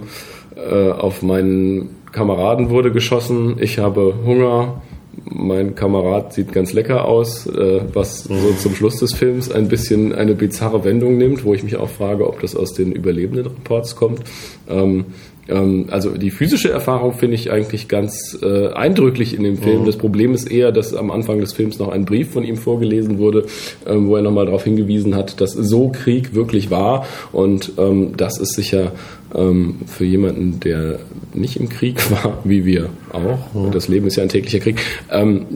[0.58, 4.80] äh, auf meinen Kameraden wurde geschossen, ich habe Hunger,
[5.24, 10.14] mein Kamerad sieht ganz lecker aus, äh, was so zum Schluss des Films ein bisschen
[10.14, 13.96] eine bizarre Wendung nimmt, wo ich mich auch frage, ob das aus den überlebenden Reports
[13.96, 14.20] kommt.
[14.68, 15.06] Ähm,
[15.50, 19.86] also die physische Erfahrung finde ich eigentlich ganz äh, eindrücklich in dem Film.
[19.86, 23.18] Das Problem ist eher, dass am Anfang des Films noch ein Brief von ihm vorgelesen
[23.18, 23.46] wurde,
[23.86, 27.06] ähm, wo er nochmal darauf hingewiesen hat, dass so Krieg wirklich war.
[27.32, 28.92] Und ähm, das ist sicher
[29.34, 30.98] ähm, für jemanden, der
[31.34, 34.80] nicht im Krieg war, wie wir auch, und das Leben ist ja ein täglicher Krieg,
[35.10, 35.46] ähm,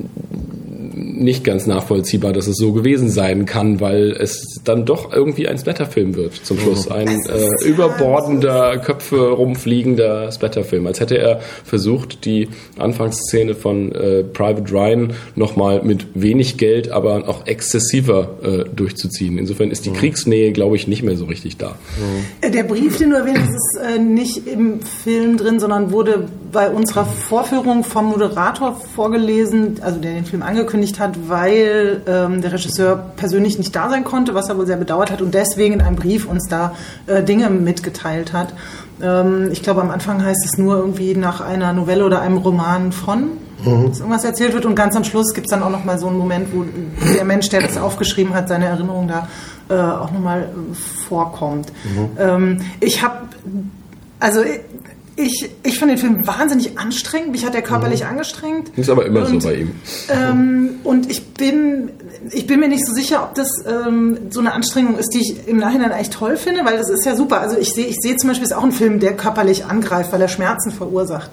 [1.23, 5.59] nicht ganz nachvollziehbar, dass es so gewesen sein kann, weil es dann doch irgendwie ein
[5.59, 6.91] Splatterfilm wird zum Schluss.
[6.91, 10.87] Ein äh, überbordender, Köpfe rumfliegender Splatterfilm.
[10.87, 17.29] Als hätte er versucht, die Anfangsszene von äh, Private Ryan nochmal mit wenig Geld, aber
[17.29, 19.39] auch exzessiver äh, durchzuziehen.
[19.39, 21.77] Insofern ist die Kriegsnähe, glaube ich, nicht mehr so richtig da.
[22.41, 26.29] Äh, Der Brief, den du erwähnt hast, ist äh, nicht im Film drin, sondern wurde
[26.53, 32.53] bei unserer Vorführung vom Moderator vorgelesen, also der den Film angekündigt hat, weil ähm, der
[32.53, 35.81] Regisseur persönlich nicht da sein konnte, was er wohl sehr bedauert hat und deswegen in
[35.81, 36.75] einem Brief uns da
[37.07, 38.55] äh, Dinge mitgeteilt hat.
[39.03, 42.93] Ähm, ich glaube, am Anfang heißt es nur irgendwie nach einer Novelle oder einem Roman
[42.93, 43.31] von,
[43.65, 46.19] dass irgendwas erzählt wird und ganz am Schluss gibt es dann auch nochmal so einen
[46.19, 46.65] Moment, wo
[47.15, 49.29] der Mensch, der das aufgeschrieben hat, seine Erinnerung da
[49.69, 50.49] äh, auch nochmal
[51.09, 51.73] vorkommt.
[52.19, 53.19] Ähm, ich habe,
[54.19, 54.41] also
[55.23, 57.33] ich, ich fand den Film wahnsinnig anstrengend.
[57.33, 58.71] Mich hat er körperlich angestrengt.
[58.77, 59.73] Ist aber immer Und, so bei ihm.
[60.09, 61.91] Ähm, und ich bin,
[62.31, 65.49] ich bin mir nicht so sicher, ob das ähm, so eine Anstrengung ist, die ich
[65.49, 67.41] im Nachhinein eigentlich toll finde, weil das ist ja super.
[67.41, 70.21] Also ich sehe ich sehe zum Beispiel, ist auch ein Film, der körperlich angreift, weil
[70.21, 71.31] er Schmerzen verursacht.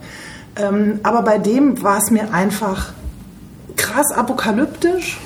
[0.55, 2.93] Ähm, aber bei dem war es mir einfach
[3.75, 5.17] krass apokalyptisch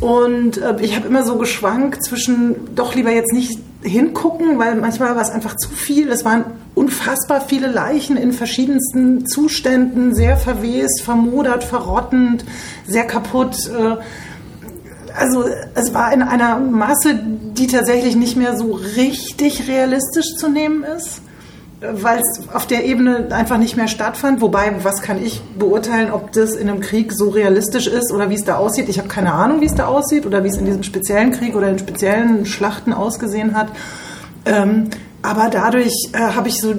[0.00, 5.14] und äh, ich habe immer so geschwankt zwischen doch lieber jetzt nicht hingucken, weil manchmal
[5.14, 6.08] war es einfach zu viel.
[6.10, 6.44] Es waren
[6.76, 12.44] unfassbar viele Leichen in verschiedensten Zuständen, sehr verwest, vermodert, verrottend,
[12.86, 13.56] sehr kaputt.
[13.66, 13.96] Äh,
[15.18, 15.44] also
[15.74, 21.22] es war in einer Masse, die tatsächlich nicht mehr so richtig realistisch zu nehmen ist
[21.80, 24.40] weil es auf der Ebene einfach nicht mehr stattfand.
[24.40, 28.34] Wobei, was kann ich beurteilen, ob das in einem Krieg so realistisch ist oder wie
[28.34, 28.88] es da aussieht?
[28.88, 31.54] Ich habe keine Ahnung, wie es da aussieht oder wie es in diesem speziellen Krieg
[31.54, 33.68] oder in speziellen Schlachten ausgesehen hat.
[34.46, 34.88] Ähm,
[35.26, 36.74] aber dadurch äh, habe ich so,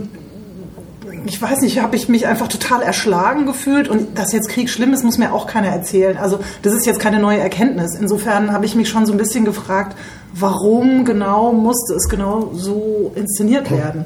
[1.25, 4.93] ich weiß nicht, habe ich mich einfach total erschlagen gefühlt und dass jetzt Krieg schlimm
[4.93, 6.15] ist, muss mir auch keiner erzählen.
[6.17, 7.95] Also das ist jetzt keine neue Erkenntnis.
[7.99, 9.97] Insofern habe ich mich schon so ein bisschen gefragt,
[10.33, 14.05] warum genau musste es genau so inszeniert werden?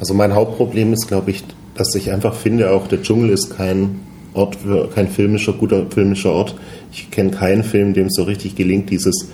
[0.00, 1.44] Also mein Hauptproblem ist, glaube ich,
[1.76, 4.00] dass ich einfach finde, auch der Dschungel ist kein
[4.34, 6.56] Ort, für, kein filmischer, guter filmischer Ort.
[6.92, 9.28] Ich kenne keinen Film, dem es so richtig gelingt, dieses,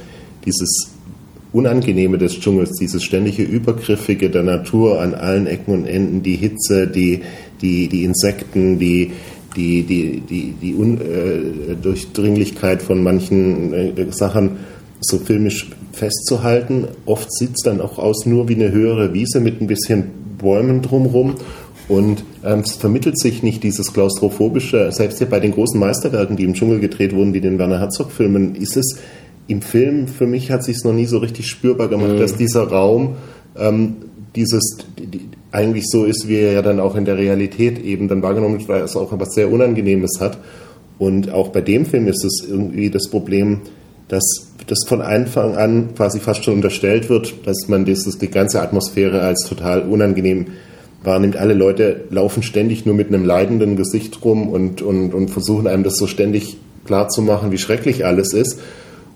[0.44, 0.95] dieses
[1.56, 6.86] Unangenehme des Dschungels, dieses ständige Übergriffige der Natur an allen Ecken und Enden, die Hitze,
[6.86, 7.22] die,
[7.62, 9.12] die, die Insekten, die,
[9.56, 14.58] die, die, die, die Undurchdringlichkeit von manchen äh, Sachen
[15.00, 16.88] so filmisch festzuhalten.
[17.06, 20.82] Oft sieht es dann auch aus nur wie eine höhere Wiese mit ein bisschen Bäumen
[20.82, 21.36] drumherum.
[21.88, 26.44] Und ähm, es vermittelt sich nicht dieses klaustrophobische, selbst ja bei den großen Meisterwerken, die
[26.44, 28.98] im Dschungel gedreht wurden, wie den Werner Herzog-Filmen, ist es
[29.48, 33.16] im Film, für mich hat sich noch nie so richtig spürbar gemacht, dass dieser Raum
[33.56, 33.96] ähm,
[34.34, 35.20] dieses die, die,
[35.52, 38.68] eigentlich so ist, wie er ja dann auch in der Realität eben dann wahrgenommen wird,
[38.68, 40.38] weil es auch etwas sehr Unangenehmes hat.
[40.98, 43.60] Und auch bei dem Film ist es irgendwie das Problem,
[44.08, 48.60] dass das von Anfang an quasi fast schon unterstellt wird, dass man dieses, die ganze
[48.60, 50.46] Atmosphäre als total unangenehm
[51.02, 51.36] wahrnimmt.
[51.36, 55.84] Alle Leute laufen ständig nur mit einem leidenden Gesicht rum und, und, und versuchen einem
[55.84, 58.60] das so ständig klar zu machen, wie schrecklich alles ist.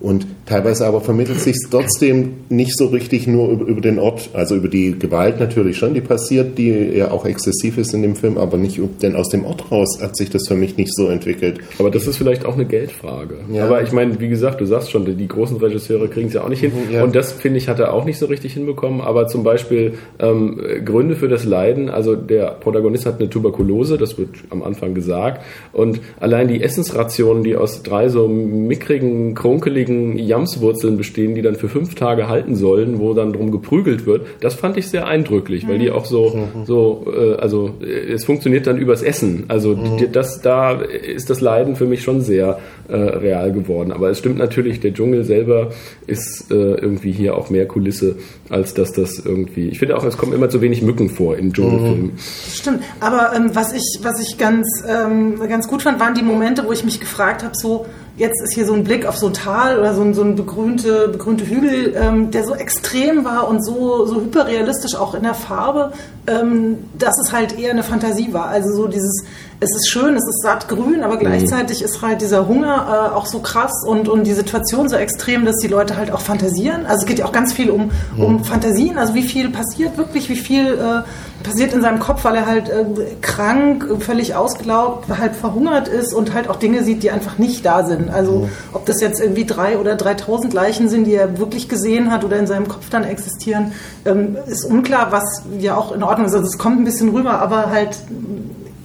[0.01, 4.57] Und teilweise aber vermittelt sich trotzdem nicht so richtig nur über, über, den Ort, also
[4.57, 8.37] über die Gewalt natürlich schon, die passiert, die ja auch exzessiv ist in dem Film,
[8.37, 11.61] aber nicht, denn aus dem Ort raus hat sich das für mich nicht so entwickelt.
[11.79, 13.37] Aber das ist vielleicht auch eine Geldfrage.
[13.53, 13.67] Ja.
[13.67, 16.49] Aber ich meine, wie gesagt, du sagst schon, die großen Regisseure kriegen es ja auch
[16.49, 16.73] nicht hin.
[16.93, 17.05] Ja.
[17.05, 19.01] Und das, finde ich, hat er auch nicht so richtig hinbekommen.
[19.01, 24.19] Aber zum Beispiel ähm, Gründe für das Leiden, also der Protagonist hat eine Tuberkulose, das
[24.19, 25.43] wird am Anfang gesagt.
[25.73, 31.69] Und allein die Essensrationen, die aus drei so mickrigen, krunkeligen Jamswurzeln bestehen, die dann für
[31.69, 34.27] fünf Tage halten sollen, wo dann drum geprügelt wird.
[34.41, 38.67] Das fand ich sehr eindrücklich, weil die auch so, so, äh, also äh, es funktioniert
[38.67, 39.45] dann übers Essen.
[39.49, 42.59] Also die, das, da ist das Leiden für mich schon sehr
[42.89, 43.93] äh, real geworden.
[43.93, 45.71] Aber es stimmt natürlich, der Dschungel selber
[46.07, 48.17] ist äh, irgendwie hier auch mehr Kulisse,
[48.49, 49.69] als dass das irgendwie.
[49.69, 52.13] Ich finde auch, es kommen immer zu wenig Mücken vor in Dschungelfilmen.
[52.53, 56.65] Stimmt, aber ähm, was ich, was ich ganz, ähm, ganz gut fand, waren die Momente,
[56.67, 57.87] wo ich mich gefragt habe, so,
[58.21, 60.37] jetzt ist hier so ein Blick auf so ein Tal oder so ein, so ein
[60.37, 65.33] begrünte, begrünte Hügel, ähm, der so extrem war und so, so hyperrealistisch auch in der
[65.33, 65.93] Farbe,
[66.27, 68.49] ähm, dass es halt eher eine Fantasie war.
[68.49, 69.25] Also so dieses,
[69.59, 73.25] es ist schön, es ist satt grün, aber gleichzeitig ist halt dieser Hunger äh, auch
[73.25, 76.85] so krass und, und die Situation so extrem, dass die Leute halt auch fantasieren.
[76.85, 80.29] Also es geht ja auch ganz viel um, um Fantasien, also wie viel passiert wirklich,
[80.29, 81.03] wie viel äh,
[81.43, 82.85] passiert in seinem Kopf, weil er halt äh,
[83.21, 87.85] krank, völlig ausgelaugt, halb verhungert ist und halt auch Dinge sieht, die einfach nicht da
[87.85, 88.11] sind.
[88.11, 92.25] Also ob das jetzt irgendwie drei oder 3000 Leichen sind, die er wirklich gesehen hat
[92.25, 93.73] oder in seinem Kopf dann existieren,
[94.05, 96.35] ähm, ist unklar, was ja auch in Ordnung ist.
[96.35, 97.99] Also es kommt ein bisschen rüber, aber halt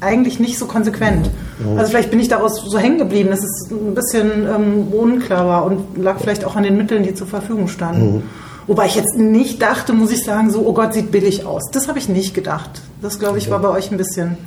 [0.01, 1.29] eigentlich nicht so konsequent.
[1.77, 5.65] Also vielleicht bin ich daraus so hängen geblieben, dass es ein bisschen ähm, unklar war
[5.65, 8.23] und lag vielleicht auch an den Mitteln, die zur Verfügung standen.
[8.67, 11.63] Wobei ich jetzt nicht dachte, muss ich sagen, so, oh Gott, sieht billig aus.
[11.71, 12.81] Das habe ich nicht gedacht.
[13.01, 14.37] Das, glaube ich, war bei euch ein bisschen.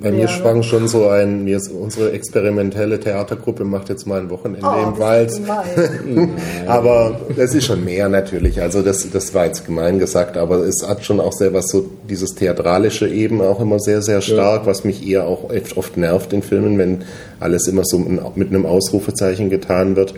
[0.00, 4.18] Bei mir mehr, schwang schon so ein, mir ist unsere experimentelle Theatergruppe macht jetzt mal
[4.20, 5.30] ein Wochenende Oh, im Wald.
[6.66, 8.62] Aber das ist schon mehr natürlich.
[8.62, 11.84] Also das, das war jetzt gemein gesagt, aber es hat schon auch sehr was so
[12.08, 16.32] dieses theatralische eben auch immer sehr, sehr stark, was mich eher auch oft- oft nervt
[16.32, 17.02] in Filmen, wenn
[17.40, 20.14] alles immer so mit einem Ausrufezeichen getan wird.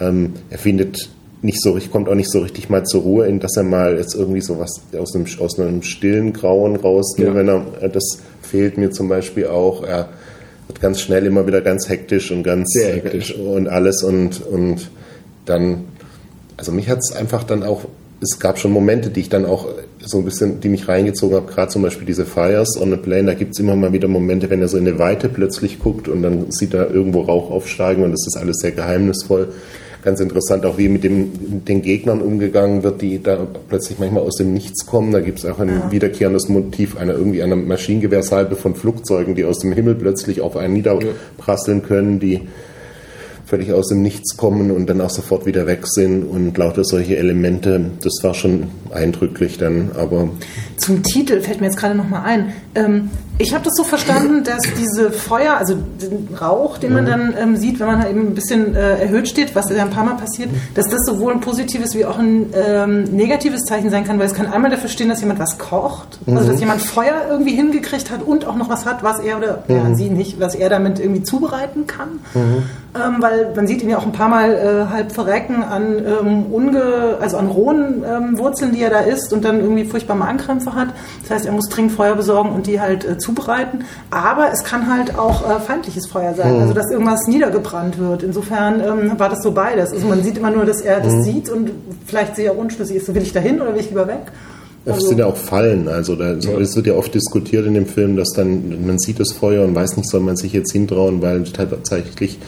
[0.00, 1.08] Ähm, er findet
[1.42, 4.14] nicht so kommt auch nicht so richtig mal zur Ruhe, in dass er mal jetzt
[4.14, 7.34] irgendwie so was aus einem, aus einem stillen Grauen raus, nur Ja.
[7.34, 10.08] wenn er, äh, das fehlt mir zum Beispiel auch, er
[10.66, 13.34] wird ganz schnell immer wieder ganz hektisch und ganz Sehr hektisch.
[13.34, 14.90] und alles und, und
[15.46, 15.84] dann,
[16.56, 17.84] also mich hat es einfach dann auch,
[18.20, 19.68] es gab schon Momente, die ich dann auch
[20.00, 23.24] so ein bisschen, die mich reingezogen habe, gerade zum Beispiel diese Fires on a Plane,
[23.26, 26.08] da gibt es immer mal wieder Momente, wenn er so in eine Weite plötzlich guckt
[26.08, 29.48] und dann sieht er irgendwo Rauch aufsteigen und das ist alles sehr geheimnisvoll.
[30.02, 34.22] Ganz interessant auch, wie mit, dem, mit den Gegnern umgegangen wird, die da plötzlich manchmal
[34.22, 35.10] aus dem Nichts kommen.
[35.12, 39.58] Da gibt es auch ein wiederkehrendes Motiv einer irgendwie einer Maschinengewehrsalbe von Flugzeugen, die aus
[39.58, 42.42] dem Himmel plötzlich auf einen niederprasseln können, die
[43.48, 47.16] völlig aus dem Nichts kommen und dann auch sofort wieder weg sind und lauter solche
[47.16, 47.80] Elemente.
[48.02, 50.28] Das war schon eindrücklich dann, aber
[50.76, 52.52] Zum Titel fällt mir jetzt gerade nochmal ein.
[52.74, 57.34] Ähm, ich habe das so verstanden, dass diese Feuer, also den Rauch, den man dann
[57.38, 60.16] ähm, sieht, wenn man eben ein bisschen äh, erhöht steht, was ja ein paar Mal
[60.16, 64.26] passiert, dass das sowohl ein positives wie auch ein ähm, negatives Zeichen sein kann, weil
[64.26, 68.10] es kann einmal dafür stehen, dass jemand was kocht, also dass jemand Feuer irgendwie hingekriegt
[68.10, 70.98] hat und auch noch was hat, was er oder ja, sie nicht, was er damit
[70.98, 72.20] irgendwie zubereiten kann.
[72.94, 76.46] Ähm, weil man sieht ihn ja auch ein paar Mal äh, halb verrecken an ähm,
[76.50, 80.74] unge, also an rohen ähm, Wurzeln, die er da isst und dann irgendwie furchtbar Magenkrämpfe
[80.74, 80.88] hat.
[81.22, 83.84] Das heißt, er muss dringend Feuer besorgen und die halt äh, zubereiten.
[84.10, 88.22] Aber es kann halt auch äh, feindliches Feuer sein, also dass irgendwas niedergebrannt wird.
[88.22, 89.92] Insofern ähm, war das so beides.
[89.92, 91.70] Also man sieht immer nur, dass er das sieht und
[92.06, 93.06] vielleicht sehr unschlüssig ist.
[93.06, 94.32] So, will ich dahin oder will ich lieber weg?
[94.84, 95.86] es sind ja auch Fallen.
[95.86, 99.32] Also da, es wird ja oft diskutiert in dem Film, dass dann man sieht das
[99.32, 102.38] Feuer und weiß nicht, soll man sich jetzt hintrauen, weil tatsächlich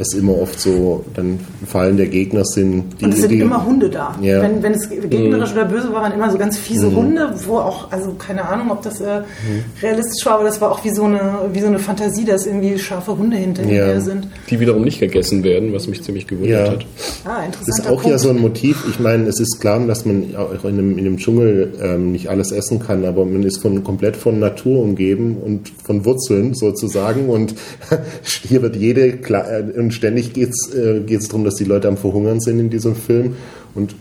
[0.00, 2.84] es immer oft so dann Fallen der Gegner sind.
[3.00, 4.16] Die, Und es sind die, immer Hunde da.
[4.22, 4.38] Ja.
[4.38, 4.42] Mhm.
[4.42, 7.90] Wenn, wenn es gegnerisch oder böse war, waren immer so ganz fiese Hunde, wo auch,
[7.92, 9.64] also keine Ahnung, ob das äh, Mhm.
[9.82, 11.20] realistisch war, aber das war auch wie so eine,
[11.52, 14.00] wie so eine Fantasie, dass irgendwie scharfe Hunde hinterher Ja.
[14.00, 14.26] sind.
[14.50, 16.72] Die wiederum nicht gegessen werden, was mich ziemlich gewundert Ja.
[16.72, 16.86] hat.
[17.24, 18.06] Ah, Das interessanter ist auch Punkt.
[18.06, 18.84] ja so ein Motiv.
[18.88, 22.28] Ich meine, es ist klar, dass man auch in einem, in einem Dschungel ähm, nicht
[22.28, 27.28] alles essen kann, aber man ist von, komplett von Natur umgeben und von Wurzeln sozusagen.
[27.28, 27.54] Und
[28.22, 29.60] hier wird jede, klar, äh,
[29.92, 33.34] ständig geht es äh, darum, dass die Leute am Verhungern sind in diesem Film.
[33.74, 33.94] Und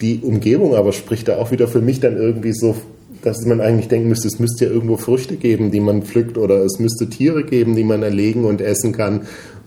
[0.00, 2.74] die Umgebung aber spricht da auch wieder für mich dann irgendwie so,
[3.22, 6.56] dass man eigentlich denken müsste, es müsste ja irgendwo Früchte geben, die man pflückt, oder
[6.64, 9.22] es müsste Tiere geben, die man erlegen und essen kann.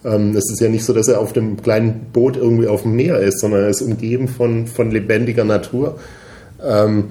[0.06, 2.96] Ähm, es ist ja nicht so, dass er auf dem kleinen Boot irgendwie auf dem
[2.96, 5.98] Meer ist, sondern er ist umgeben von, von lebendiger Natur.
[6.64, 7.06] Ähm,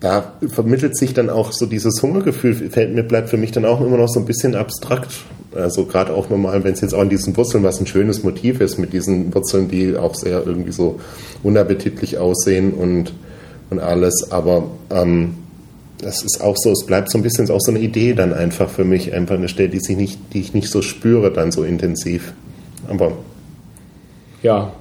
[0.00, 3.80] da vermittelt sich dann auch so dieses Hungergefühl, fällt mir, bleibt für mich dann auch
[3.80, 5.10] immer noch so ein bisschen abstrakt.
[5.54, 8.60] Also gerade auch normal, wenn es jetzt auch an diesen Wurzeln, was ein schönes Motiv
[8.60, 11.00] ist, mit diesen Wurzeln, die auch sehr irgendwie so
[11.42, 13.14] unappetitlich aussehen und,
[13.70, 14.28] und alles.
[14.30, 15.34] Aber ähm,
[16.00, 18.68] das ist auch so, es bleibt so ein bisschen auch so eine Idee dann einfach
[18.68, 21.64] für mich, einfach eine Stelle, die, sich nicht, die ich nicht so spüre dann so
[21.64, 22.32] intensiv.
[22.86, 23.12] Aber
[24.42, 24.72] Ja,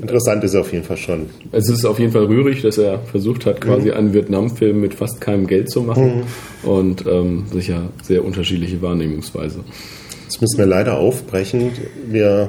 [0.00, 1.26] interessant ist er auf jeden Fall schon.
[1.52, 5.20] es ist auf jeden Fall rührig, dass er versucht hat, quasi einen Vietnam-Film mit fast
[5.20, 6.22] keinem Geld zu machen.
[6.62, 9.60] Und ähm, sicher sehr unterschiedliche Wahrnehmungsweise.
[10.32, 11.72] Jetzt müssen wir leider aufbrechen.
[12.06, 12.48] Wir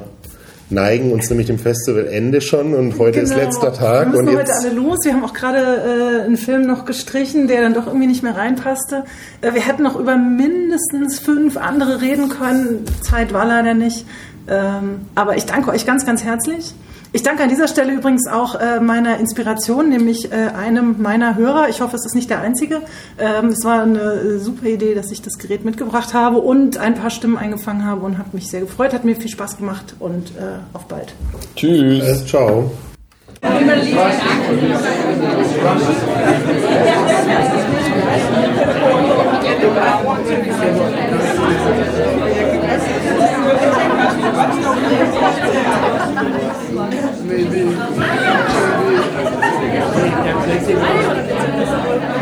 [0.70, 3.44] neigen uns nämlich dem Festivalende schon und heute ist Genau.
[3.44, 4.08] letzter Wir Tag.
[4.08, 5.00] müssen Und heute alle los.
[5.04, 8.34] Wir haben auch gerade äh, einen Film noch gestrichen, der dann doch irgendwie nicht mehr
[8.34, 9.04] reinpasste.
[9.42, 12.86] Äh, wir hätten noch über mindestens fünf andere reden können.
[13.02, 14.06] Zeit war leider nicht.
[14.48, 16.72] Ähm, aber ich danke euch ganz, ganz herzlich.
[17.14, 21.68] Ich danke an dieser Stelle übrigens auch äh, meiner Inspiration, nämlich äh, einem meiner Hörer.
[21.68, 22.82] Ich hoffe, es ist nicht der einzige.
[23.20, 26.96] Ähm, es war eine äh, super Idee, dass ich das Gerät mitgebracht habe und ein
[26.96, 28.92] paar Stimmen eingefangen habe und habe mich sehr gefreut.
[28.92, 31.14] Hat mir viel Spaß gemacht und äh, auf bald.
[31.54, 32.02] Tschüss.
[32.02, 32.72] Äh, ciao.
[33.40, 33.78] Thank
[43.88, 43.93] you.
[47.24, 47.64] Maybe.
[50.46, 52.13] Maybe.